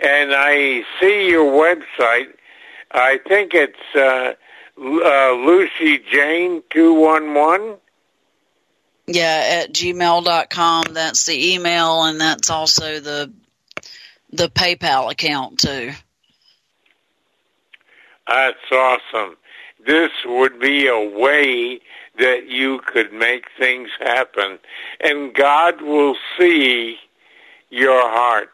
And 0.00 0.32
I 0.34 0.82
see 1.00 1.28
your 1.28 1.52
website. 1.52 2.32
I 2.90 3.18
think 3.28 3.54
it's 3.54 3.78
uh, 3.94 4.34
uh, 4.78 5.32
Lucy 5.32 6.00
Jane 6.10 6.62
two 6.70 6.94
one 6.94 7.34
one. 7.34 7.76
Yeah, 9.06 9.62
at 9.64 9.72
gmail.com. 9.72 10.84
That's 10.92 11.26
the 11.26 11.54
email, 11.54 12.04
and 12.04 12.20
that's 12.20 12.50
also 12.50 13.00
the 13.00 13.32
the 14.30 14.48
PayPal 14.48 15.10
account 15.10 15.58
too. 15.58 15.92
That's 18.26 18.72
awesome. 18.72 19.36
This 19.84 20.10
would 20.24 20.60
be 20.60 20.86
a 20.86 20.98
way 20.98 21.80
that 22.18 22.48
you 22.48 22.80
could 22.86 23.12
make 23.12 23.46
things 23.58 23.90
happen, 24.00 24.58
and 25.00 25.34
God 25.34 25.82
will 25.82 26.16
see 26.38 26.98
your 27.72 28.02
heart 28.02 28.50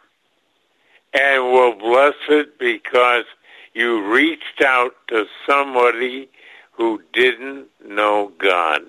and 1.12 1.42
will 1.42 1.74
bless 1.74 2.14
it 2.28 2.56
because 2.58 3.24
you 3.74 4.08
reached 4.12 4.62
out 4.64 4.92
to 5.08 5.26
somebody 5.46 6.28
who 6.72 7.02
didn't 7.12 7.66
know 7.84 8.32
God. 8.38 8.82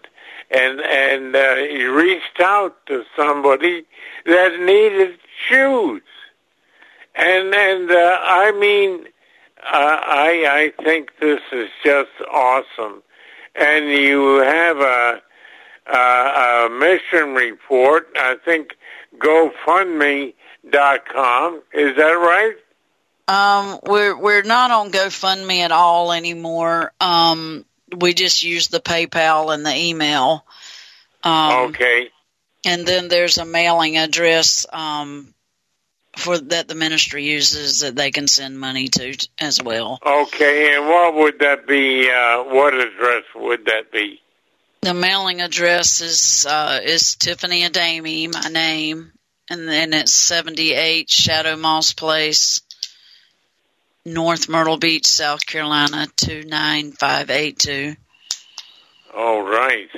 And 0.52 0.82
and 0.82 1.36
uh, 1.36 1.56
you 1.56 1.96
reached 1.96 2.40
out 2.40 2.86
to 2.88 3.04
somebody 3.18 3.86
that 4.26 4.60
needed 4.60 5.18
shoes. 5.48 6.04
And 7.16 7.54
and 7.54 7.90
uh, 7.90 8.18
I 8.22 8.52
mean 8.52 9.06
uh, 9.64 10.00
I 10.04 10.72
I 10.78 10.84
think 10.84 11.12
this 11.20 11.42
is 11.52 11.70
just 11.84 12.12
awesome. 12.32 13.02
And 13.56 13.90
you 13.90 14.38
have 14.38 14.78
a 14.78 15.22
a, 15.92 15.98
a 15.98 16.70
mission 16.70 17.34
report. 17.34 18.10
I 18.16 18.36
think 18.46 18.76
GoFundMe.com. 19.18 20.34
Is 21.74 21.96
that 21.96 22.14
right? 22.14 22.56
Um, 23.28 23.80
we're 23.84 24.18
we're 24.20 24.44
not 24.44 24.72
on 24.72 24.92
GoFundMe 24.92 25.60
at 25.60 25.72
all 25.72 26.12
anymore. 26.12 26.92
Um, 27.00 27.64
we 27.96 28.14
just 28.14 28.44
use 28.44 28.70
the 28.70 28.80
PayPal 28.80 29.54
and 29.54 29.66
the 29.66 29.76
email. 29.76 30.46
Um, 31.24 31.70
okay. 31.70 32.10
And 32.66 32.86
then 32.86 33.08
there's 33.08 33.38
a 33.38 33.46
mailing 33.46 33.98
address 33.98 34.66
um, 34.72 35.34
for 36.18 36.38
that 36.38 36.68
the 36.68 36.76
ministry 36.76 37.24
uses 37.24 37.82
that 37.82 37.96
they 37.96 38.12
can 38.12 38.28
send 38.28 38.60
money 38.60 38.88
to 38.90 39.16
as 39.40 39.62
well. 39.62 40.00
Okay, 40.06 40.76
and 40.76 40.88
what 40.88 41.16
would 41.16 41.40
that 41.40 41.68
be? 41.68 42.10
Uh, 42.10 42.44
what 42.44 42.74
address 42.74 43.24
would 43.36 43.66
that 43.66 43.92
be? 43.92 44.22
The 44.82 44.94
mailing 44.94 45.42
address 45.42 46.00
is 46.00 46.46
uh, 46.50 46.80
is 46.82 47.16
Tiffany 47.16 47.64
Adeimy, 47.64 48.32
my 48.34 48.50
name, 48.50 49.12
and 49.50 49.68
then 49.68 49.94
it's 49.94 50.14
seventy 50.14 50.74
eight 50.74 51.10
Shadow 51.10 51.58
Moss 51.58 51.92
Place, 51.92 52.62
North 54.06 54.48
Myrtle 54.48 54.78
Beach, 54.78 55.06
South 55.06 55.46
Carolina 55.46 56.08
two 56.16 56.44
nine 56.44 56.94
five 56.94 57.30
eight 57.30 57.60
two. 57.60 57.98
All 59.14 59.42
right. 59.42 59.90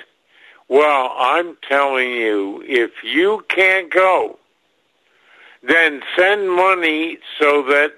Well, 0.68 1.14
I'm 1.16 1.58
telling 1.68 2.10
you, 2.10 2.64
if 2.66 2.92
you 3.04 3.46
can't 3.50 3.92
go, 3.92 4.40
then 5.62 6.02
send 6.18 6.50
money 6.50 7.20
so 7.40 7.62
that 7.64 7.94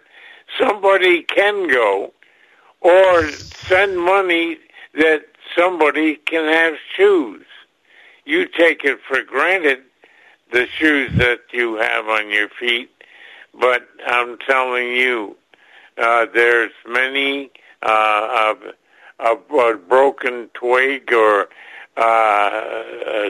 somebody 0.59 1.23
can 1.23 1.69
go, 1.69 2.13
or 2.81 3.31
send 3.31 3.97
money 3.97 4.57
that 4.95 5.27
somebody 5.57 6.15
can 6.15 6.45
have 6.45 6.75
shoes. 6.95 7.45
You 8.25 8.47
take 8.47 8.83
it 8.83 8.99
for 9.07 9.21
granted, 9.23 9.79
the 10.51 10.67
shoes 10.67 11.11
that 11.17 11.41
you 11.51 11.75
have 11.75 12.07
on 12.07 12.29
your 12.29 12.49
feet, 12.49 12.89
but 13.59 13.87
I'm 14.05 14.37
telling 14.39 14.89
you, 14.89 15.35
uh, 15.97 16.27
there's 16.33 16.71
many 16.87 17.51
uh, 17.81 18.55
a, 19.19 19.25
a 19.31 19.75
broken 19.77 20.49
twig 20.53 21.11
or 21.11 21.49
uh, 21.97 23.29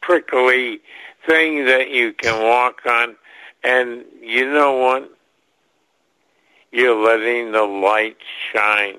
prickly 0.00 0.80
thing 1.26 1.64
that 1.66 1.90
you 1.90 2.12
can 2.12 2.42
walk 2.42 2.80
on. 2.86 3.16
And 3.64 4.04
you 4.20 4.50
know 4.50 4.76
what? 4.76 5.10
You're 6.70 7.02
letting 7.02 7.52
the 7.52 7.64
light 7.64 8.18
shine. 8.52 8.98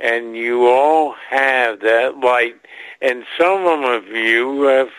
And 0.00 0.36
you 0.36 0.68
all 0.68 1.14
have 1.28 1.80
that 1.80 2.18
light. 2.18 2.56
And 3.00 3.24
some 3.38 3.84
of 3.84 4.06
you 4.06 4.62
have 4.62 4.90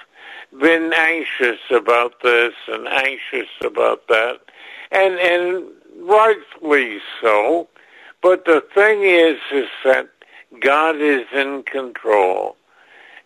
been 0.60 0.92
anxious 0.94 1.60
about 1.70 2.22
this 2.22 2.54
and 2.68 2.88
anxious 2.88 3.50
about 3.64 4.08
that. 4.08 4.40
And, 4.92 5.16
and 5.16 5.66
rightly 6.02 7.00
so. 7.22 7.68
But 8.22 8.46
the 8.46 8.64
thing 8.74 9.04
is, 9.04 9.38
is 9.52 9.70
that 9.86 10.10
God 10.60 10.98
is 10.98 11.26
in 11.34 11.64
control 11.64 12.58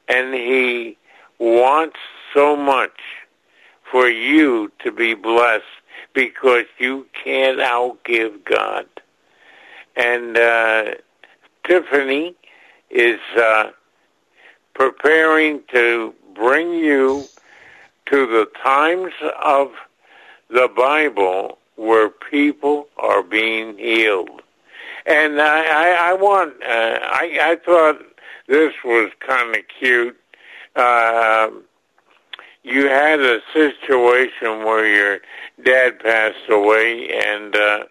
and 0.07 0.33
he 0.33 0.97
wants 1.39 1.97
so 2.33 2.55
much 2.55 2.99
for 3.89 4.07
you 4.07 4.71
to 4.79 4.91
be 4.91 5.13
blessed 5.13 5.63
because 6.13 6.65
you 6.77 7.07
can't 7.23 7.59
outgive 7.59 8.43
God. 8.43 8.87
And 9.95 10.37
uh, 10.37 10.95
Tiffany 11.65 12.35
is 12.89 13.19
uh, 13.37 13.71
preparing 14.73 15.61
to 15.71 16.13
bring 16.35 16.73
you 16.73 17.25
to 18.07 18.27
the 18.27 18.47
times 18.61 19.13
of 19.43 19.71
the 20.49 20.69
Bible 20.75 21.57
where 21.75 22.09
people 22.09 22.87
are 22.97 23.23
being 23.23 23.77
healed. 23.77 24.41
And 25.05 25.41
I, 25.41 25.63
I, 25.63 26.09
I 26.09 26.13
want, 26.13 26.53
uh, 26.63 26.99
I, 27.01 27.39
I 27.41 27.57
thought 27.65 28.01
this 28.47 28.73
was 28.83 29.11
kind 29.19 29.55
of 29.55 29.61
cute. 29.79 30.17
Uh, 30.75 31.49
you 32.63 32.87
had 32.87 33.19
a 33.19 33.41
situation 33.53 34.63
where 34.63 34.87
your 34.87 35.19
dad 35.63 35.99
passed 35.99 36.49
away 36.49 37.09
and 37.09 37.55
uh, 37.55 37.83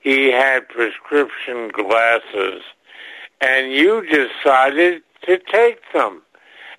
he 0.00 0.30
had 0.30 0.68
prescription 0.68 1.68
glasses 1.68 2.62
and 3.40 3.72
you 3.72 4.04
decided 4.06 5.02
to 5.22 5.38
take 5.38 5.80
them. 5.92 6.22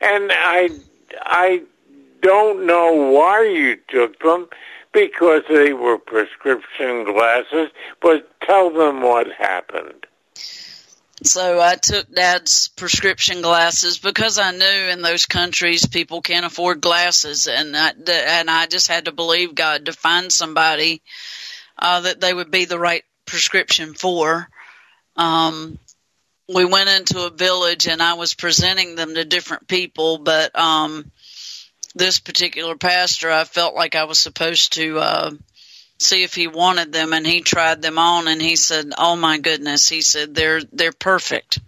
And 0.02 0.32
I, 0.32 0.70
I 1.22 1.64
don't 2.22 2.66
know 2.66 3.12
why 3.12 3.44
you 3.44 3.78
took 3.88 4.20
them 4.20 4.48
because 4.92 5.44
they 5.50 5.74
were 5.74 5.98
prescription 5.98 7.04
glasses, 7.06 7.70
but 8.02 8.30
tell 8.42 8.72
them 8.72 9.02
what 9.02 9.32
happened. 9.32 10.06
So 11.24 11.60
I 11.60 11.76
took 11.76 12.10
dad's 12.14 12.70
prescription 12.70 13.42
glasses 13.42 13.98
because 13.98 14.38
I 14.38 14.52
knew 14.52 14.90
in 14.90 15.02
those 15.02 15.26
countries 15.26 15.86
people 15.86 16.22
can't 16.22 16.46
afford 16.46 16.80
glasses 16.80 17.48
and 17.48 17.76
I, 17.76 17.92
and 18.10 18.50
I 18.50 18.68
just 18.68 18.88
had 18.88 19.06
to 19.06 19.12
believe 19.12 19.54
God 19.54 19.86
to 19.86 19.94
find 19.94 20.32
somebody 20.32 21.02
uh, 21.78 22.02
that 22.02 22.22
they 22.22 22.34
would 22.34 22.52
be 22.52 22.66
the 22.66 22.80
right 22.80 23.04
prescription 23.26 23.94
for. 23.94 24.48
Um, 25.18 25.78
we 26.52 26.66
went 26.66 26.90
into 26.90 27.26
a 27.26 27.30
village 27.30 27.88
and 27.88 28.02
I 28.02 28.16
was 28.16 28.34
presenting 28.34 28.96
them 28.96 29.14
to 29.14 29.24
different 29.24 29.68
people, 29.68 30.18
but 30.18 30.58
um, 30.58 31.12
this 31.94 32.20
particular 32.20 32.76
pastor, 32.76 33.32
I 33.32 33.44
felt 33.44 33.76
like 33.76 33.96
I 33.96 34.06
was 34.06 34.18
supposed 34.18 34.74
to 34.74 34.98
uh, 34.98 35.32
see 36.00 36.24
if 36.24 36.34
he 36.34 36.48
wanted 36.48 36.92
them 36.92 37.14
and 37.14 37.26
he 37.26 37.42
tried 37.42 37.84
them 37.84 38.00
on 38.00 38.28
and 38.28 38.42
he 38.42 38.56
said, 38.56 38.92
"Oh 38.98 39.16
my 39.16 39.38
goodness." 39.38 39.88
He 39.88 40.02
said, 40.02 40.34
"They're 40.34 40.62
they're 40.74 40.92
perfect." 40.92 41.60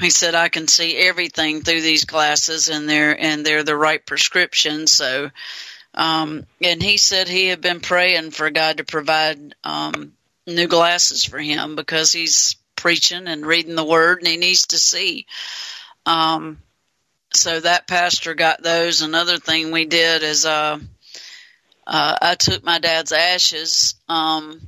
He 0.00 0.10
said, 0.10 0.34
"I 0.34 0.48
can 0.48 0.66
see 0.66 0.96
everything 0.96 1.62
through 1.62 1.82
these 1.82 2.04
glasses 2.04 2.68
and 2.68 2.88
they're 2.88 3.18
and 3.18 3.46
they're 3.46 3.64
the 3.64 3.76
right 3.76 4.04
prescription." 4.04 4.88
So 4.88 5.30
um 5.94 6.46
and 6.60 6.82
he 6.82 6.96
said 6.96 7.28
he 7.28 7.46
had 7.46 7.60
been 7.60 7.80
praying 7.80 8.32
for 8.32 8.50
God 8.50 8.78
to 8.78 8.84
provide 8.84 9.54
um 9.62 10.14
new 10.48 10.66
glasses 10.66 11.24
for 11.24 11.38
him 11.38 11.76
because 11.76 12.12
he's 12.12 12.56
preaching 12.76 13.26
and 13.26 13.44
reading 13.44 13.74
the 13.74 13.84
word 13.84 14.18
and 14.18 14.28
he 14.28 14.36
needs 14.36 14.68
to 14.68 14.78
see. 14.78 15.26
Um 16.04 16.58
so 17.34 17.60
that 17.60 17.86
pastor 17.86 18.34
got 18.34 18.62
those. 18.62 19.02
Another 19.02 19.38
thing 19.38 19.70
we 19.72 19.84
did 19.84 20.22
is 20.22 20.46
uh 20.46 20.78
uh, 21.86 22.16
I 22.20 22.34
took 22.34 22.64
my 22.64 22.78
dad's 22.78 23.12
ashes. 23.12 23.94
Um, 24.08 24.60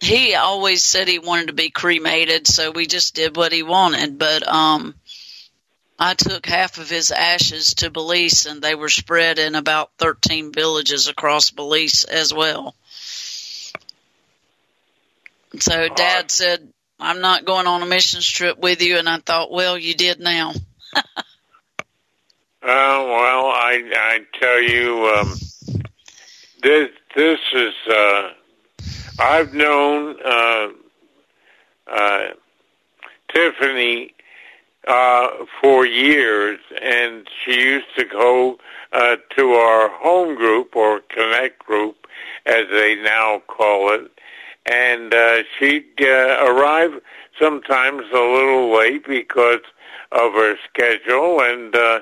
he 0.00 0.34
always 0.36 0.84
said 0.84 1.08
he 1.08 1.18
wanted 1.18 1.48
to 1.48 1.52
be 1.52 1.70
cremated, 1.70 2.46
so 2.46 2.70
we 2.70 2.86
just 2.86 3.14
did 3.14 3.36
what 3.36 3.52
he 3.52 3.64
wanted. 3.64 4.18
But 4.18 4.46
um, 4.46 4.94
I 5.98 6.14
took 6.14 6.46
half 6.46 6.78
of 6.78 6.88
his 6.88 7.10
ashes 7.10 7.74
to 7.74 7.90
Belize, 7.90 8.46
and 8.46 8.62
they 8.62 8.76
were 8.76 8.88
spread 8.88 9.40
in 9.40 9.56
about 9.56 9.90
13 9.98 10.52
villages 10.52 11.08
across 11.08 11.50
Belize 11.50 12.04
as 12.04 12.32
well. 12.32 12.76
So 15.58 15.88
Dad 15.88 16.30
said, 16.30 16.72
I'm 17.00 17.20
not 17.20 17.44
going 17.44 17.66
on 17.66 17.82
a 17.82 17.86
missions 17.86 18.26
trip 18.26 18.58
with 18.58 18.82
you, 18.82 18.98
and 18.98 19.08
I 19.08 19.18
thought, 19.18 19.52
well, 19.52 19.78
you 19.78 19.94
did 19.94 20.18
now. 20.18 20.52
uh, 20.96 21.02
well, 22.62 23.46
I 23.46 23.82
I 23.94 24.20
tell 24.40 24.60
you, 24.60 25.06
um, 25.16 25.34
this 26.62 26.90
this 27.14 27.38
is 27.52 27.74
uh, 27.90 28.30
I've 29.20 29.54
known 29.54 30.16
uh, 30.24 30.68
uh, 31.86 32.26
Tiffany 33.32 34.14
uh, 34.86 35.28
for 35.60 35.84
years, 35.86 36.58
and 36.80 37.28
she 37.44 37.60
used 37.60 37.94
to 37.96 38.04
go 38.04 38.58
uh, 38.92 39.16
to 39.36 39.50
our 39.52 39.88
home 39.90 40.34
group 40.34 40.74
or 40.74 41.00
connect 41.00 41.58
group, 41.58 42.06
as 42.46 42.66
they 42.70 42.96
now 42.96 43.42
call 43.46 43.92
it, 43.94 44.10
and 44.68 45.14
uh, 45.14 45.42
she'd 45.58 45.86
uh, 46.00 46.38
arrive 46.46 47.00
sometimes 47.40 48.02
a 48.12 48.20
little 48.20 48.76
late 48.76 49.06
because 49.06 49.60
of 50.12 50.32
her 50.34 50.56
schedule, 50.68 51.40
and 51.40 51.74
uh, 51.74 52.00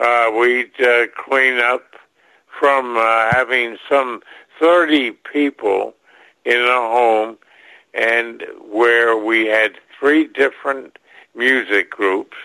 uh, 0.00 0.30
we'd 0.38 0.80
uh, 0.80 1.06
clean 1.16 1.58
up 1.58 1.84
from 2.58 2.96
uh, 2.96 3.30
having 3.32 3.78
some 3.88 4.22
30 4.60 5.12
people 5.32 5.94
in 6.44 6.60
a 6.60 6.80
home 6.80 7.38
and 7.94 8.44
where 8.70 9.16
we 9.16 9.46
had 9.46 9.72
three 9.98 10.26
different 10.26 10.98
music 11.34 11.90
groups. 11.90 12.36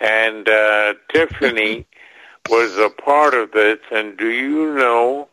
And 0.00 0.48
uh, 0.48 0.94
Tiffany 1.12 1.86
was 2.50 2.76
a 2.78 2.90
part 2.90 3.34
of 3.34 3.52
this. 3.52 3.80
And 3.92 4.18
do 4.18 4.28
you 4.30 4.74
know 4.74 5.29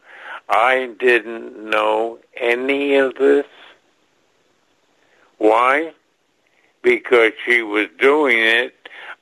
I 0.49 0.91
didn't 0.99 1.69
know 1.69 2.19
any 2.35 2.95
of 2.95 3.15
this 3.15 3.45
why 5.37 5.93
because 6.81 7.33
she 7.45 7.61
was 7.61 7.87
doing 7.99 8.37
it 8.39 8.73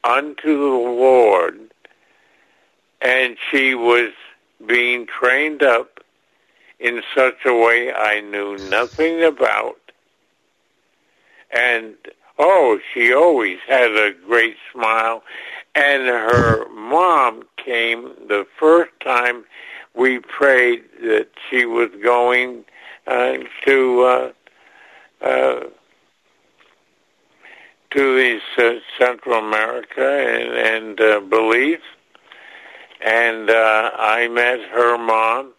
unto 0.03 0.57
the 0.57 0.89
Lord 0.89 1.59
and 3.01 3.38
she 3.51 3.76
was 3.76 4.11
being 4.65 5.07
trained 5.07 5.63
up 5.63 5.99
in 6.80 7.01
such 7.15 7.45
a 7.45 7.53
way 7.53 7.93
I 7.93 8.21
knew 8.21 8.57
nothing 8.69 9.23
about. 9.23 9.80
And 11.51 11.95
oh, 12.38 12.80
she 12.93 13.13
always 13.13 13.59
had 13.67 13.91
a 13.91 14.13
great 14.26 14.57
smile. 14.71 15.23
And 15.73 16.03
her 16.03 16.67
mom 16.69 17.43
came 17.57 18.13
the 18.28 18.47
first 18.57 18.91
time 19.01 19.45
we 19.96 20.20
prayed 20.20 20.84
that 21.02 21.30
she 21.50 21.66
was 21.66 21.89
going 22.04 22.66
uh, 23.08 23.38
to 23.66 24.02
uh, 24.02 24.32
uh, 25.22 25.60
to 27.91 28.16
these 28.18 28.41
uh, 28.58 28.80
Central 29.00 29.39
America 29.39 30.06
and, 30.06 30.54
and 30.54 31.02
uh, 31.02 31.20
Belize. 31.22 31.80
And 33.02 33.50
uh, 33.50 33.91
I 33.98 34.28
met 34.28 34.60
her 34.72 34.98
mom, 34.98 35.54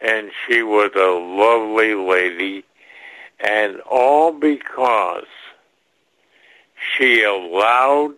and 0.00 0.30
she 0.46 0.62
was 0.62 0.90
a 0.94 1.10
lovely 1.18 1.94
lady, 1.94 2.64
and 3.40 3.80
all 3.80 4.32
because 4.32 5.24
she 6.96 7.22
allowed 7.22 8.14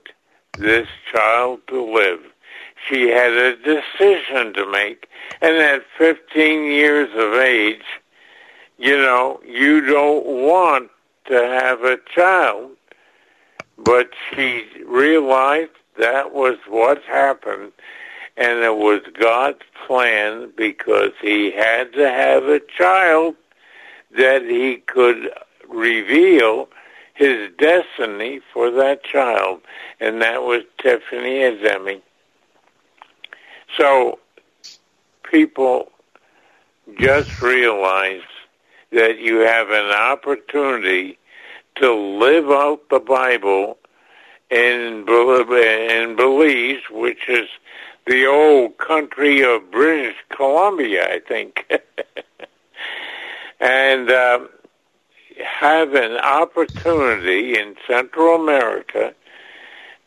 this 0.59 0.89
child 1.13 1.61
to 1.69 1.83
live. 1.83 2.21
She 2.89 3.09
had 3.09 3.33
a 3.33 3.57
decision 3.57 4.55
to 4.55 4.71
make, 4.71 5.09
and 5.41 5.57
at 5.57 5.83
15 5.99 6.65
years 6.65 7.09
of 7.15 7.35
age, 7.35 7.85
you 8.79 8.97
know, 8.97 9.41
you 9.47 9.81
don't 9.83 10.25
want 10.25 10.91
to 11.27 11.35
have 11.35 11.85
a 11.85 11.99
child, 12.15 12.71
but 13.77 14.11
she 14.31 14.65
realized 14.87 15.71
that 15.99 16.33
was 16.33 16.57
what 16.67 17.03
happened, 17.05 17.73
and 18.37 18.61
it 18.61 18.77
was 18.77 19.03
God's 19.19 19.63
plan 19.87 20.53
because 20.57 21.13
he 21.21 21.51
had 21.51 21.93
to 21.93 22.09
have 22.09 22.45
a 22.45 22.61
child 22.61 23.37
that 24.17 24.43
he 24.43 24.79
could 24.79 25.31
reveal 25.69 26.69
his 27.15 27.51
destiny 27.59 28.41
for 28.53 28.71
that 28.71 29.05
child, 29.05 29.61
and 30.01 30.23
that 30.23 30.43
was 30.43 30.63
Tiffany 30.79 31.41
Adeimy. 31.41 32.01
So 33.77 34.19
people 35.23 35.91
just 36.99 37.41
realize 37.41 38.23
that 38.93 39.19
you 39.19 39.39
have 39.39 39.71
an 39.71 39.91
opportunity 39.93 41.19
to 41.77 41.93
live 41.93 42.51
out 42.51 42.89
the 42.91 42.99
Bible 42.99 43.79
in, 44.51 45.05
in 45.09 46.17
Belize, 46.17 46.83
which 46.91 47.29
is 47.29 47.49
the 48.07 48.27
old 48.27 48.77
country 48.79 49.43
of 49.43 49.71
British 49.71 50.17
Columbia, 50.31 51.07
I 51.15 51.21
think. 51.21 51.71
and 53.61 54.11
uh, 54.11 54.41
have 55.45 55.95
an 55.95 56.17
opportunity 56.17 57.59
in 57.59 57.77
Central 57.87 58.35
America 58.35 59.15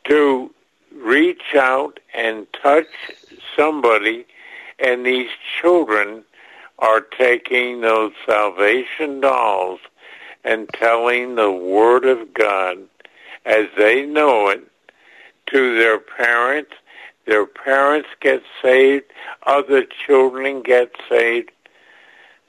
to 0.06 0.54
reach 0.94 1.56
out 1.56 2.00
and 2.14 2.46
touch 2.62 2.88
somebody, 3.56 4.26
and 4.80 5.06
these 5.06 5.30
children 5.62 6.24
are 6.80 7.02
taking 7.02 7.82
those 7.82 8.12
salvation 8.26 9.22
dolls 9.22 9.80
and 10.44 10.70
telling 10.74 11.36
the 11.36 11.52
Word 11.52 12.06
of 12.06 12.34
God 12.34 12.80
as 13.46 13.68
they 13.78 14.06
know 14.06 14.50
it 14.50 14.68
to 15.48 15.78
their 15.78 16.00
parents. 16.00 16.72
Their 17.26 17.46
parents 17.46 18.10
get 18.20 18.44
saved, 18.62 19.06
other 19.46 19.86
children 19.86 20.62
get 20.62 20.92
saved, 21.08 21.52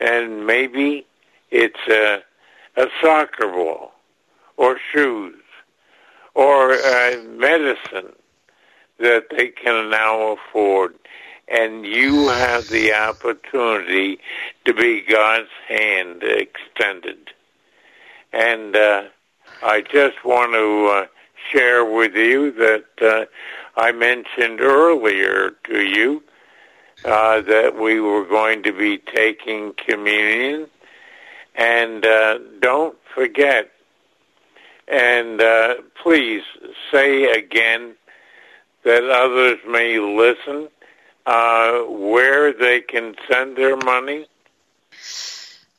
and 0.01 0.47
maybe 0.47 1.07
it's 1.53 1.79
a, 1.89 2.23
a 2.77 2.89
soccer 3.01 3.47
ball 3.47 3.93
or 4.57 4.79
shoes 4.93 5.37
or 6.35 6.73
uh, 6.73 7.23
medicine 7.29 8.13
that 8.99 9.27
they 9.31 9.49
can 9.49 9.91
now 9.91 10.33
afford. 10.33 10.95
And 11.49 11.85
you 11.85 12.29
have 12.29 12.69
the 12.69 12.95
opportunity 12.95 14.19
to 14.65 14.73
be 14.73 15.03
God's 15.03 15.51
hand 15.69 16.23
extended. 16.23 17.31
And 18.33 18.75
uh, 18.75 19.05
I 19.63 19.83
just 19.83 20.25
want 20.25 20.55
to 20.55 20.87
uh, 20.87 21.07
share 21.51 21.85
with 21.85 22.15
you 22.15 22.51
that 22.53 22.85
uh, 23.03 23.27
I 23.81 23.93
mentioned 23.93 24.61
earlier 24.61 25.51
to 25.65 25.81
you 25.81 26.23
uh, 27.05 27.43
that 27.43 27.79
we 27.79 28.01
were 28.01 28.25
going 28.25 28.63
to 28.63 28.73
be 28.73 28.99
taking 28.99 29.75
communion. 29.75 30.69
And 31.55 32.05
uh, 32.05 32.39
don't 32.61 32.97
forget, 33.15 33.71
and 34.89 35.41
uh, 35.41 35.77
please 36.03 36.43
say 36.91 37.31
again 37.31 37.95
that 38.85 39.05
others 39.05 39.59
may 39.67 39.99
listen, 39.99 40.69
uh, 41.27 41.81
where 41.81 42.53
they 42.53 42.81
can 42.81 43.15
send 43.29 43.57
their 43.57 43.77
money? 43.77 44.27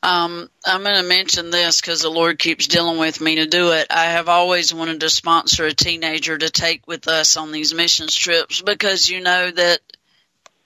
Um, 0.02 0.48
I'm 0.64 0.82
going 0.84 1.02
to 1.02 1.08
mention 1.08 1.50
this 1.50 1.80
because 1.80 2.02
the 2.02 2.10
Lord 2.10 2.38
keeps 2.38 2.68
dealing 2.68 2.98
with 2.98 3.20
me 3.20 3.36
to 3.36 3.46
do 3.46 3.72
it. 3.72 3.88
I 3.90 4.04
have 4.04 4.28
always 4.28 4.72
wanted 4.72 5.00
to 5.00 5.10
sponsor 5.10 5.64
a 5.64 5.72
teenager 5.72 6.36
to 6.36 6.50
take 6.50 6.86
with 6.86 7.08
us 7.08 7.36
on 7.36 7.50
these 7.50 7.74
missions 7.74 8.14
trips 8.14 8.62
because 8.62 9.08
you 9.08 9.20
know 9.20 9.50
that, 9.50 9.80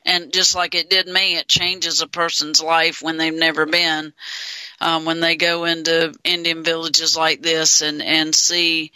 and 0.05 0.33
just 0.33 0.55
like 0.55 0.75
it 0.75 0.91
did 0.91 1.07
me, 1.07 1.37
it 1.37 1.49
changes 1.49 2.03
a 2.03 2.07
person's 2.07 2.63
life 2.63 3.01
when 3.03 3.17
they've 3.17 3.33
never 3.33 3.65
been. 3.67 4.13
Um, 4.81 5.05
when 5.05 5.21
they 5.21 5.37
go 5.37 5.65
into 5.65 6.15
Indian 6.25 6.65
villages 6.65 7.17
like 7.17 7.43
this 7.43 7.83
and 7.83 8.03
and 8.03 8.35
see 8.35 8.93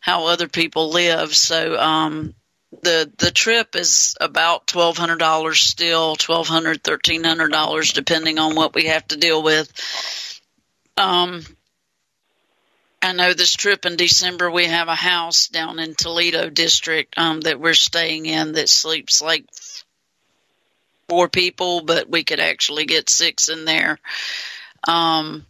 how 0.00 0.26
other 0.26 0.48
people 0.48 0.90
live. 0.90 1.34
So 1.34 1.78
um, 1.78 2.34
the 2.82 3.10
the 3.18 3.30
trip 3.30 3.76
is 3.76 4.14
about 4.20 4.66
twelve 4.66 4.96
hundred 4.96 5.18
dollars 5.18 5.60
still, 5.60 6.16
twelve 6.16 6.48
hundred, 6.48 6.82
thirteen 6.82 7.24
hundred 7.24 7.52
dollars, 7.52 7.92
depending 7.92 8.38
on 8.38 8.54
what 8.54 8.74
we 8.74 8.86
have 8.86 9.06
to 9.08 9.16
deal 9.16 9.42
with. 9.42 9.72
Um, 10.96 11.42
I 13.02 13.12
know 13.12 13.32
this 13.34 13.52
trip 13.52 13.86
in 13.86 13.96
December 13.96 14.50
we 14.50 14.66
have 14.66 14.88
a 14.88 14.94
house 14.94 15.48
down 15.48 15.78
in 15.78 15.94
Toledo 15.94 16.48
district 16.50 17.18
um, 17.18 17.40
that 17.42 17.60
we're 17.60 17.74
staying 17.74 18.26
in 18.26 18.52
that 18.52 18.68
sleeps 18.68 19.20
like 19.20 19.44
four 21.08 21.28
people, 21.28 21.82
but 21.82 22.08
we 22.10 22.24
could 22.24 22.40
actually 22.40 22.86
get 22.86 23.08
six 23.08 23.48
in 23.48 23.64
there. 23.64 23.98
Um, 24.88 25.46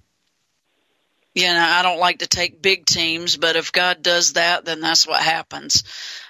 you 1.34 1.46
know, 1.46 1.58
I 1.58 1.82
don't 1.82 2.00
like 2.00 2.20
to 2.20 2.26
take 2.26 2.62
big 2.62 2.86
teams, 2.86 3.36
but 3.36 3.56
if 3.56 3.72
God 3.72 4.02
does 4.02 4.34
that, 4.34 4.64
then 4.64 4.80
that's 4.80 5.06
what 5.06 5.22
happens 5.22 5.84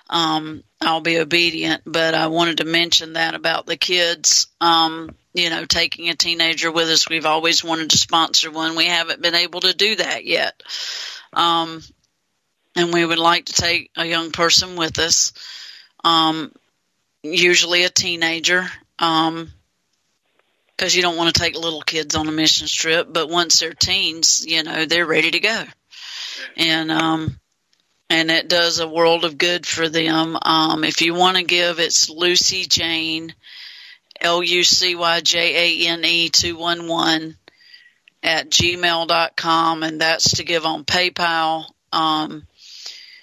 um, 0.09 0.63
I'll 0.81 1.01
be 1.01 1.19
obedient. 1.19 1.83
But 1.85 2.15
I 2.15 2.29
wanted 2.29 2.59
to 2.59 2.65
mention 2.65 3.15
that 3.15 3.35
about 3.35 3.67
the 3.67 3.77
kids. 3.77 4.47
Um, 4.61 5.15
you 5.35 5.51
know, 5.51 5.65
taking 5.65 6.09
a 6.09 6.15
teenager 6.15 6.73
with 6.73 6.89
us. 6.89 7.09
We've 7.09 7.27
always 7.27 7.63
wanted 7.63 7.91
to 7.91 7.99
sponsor 7.99 8.51
one. 8.51 8.77
We 8.77 8.87
haven't 8.87 9.21
been 9.21 9.35
able 9.35 9.61
to 9.61 9.75
do 9.75 9.97
that 9.97 10.25
yet. 10.25 10.63
Um, 11.33 11.83
and 12.75 12.93
we 12.93 13.05
would 13.05 13.19
like 13.19 13.47
to 13.47 13.53
take 13.53 13.91
a 13.97 14.07
young 14.07 14.31
person 14.31 14.77
with 14.77 14.99
us. 14.99 15.33
Um, 16.05 16.53
usually 17.23 17.85
a 17.85 17.91
teenager. 17.91 18.67
Um, 18.99 19.53
because 20.77 20.95
you 20.95 21.03
don't 21.03 21.17
want 21.17 21.35
to 21.35 21.41
take 21.41 21.57
little 21.57 21.81
kids 21.81 22.15
on 22.15 22.29
a 22.29 22.33
mission 22.33 22.67
trip, 22.67 23.09
but 23.11 23.31
once 23.31 23.61
they're 23.61 23.73
teens, 23.73 24.45
you 24.47 24.63
know, 24.63 24.85
they're 24.85 25.07
ready 25.07 25.31
to 25.31 25.41
go. 25.41 25.65
And 26.57 26.93
um 26.93 27.41
and 28.09 28.31
it 28.31 28.49
does 28.49 28.79
a 28.79 28.89
world 28.89 29.25
of 29.25 29.39
good 29.39 29.67
for 29.67 29.89
them. 29.89 30.37
Um, 30.41 30.85
if 30.85 31.03
you 31.03 31.15
want 31.15 31.37
to 31.37 31.43
give, 31.43 31.79
it's 31.79 32.09
Lucy 32.09 32.65
Jane, 32.65 33.35
L 34.21 34.43
U 34.43 34.65
C 34.65 34.95
Y 34.95 35.21
J 35.21 35.85
A 35.85 35.89
N 35.89 36.05
E 36.05 36.29
211 36.29 37.37
at 38.23 38.51
gmail.com, 38.51 39.83
and 39.83 40.01
that's 40.01 40.37
to 40.37 40.45
give 40.45 40.65
on 40.65 40.85
PayPal. 40.85 41.67
Um, 41.93 42.47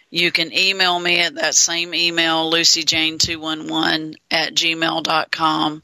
you 0.10 0.32
can 0.32 0.54
email 0.54 1.00
me 1.00 1.22
at 1.22 1.36
that 1.36 1.56
same 1.56 1.94
email, 1.96 2.52
lucyjane211 2.52 4.16
at 4.30 4.54
gmail.com. 4.54 5.84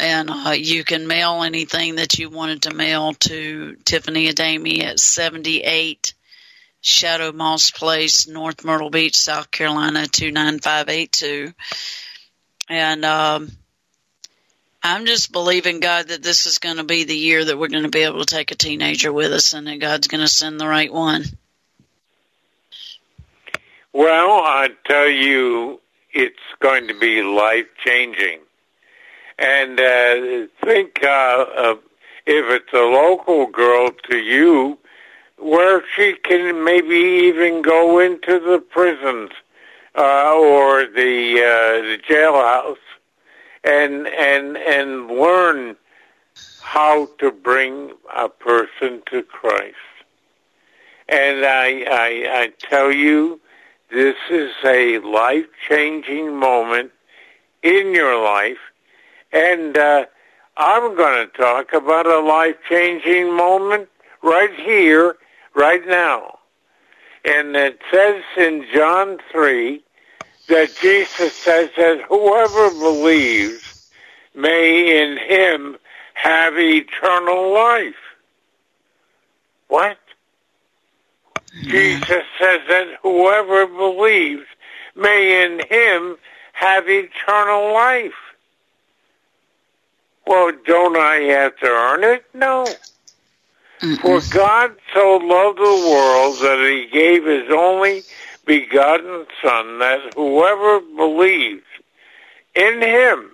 And 0.00 0.30
uh, 0.30 0.54
you 0.56 0.82
can 0.82 1.06
mail 1.06 1.42
anything 1.42 1.96
that 1.96 2.18
you 2.18 2.28
wanted 2.30 2.62
to 2.62 2.74
mail 2.74 3.12
to 3.12 3.76
Tiffany 3.84 4.28
Adeimy 4.28 4.82
at 4.82 4.98
78 4.98 6.14
Shadow 6.84 7.32
Moss 7.32 7.70
Place, 7.70 8.28
North 8.28 8.62
Myrtle 8.62 8.90
Beach, 8.90 9.16
South 9.16 9.50
Carolina 9.50 10.06
29582. 10.06 11.54
And 12.68 13.04
um, 13.06 13.50
I'm 14.82 15.06
just 15.06 15.32
believing 15.32 15.80
God 15.80 16.08
that 16.08 16.22
this 16.22 16.44
is 16.44 16.58
going 16.58 16.76
to 16.76 16.84
be 16.84 17.04
the 17.04 17.16
year 17.16 17.42
that 17.42 17.58
we're 17.58 17.68
going 17.68 17.84
to 17.84 17.88
be 17.88 18.02
able 18.02 18.22
to 18.22 18.26
take 18.34 18.50
a 18.50 18.54
teenager 18.54 19.10
with 19.10 19.32
us 19.32 19.54
and 19.54 19.66
that 19.66 19.80
God's 19.80 20.08
going 20.08 20.20
to 20.20 20.28
send 20.28 20.60
the 20.60 20.68
right 20.68 20.92
one. 20.92 21.24
Well, 23.94 24.42
I 24.44 24.68
tell 24.86 25.08
you, 25.08 25.80
it's 26.12 26.36
going 26.60 26.88
to 26.88 26.98
be 26.98 27.22
life 27.22 27.68
changing. 27.82 28.40
And 29.38 29.80
uh, 29.80 30.48
think 30.62 31.02
uh, 31.02 31.46
uh, 31.56 31.76
if 32.26 32.44
it's 32.50 32.72
a 32.74 32.76
local 32.76 33.46
girl 33.46 33.90
to 34.10 34.18
you, 34.18 34.78
where 35.44 35.82
she 35.94 36.14
can 36.14 36.64
maybe 36.64 36.96
even 37.28 37.60
go 37.60 37.98
into 37.98 38.40
the 38.40 38.58
prisons 38.58 39.30
uh, 39.94 40.32
or 40.34 40.86
the 40.86 41.38
uh, 41.38 41.82
the 41.82 41.98
jailhouse 42.08 42.86
and 43.62 44.06
and 44.06 44.56
and 44.56 45.08
learn 45.08 45.76
how 46.62 47.06
to 47.18 47.30
bring 47.30 47.92
a 48.16 48.26
person 48.26 49.02
to 49.04 49.22
Christ. 49.22 49.76
And 51.10 51.44
I 51.44 51.84
I, 51.90 52.08
I 52.42 52.52
tell 52.58 52.90
you 52.90 53.38
this 53.90 54.16
is 54.30 54.52
a 54.64 54.98
life-changing 55.00 56.34
moment 56.34 56.90
in 57.62 57.94
your 57.94 58.18
life, 58.18 58.72
and 59.30 59.76
uh, 59.76 60.06
I'm 60.56 60.96
going 60.96 61.28
to 61.28 61.36
talk 61.36 61.74
about 61.74 62.06
a 62.06 62.20
life-changing 62.20 63.30
moment 63.36 63.90
right 64.22 64.54
here, 64.54 65.18
right 65.54 65.86
now. 65.86 66.38
And 67.24 67.56
it 67.56 67.78
says 67.90 68.22
in 68.36 68.66
John 68.72 69.18
3 69.32 69.82
that 70.48 70.74
Jesus 70.76 71.32
says 71.32 71.70
that 71.76 72.02
whoever 72.08 72.70
believes 72.70 73.90
may 74.34 75.02
in 75.02 75.16
him 75.16 75.76
have 76.14 76.54
eternal 76.58 77.52
life. 77.54 77.94
What? 79.68 79.98
Jesus 81.62 82.24
says 82.38 82.60
that 82.68 82.98
whoever 83.02 83.66
believes 83.66 84.44
may 84.96 85.44
in 85.44 85.60
him 85.68 86.16
have 86.52 86.88
eternal 86.88 87.72
life. 87.72 88.12
Well, 90.26 90.52
don't 90.66 90.96
I 90.96 91.16
have 91.16 91.56
to 91.58 91.66
earn 91.66 92.04
it? 92.04 92.24
No. 92.34 92.66
Mm-mm. 93.84 94.00
For 94.00 94.18
mm-hmm. 94.18 94.36
God 94.36 94.76
so 94.94 95.16
loved 95.16 95.58
the 95.58 95.88
world 95.90 96.38
that 96.40 96.66
he 96.70 96.88
gave 96.90 97.24
his 97.26 97.50
only 97.50 98.02
begotten 98.46 99.26
Son, 99.42 99.78
that 99.78 100.14
whoever 100.14 100.80
believes 100.80 101.66
in 102.54 102.80
him 102.80 103.30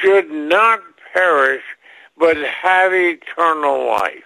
should 0.00 0.28
not 0.30 0.80
perish, 1.12 1.62
but 2.18 2.36
have 2.36 2.92
eternal 2.92 3.86
life. 3.86 4.24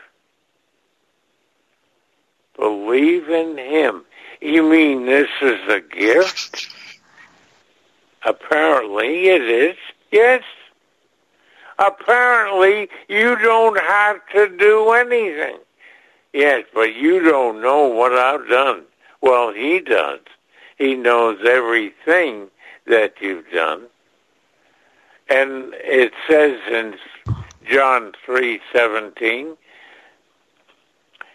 Believe 2.57 3.29
in 3.29 3.59
him. 3.59 4.05
You 4.41 4.63
mean 4.63 5.05
this 5.05 5.29
is 5.43 5.61
a 5.69 5.81
gift? 5.81 6.69
Apparently 8.25 9.29
it 9.29 9.43
is. 9.43 9.77
Yes. 10.11 10.43
Apparently, 11.79 12.89
you 13.09 13.37
don't 13.37 13.79
have 13.79 14.21
to 14.35 14.49
do 14.57 14.91
anything. 14.91 15.59
Yes, 16.33 16.65
but 16.75 16.95
you 16.95 17.21
don't 17.21 17.63
know 17.63 17.87
what 17.87 18.13
I've 18.13 18.49
done. 18.49 18.83
Well, 19.21 19.53
he 19.53 19.81
does. 19.81 20.21
He 20.77 20.95
knows 20.95 21.39
everything 21.47 22.49
that 22.87 23.15
you've 23.21 23.51
done. 23.53 23.87
And 25.29 25.75
it 25.75 26.13
says 26.29 26.59
in 26.71 26.97
John 27.65 28.15
3:17, 28.25 29.57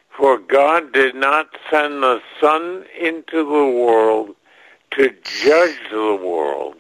"For 0.10 0.38
God 0.38 0.92
did 0.92 1.16
not 1.16 1.56
send 1.70 2.04
the 2.04 2.22
Son 2.40 2.86
into 2.98 3.38
the 3.38 3.66
world 3.66 4.36
to 4.92 5.10
judge 5.10 5.80
the 5.92 6.16
world, 6.16 6.76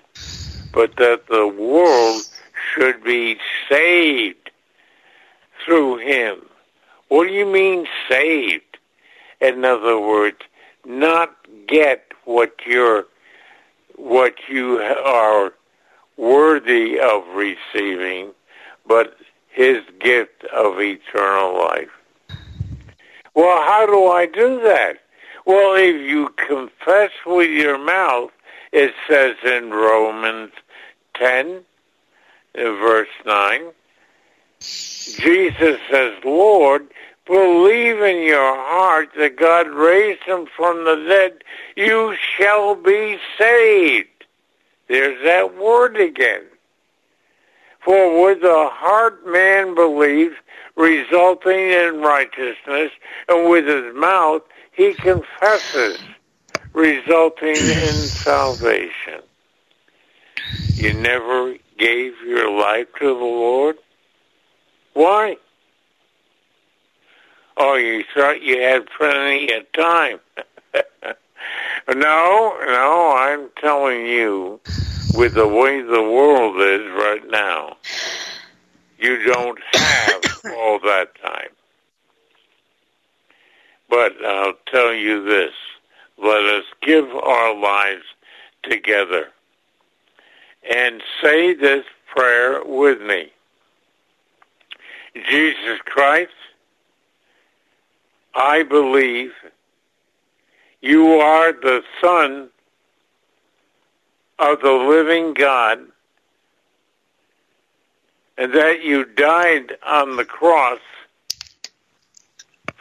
but 0.71 0.95
that 0.97 1.27
the 1.27 1.47
world 1.47 2.23
should 2.73 3.03
be 3.03 3.37
saved 3.69 4.51
through 5.65 5.97
him. 5.97 6.41
What 7.09 7.27
do 7.27 7.33
you 7.33 7.45
mean 7.45 7.87
saved? 8.09 8.77
In 9.41 9.65
other 9.65 9.99
words, 9.99 10.37
not 10.85 11.35
get 11.67 12.05
what 12.25 12.53
you're 12.65 13.05
what 13.95 14.35
you 14.49 14.79
are 14.79 15.53
worthy 16.17 16.99
of 16.99 17.23
receiving, 17.35 18.31
but 18.87 19.15
his 19.49 19.83
gift 19.99 20.43
of 20.45 20.79
eternal 20.79 21.55
life. 21.55 21.89
Well, 23.35 23.61
how 23.63 23.85
do 23.85 24.07
I 24.07 24.25
do 24.25 24.61
that? 24.63 24.99
Well, 25.45 25.75
if 25.75 25.95
you 26.01 26.29
confess 26.29 27.11
with 27.25 27.49
your 27.49 27.77
mouth, 27.77 28.31
it 28.71 28.93
says 29.07 29.35
in 29.43 29.71
Romans 29.71 30.51
10, 31.15 31.63
verse 32.55 33.09
9. 33.25 33.61
Jesus 34.59 35.79
says, 35.89 36.13
Lord, 36.23 36.87
believe 37.25 38.01
in 38.01 38.23
your 38.23 38.55
heart 38.55 39.09
that 39.17 39.37
God 39.37 39.67
raised 39.67 40.23
him 40.23 40.47
from 40.55 40.85
the 40.85 40.95
dead, 41.07 41.43
you 41.75 42.15
shall 42.37 42.75
be 42.75 43.17
saved. 43.37 44.07
There's 44.87 45.21
that 45.23 45.55
word 45.55 45.97
again. 45.97 46.43
For 47.83 48.23
with 48.23 48.41
the 48.41 48.69
heart 48.71 49.25
man 49.27 49.75
believes, 49.75 50.35
resulting 50.75 51.59
in 51.59 52.01
righteousness, 52.01 52.91
and 53.27 53.49
with 53.49 53.67
his 53.67 53.93
mouth 53.93 54.43
he 54.71 54.93
confesses, 54.93 55.99
resulting 56.73 57.55
in 57.55 57.93
salvation. 57.93 59.21
You 60.75 60.93
never 60.93 61.55
gave 61.83 62.13
your 62.25 62.49
life 62.49 62.87
to 62.97 63.07
the 63.07 63.13
Lord? 63.13 63.75
Why? 64.93 65.35
Oh, 67.57 67.75
you 67.75 68.05
thought 68.15 68.41
you 68.41 68.61
had 68.61 68.87
plenty 68.97 69.53
of 69.53 69.69
time. 69.73 70.19
no, 71.93 72.55
no, 72.65 73.15
I'm 73.17 73.49
telling 73.59 74.05
you, 74.05 74.61
with 75.13 75.33
the 75.33 75.45
way 75.45 75.81
the 75.81 76.01
world 76.01 76.55
is 76.61 76.89
right 76.93 77.29
now, 77.29 77.75
you 78.97 79.21
don't 79.25 79.59
have 79.73 80.21
all 80.57 80.79
that 80.79 81.09
time. 81.21 81.49
But 83.89 84.13
I'll 84.25 84.53
tell 84.67 84.93
you 84.93 85.25
this, 85.25 85.53
let 86.17 86.45
us 86.45 86.63
give 86.81 87.09
our 87.09 87.53
lives 87.53 88.05
together 88.63 89.27
and 90.71 91.01
say 91.21 91.53
this 91.53 91.85
prayer 92.07 92.63
with 92.63 93.01
me. 93.01 93.31
Jesus 95.29 95.79
Christ, 95.85 96.31
I 98.35 98.63
believe 98.63 99.31
you 100.81 101.19
are 101.19 101.53
the 101.53 101.83
Son 102.01 102.49
of 104.39 104.61
the 104.61 104.71
living 104.71 105.33
God 105.33 105.79
and 108.37 108.53
that 108.53 108.83
you 108.83 109.05
died 109.05 109.77
on 109.85 110.15
the 110.15 110.25
cross 110.25 110.79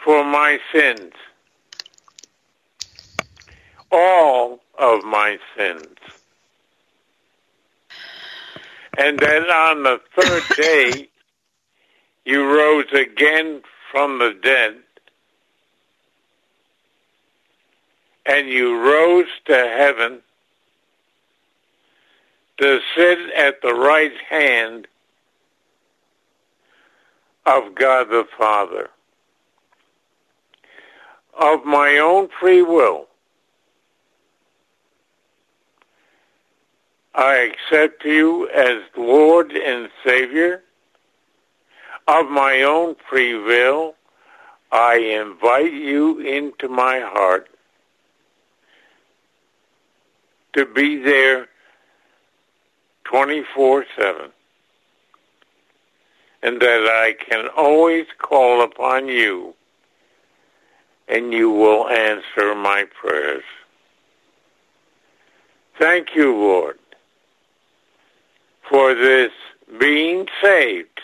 for 0.03 0.25
my 0.25 0.59
sins. 0.73 1.13
All 3.91 4.61
of 4.79 5.05
my 5.05 5.39
sins 5.57 5.87
and 8.99 9.19
then 9.19 9.45
on 9.45 9.83
the 9.83 10.01
third 10.17 10.43
day, 10.57 11.09
you 12.25 12.45
rose 12.45 12.93
again 12.93 13.63
from 13.91 14.19
the 14.19 14.37
dead, 14.43 14.77
and 18.27 18.49
you 18.49 18.79
rose 18.79 19.27
to 19.47 19.55
heaven 19.55 20.21
to 22.59 22.81
sit 22.97 23.19
at 23.37 23.61
the 23.63 23.75
right 23.75 24.13
hand 24.29 24.87
of 27.47 27.75
God 27.75 28.09
the 28.09 28.27
Father. 28.39 28.91
Of 31.39 31.65
my 31.65 31.99
own 31.99 32.29
free 32.41 32.63
will, 32.63 33.09
I 37.15 37.35
accept 37.37 38.05
you 38.05 38.49
as 38.49 38.83
Lord 38.97 39.53
and 39.53 39.91
Savior. 40.05 40.63
Of 42.09 42.29
my 42.29 42.63
own 42.63 42.97
free 43.09 43.35
will, 43.35 43.95
I 44.73 44.97
invite 44.97 45.73
you 45.73 46.19
into 46.19 46.69
my 46.69 47.01
heart 47.01 47.49
to 50.55 50.67
be 50.67 50.97
there 50.97 51.49
24-7 53.05 54.31
and 56.43 56.61
that 56.61 56.89
I 56.89 57.15
can 57.25 57.49
always 57.57 58.07
call 58.19 58.63
upon 58.65 59.07
you 59.09 59.55
and 61.09 61.33
you 61.33 61.51
will 61.51 61.89
answer 61.89 62.55
my 62.55 62.87
prayers. 63.01 63.45
Thank 65.79 66.15
you, 66.17 66.35
Lord 66.35 66.79
for 68.73 68.95
this 68.95 69.33
being 69.79 70.27
saved, 70.43 71.03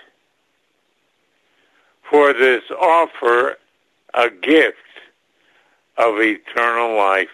for 2.11 2.33
this 2.33 2.62
offer 2.81 3.59
a 4.14 4.31
gift 4.31 4.79
of 5.99 6.14
eternal 6.19 6.97
life 6.97 7.29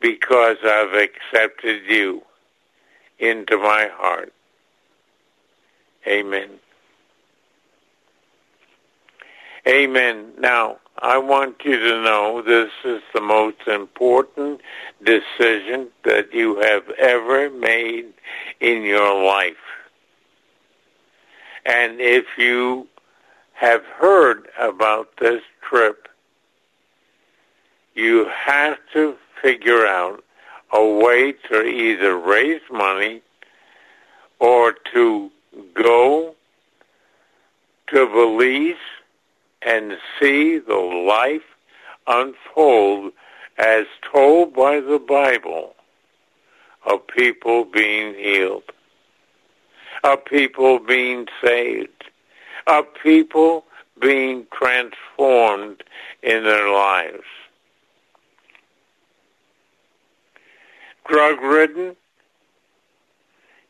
because 0.00 0.58
I've 0.64 0.94
accepted 0.94 1.82
you 1.88 2.22
into 3.18 3.58
my 3.58 3.88
heart. 3.92 4.32
Amen. 6.06 6.50
Amen. 9.66 10.30
Now, 10.38 10.76
I 10.98 11.18
want 11.18 11.56
you 11.62 11.78
to 11.78 12.02
know 12.02 12.40
this 12.40 12.70
is 12.84 13.02
the 13.12 13.20
most 13.20 13.66
important 13.66 14.62
decision 15.04 15.88
that 16.04 16.32
you 16.32 16.56
have 16.60 16.88
ever 16.98 17.50
made 17.50 18.14
in 18.60 18.82
your 18.82 19.22
life. 19.22 19.56
And 21.66 22.00
if 22.00 22.24
you 22.38 22.88
have 23.52 23.84
heard 23.84 24.48
about 24.58 25.18
this 25.18 25.42
trip, 25.60 26.08
you 27.94 28.26
have 28.26 28.78
to 28.94 29.16
figure 29.42 29.86
out 29.86 30.24
a 30.72 30.82
way 30.82 31.32
to 31.50 31.62
either 31.62 32.16
raise 32.16 32.62
money 32.70 33.20
or 34.38 34.72
to 34.94 35.30
go 35.74 36.34
to 37.88 38.06
Belize 38.06 38.76
and 39.66 39.98
see 40.18 40.58
the 40.58 40.76
life 40.76 41.42
unfold 42.06 43.12
as 43.58 43.84
told 44.12 44.54
by 44.54 44.78
the 44.80 45.00
Bible 45.00 45.74
of 46.86 47.04
people 47.08 47.64
being 47.64 48.14
healed, 48.14 48.62
of 50.04 50.24
people 50.24 50.78
being 50.78 51.26
saved, 51.44 52.04
of 52.68 52.84
people 53.02 53.64
being 54.00 54.46
transformed 54.52 55.82
in 56.22 56.44
their 56.44 56.70
lives. 56.70 57.24
Drug 61.08 61.40
ridden, 61.40 61.96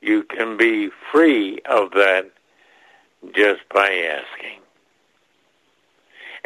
you 0.03 0.24
can 0.24 0.59
be 0.59 0.90
free 1.11 1.61
of 1.64 1.92
that 1.92 2.30
just 3.34 3.62
by 3.72 3.88
asking. 3.88 4.61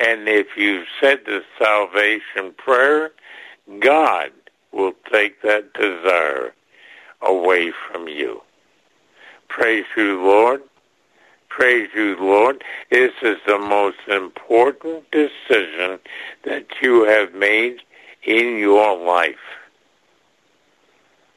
And 0.01 0.29
if 0.29 0.57
you 0.57 0.85
said 0.99 1.21
the 1.27 1.43
salvation 1.59 2.55
prayer, 2.57 3.13
God 3.81 4.33
will 4.73 4.95
take 5.13 5.43
that 5.43 5.75
desire 5.75 6.55
away 7.21 7.71
from 7.71 8.09
you. 8.09 8.41
Praise 9.49 9.85
you, 9.97 10.23
Lord. 10.23 10.63
Praise 11.51 11.91
you, 11.95 12.17
Lord. 12.19 12.65
This 12.91 13.13
is 13.23 13.37
the 13.47 13.59
most 13.59 13.99
important 14.09 15.11
decision 15.11 15.99
that 16.45 16.67
you 16.81 17.05
have 17.05 17.35
made 17.35 17.83
in 18.23 18.57
your 18.57 18.97
life. 18.97 19.37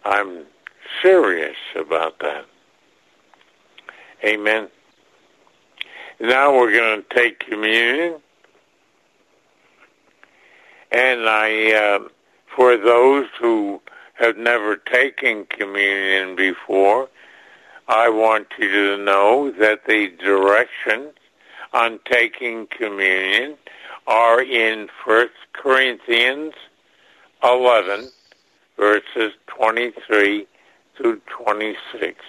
I'm 0.06 0.46
serious 1.02 1.58
about 1.76 2.20
that. 2.20 2.46
Amen. 4.24 4.70
Now 6.20 6.54
we're 6.54 6.72
going 6.72 7.04
to 7.04 7.16
take 7.16 7.40
communion. 7.40 8.22
And 10.94 11.28
I, 11.28 11.74
uh, 11.74 12.08
for 12.56 12.78
those 12.78 13.26
who 13.42 13.82
have 14.14 14.38
never 14.38 14.76
taken 14.76 15.46
communion 15.46 16.36
before, 16.36 17.10
I 17.88 18.10
want 18.10 18.48
you 18.60 18.70
to 18.70 19.04
know 19.04 19.52
that 19.58 19.88
the 19.88 20.10
directions 20.20 21.14
on 21.74 22.00
taking 22.06 22.68
communion 22.68 23.56
are 24.06 24.44
in 24.44 24.88
1 25.04 25.28
Corinthians 25.54 26.54
11, 27.44 28.10
verses 28.78 29.34
23 29.48 30.46
through 30.96 31.22
26. 31.28 32.22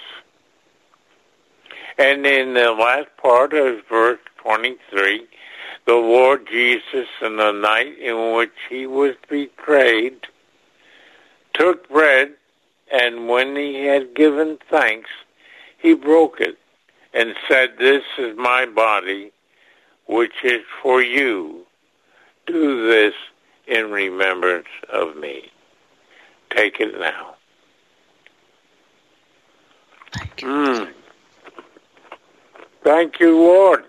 And 1.99 2.27
in 2.27 2.55
the 2.55 2.73
last 2.73 3.09
part 3.19 3.53
of 3.53 3.87
verse 3.91 4.19
23, 4.39 5.27
the 5.87 5.95
Lord 5.95 6.47
Jesus, 6.47 7.09
in 7.21 7.37
the 7.37 7.53
night 7.53 7.99
in 7.99 8.35
which 8.35 8.53
he 8.71 8.87
was 8.87 9.15
betrayed, 9.29 10.27
took 11.53 11.89
bread, 11.89 12.33
and 12.93 13.29
when 13.29 13.55
he 13.57 13.85
had 13.85 14.15
given 14.15 14.59
thanks, 14.71 15.11
he 15.79 15.95
broke 15.95 16.41
it 16.41 16.59
and 17.13 17.35
said, 17.49 17.75
This 17.79 18.03
is 18.19 18.37
my 18.37 18.67
body, 18.67 19.33
which 20.07 20.43
is 20.43 20.63
for 20.83 21.03
you. 21.03 21.67
Do 22.47 22.87
this 22.89 23.15
in 23.67 23.91
remembrance 23.91 24.69
of 24.91 25.17
me. 25.17 25.51
Take 26.51 26.81
it 26.81 26.99
now. 26.99 27.35
Thank 30.13 30.43
you. 30.43 30.49
Mm. 30.49 30.93
Thank 32.83 33.19
you, 33.19 33.39
Lord. 33.39 33.85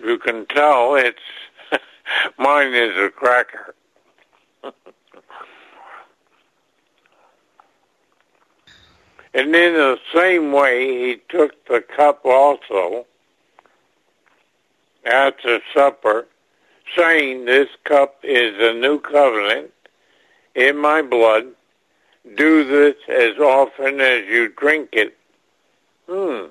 You 0.00 0.18
can 0.18 0.46
tell 0.46 0.94
it's 0.94 1.18
mine 2.38 2.72
is 2.72 2.96
a 2.96 3.10
cracker. 3.10 3.74
and 4.62 4.74
in 9.34 9.74
the 9.74 9.98
same 10.14 10.52
way, 10.52 11.08
he 11.08 11.20
took 11.28 11.66
the 11.66 11.80
cup 11.80 12.24
also 12.24 13.06
after 15.04 15.60
supper, 15.74 16.26
saying, 16.96 17.44
This 17.44 17.68
cup 17.84 18.18
is 18.22 18.54
a 18.58 18.78
new 18.78 19.00
covenant 19.00 19.72
in 20.54 20.76
my 20.78 21.02
blood. 21.02 21.46
Do 22.36 22.64
this 22.64 22.96
as 23.08 23.38
often 23.38 24.00
as 24.00 24.26
you 24.26 24.48
drink 24.48 24.90
it. 24.92 25.16
Hmm. 26.08 26.46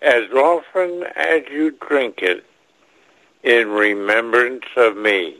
As 0.00 0.30
often 0.30 1.04
as 1.14 1.42
you 1.50 1.72
drink 1.72 2.20
it 2.22 2.44
in 3.42 3.68
remembrance 3.68 4.64
of 4.76 4.96
me. 4.96 5.36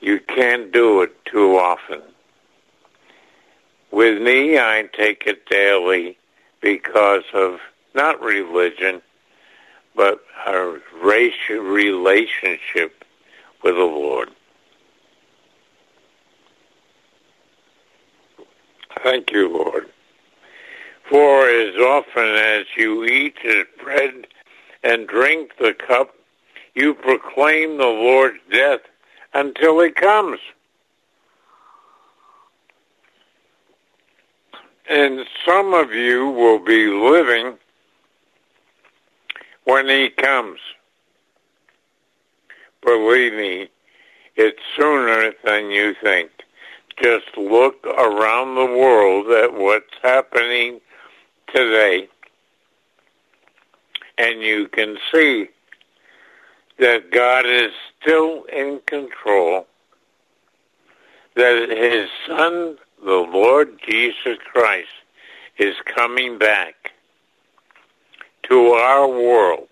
You 0.00 0.20
can't 0.20 0.72
do 0.72 1.02
it 1.02 1.24
too 1.26 1.58
often. 1.58 2.00
With 3.90 4.22
me, 4.22 4.58
I 4.58 4.88
take 4.92 5.24
it 5.26 5.46
daily 5.46 6.16
because 6.60 7.24
of 7.34 7.60
not 7.94 8.22
religion, 8.22 9.02
but 9.94 10.20
a 10.46 10.78
relationship 11.58 13.04
with 13.62 13.74
the 13.74 13.84
Lord. 13.84 14.30
Thank 19.02 19.32
you, 19.32 19.48
Lord. 19.48 19.88
For 21.08 21.48
as 21.48 21.74
often 21.76 22.24
as 22.24 22.66
you 22.76 23.04
eat 23.04 23.36
his 23.42 23.64
bread 23.82 24.26
and 24.82 25.08
drink 25.08 25.52
the 25.58 25.74
cup, 25.74 26.14
you 26.74 26.94
proclaim 26.94 27.78
the 27.78 27.86
Lord's 27.86 28.38
death 28.52 28.80
until 29.34 29.80
he 29.80 29.90
comes. 29.90 30.38
And 34.88 35.24
some 35.46 35.72
of 35.72 35.92
you 35.92 36.28
will 36.28 36.58
be 36.58 36.88
living 36.88 37.56
when 39.64 39.88
he 39.88 40.10
comes. 40.10 40.58
Believe 42.82 43.34
me, 43.34 43.68
it's 44.36 44.58
sooner 44.76 45.32
than 45.44 45.70
you 45.70 45.94
think. 46.02 46.30
Just 47.00 47.36
look 47.36 47.86
around 47.86 48.56
the 48.56 48.66
world 48.66 49.30
at 49.30 49.54
what's 49.54 49.94
happening 50.02 50.80
today, 51.54 52.08
and 54.18 54.42
you 54.42 54.68
can 54.68 54.96
see 55.12 55.48
that 56.80 57.10
God 57.10 57.44
is 57.46 57.72
still 58.00 58.44
in 58.44 58.80
control, 58.86 59.66
that 61.36 61.68
his 61.68 62.08
Son, 62.26 62.76
the 63.04 63.28
Lord 63.30 63.78
Jesus 63.86 64.38
Christ, 64.50 64.88
is 65.58 65.76
coming 65.84 66.38
back 66.38 66.92
to 68.44 68.70
our 68.70 69.06
world, 69.06 69.68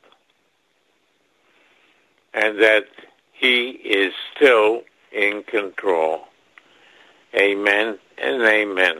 and 2.34 2.60
that 2.60 2.84
he 3.32 3.70
is 3.70 4.12
still 4.36 4.82
in 5.10 5.42
control. 5.44 6.24
Amen 7.34 7.98
and 8.18 8.42
amen. 8.42 8.98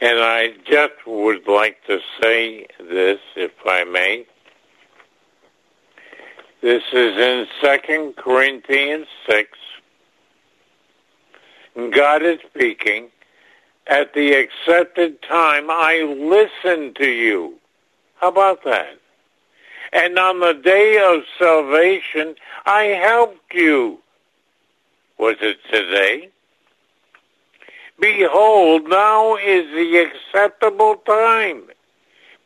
And 0.00 0.18
I 0.20 0.54
just 0.64 0.94
would 1.06 1.46
like 1.46 1.84
to 1.86 2.00
say 2.20 2.66
this, 2.80 3.18
if 3.36 3.52
I 3.64 3.84
may. 3.84 4.26
This 6.60 6.82
is 6.92 7.16
in 7.16 7.46
Second 7.60 8.16
Corinthians 8.16 9.06
6. 9.28 9.48
God 11.92 12.24
is 12.24 12.40
speaking. 12.52 13.10
At 13.86 14.12
the 14.12 14.32
accepted 14.32 15.22
time, 15.22 15.70
I 15.70 16.02
listened 16.02 16.96
to 16.96 17.08
you. 17.08 17.54
How 18.16 18.30
about 18.30 18.64
that? 18.64 18.98
And 19.92 20.18
on 20.18 20.40
the 20.40 20.52
day 20.52 20.98
of 20.98 21.22
salvation, 21.38 22.34
I 22.66 22.86
helped 22.86 23.54
you. 23.54 24.00
Was 25.16 25.36
it 25.40 25.58
today? 25.70 26.30
Behold, 28.00 28.88
now 28.88 29.36
is 29.36 29.64
the 29.70 30.10
acceptable 30.10 30.96
time. 31.06 31.62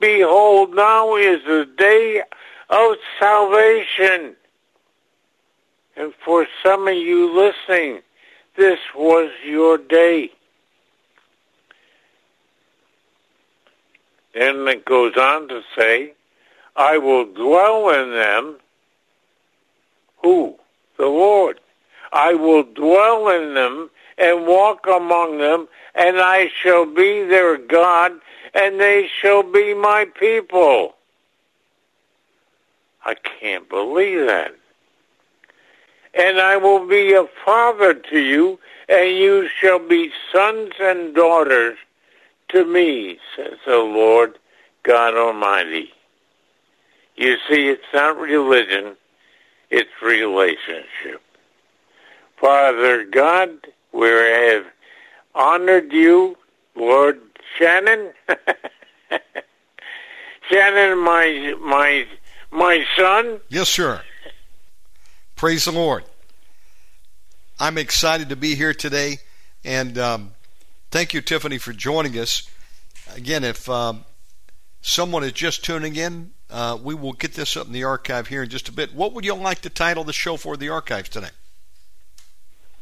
Behold, 0.00 0.74
now 0.74 1.16
is 1.16 1.42
the 1.46 1.66
day 1.78 2.22
of 2.72 2.96
salvation. 3.20 4.34
And 5.94 6.14
for 6.24 6.46
some 6.64 6.88
of 6.88 6.94
you 6.94 7.32
listening, 7.32 8.00
this 8.56 8.78
was 8.94 9.30
your 9.44 9.76
day. 9.76 10.30
And 14.34 14.66
it 14.68 14.86
goes 14.86 15.16
on 15.18 15.48
to 15.48 15.60
say, 15.76 16.14
I 16.74 16.96
will 16.96 17.26
dwell 17.26 17.90
in 17.90 18.12
them. 18.12 18.56
Who? 20.22 20.56
The 20.96 21.06
Lord. 21.06 21.60
I 22.10 22.32
will 22.34 22.62
dwell 22.62 23.28
in 23.28 23.54
them 23.54 23.90
and 24.16 24.46
walk 24.46 24.86
among 24.86 25.38
them, 25.38 25.68
and 25.94 26.18
I 26.18 26.48
shall 26.62 26.86
be 26.86 27.24
their 27.24 27.58
God, 27.58 28.12
and 28.54 28.80
they 28.80 29.08
shall 29.20 29.42
be 29.42 29.74
my 29.74 30.06
people. 30.18 30.94
I 33.04 33.14
can't 33.14 33.68
believe 33.68 34.26
that. 34.26 34.54
And 36.14 36.38
I 36.38 36.56
will 36.56 36.86
be 36.86 37.14
a 37.14 37.26
father 37.44 37.94
to 37.94 38.18
you, 38.18 38.58
and 38.88 39.16
you 39.16 39.48
shall 39.60 39.78
be 39.78 40.12
sons 40.30 40.72
and 40.78 41.14
daughters 41.14 41.78
to 42.50 42.64
me, 42.64 43.18
says 43.34 43.58
the 43.66 43.78
Lord 43.78 44.38
God 44.82 45.14
Almighty. 45.14 45.90
You 47.16 47.36
see, 47.48 47.68
it's 47.68 47.82
not 47.94 48.18
religion, 48.18 48.96
it's 49.70 49.90
relationship. 50.02 51.22
Father 52.38 53.04
God, 53.04 53.50
we 53.92 54.08
have 54.08 54.66
honored 55.34 55.92
you, 55.92 56.36
Lord 56.74 57.20
Shannon. 57.56 58.12
Shannon, 60.50 60.98
my 60.98 61.54
my 61.60 62.06
my 62.52 62.84
son. 62.96 63.40
Yes, 63.48 63.68
sir. 63.68 64.02
Praise 65.36 65.64
the 65.64 65.72
Lord. 65.72 66.04
I'm 67.58 67.78
excited 67.78 68.28
to 68.28 68.36
be 68.36 68.54
here 68.54 68.74
today, 68.74 69.18
and 69.64 69.96
um, 69.98 70.32
thank 70.90 71.14
you, 71.14 71.20
Tiffany, 71.20 71.58
for 71.58 71.72
joining 71.72 72.18
us. 72.18 72.48
Again, 73.14 73.44
if 73.44 73.68
um, 73.68 74.04
someone 74.80 75.24
is 75.24 75.32
just 75.32 75.64
tuning 75.64 75.96
in, 75.96 76.32
uh, 76.50 76.78
we 76.82 76.94
will 76.94 77.12
get 77.12 77.34
this 77.34 77.56
up 77.56 77.66
in 77.66 77.72
the 77.72 77.84
archive 77.84 78.28
here 78.28 78.42
in 78.42 78.48
just 78.48 78.68
a 78.68 78.72
bit. 78.72 78.94
What 78.94 79.12
would 79.12 79.24
you 79.24 79.34
like 79.34 79.60
to 79.62 79.70
title 79.70 80.04
the 80.04 80.12
show 80.12 80.36
for 80.36 80.56
the 80.56 80.68
archives 80.68 81.08
today? 81.08 81.30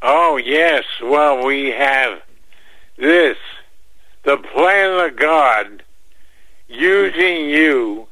Oh, 0.01 0.37
yes. 0.37 0.83
Well, 1.01 1.45
we 1.45 1.69
have 1.69 2.21
this 2.97 3.37
the 4.23 4.37
plan 4.37 5.09
of 5.09 5.15
God 5.15 5.83
using 6.67 7.49
you 7.49 8.07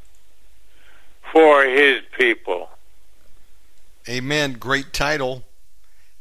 for 1.32 1.64
his 1.64 2.02
people. 2.18 2.70
Amen. 4.08 4.54
Great 4.54 4.94
title. 4.94 5.44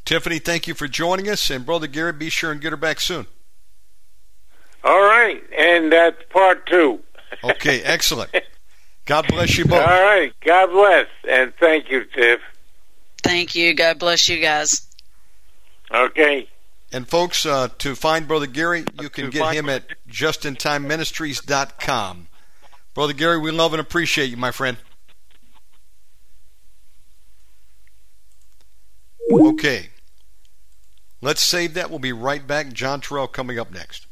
Tiffany, 0.04 0.38
thank 0.38 0.66
you 0.66 0.74
for 0.74 0.88
joining 0.88 1.28
us. 1.28 1.50
And 1.50 1.66
Brother 1.66 1.86
Gary, 1.86 2.12
be 2.12 2.30
sure 2.30 2.50
and 2.50 2.60
get 2.60 2.72
her 2.72 2.76
back 2.76 3.00
soon. 3.00 3.26
All 4.84 5.02
right. 5.02 5.42
And 5.56 5.92
that's 5.92 6.22
part 6.30 6.66
two. 6.66 7.00
Okay, 7.44 7.82
excellent. 7.86 8.34
God 9.04 9.26
bless 9.28 9.58
you 9.58 9.64
both. 9.64 9.80
All 9.80 10.02
right. 10.02 10.32
God 10.44 10.70
bless. 10.70 11.06
And 11.28 11.52
thank 11.58 11.90
you, 11.90 12.04
Tiff. 12.04 12.40
Thank 13.22 13.54
you. 13.54 13.74
God 13.74 13.98
bless 13.98 14.28
you 14.28 14.40
guys. 14.40 14.86
Okay. 15.90 16.48
And 16.92 17.08
folks, 17.08 17.44
uh, 17.44 17.68
to 17.78 17.94
find 17.94 18.28
Brother 18.28 18.46
Gary, 18.46 18.84
you 19.00 19.10
can 19.10 19.30
get 19.30 19.54
him 19.54 19.68
at 19.68 19.84
justintimeministries.com. 20.10 22.28
Brother 22.94 23.12
Gary, 23.12 23.38
we 23.38 23.50
love 23.50 23.74
and 23.74 23.80
appreciate 23.80 24.30
you, 24.30 24.38
my 24.38 24.50
friend. 24.50 24.78
Okay. 29.30 29.90
Let's 31.20 31.42
save 31.42 31.74
that. 31.74 31.90
We'll 31.90 31.98
be 31.98 32.12
right 32.12 32.46
back. 32.46 32.72
John 32.72 33.00
Terrell 33.00 33.28
coming 33.28 33.58
up 33.58 33.72
next. 33.72 34.07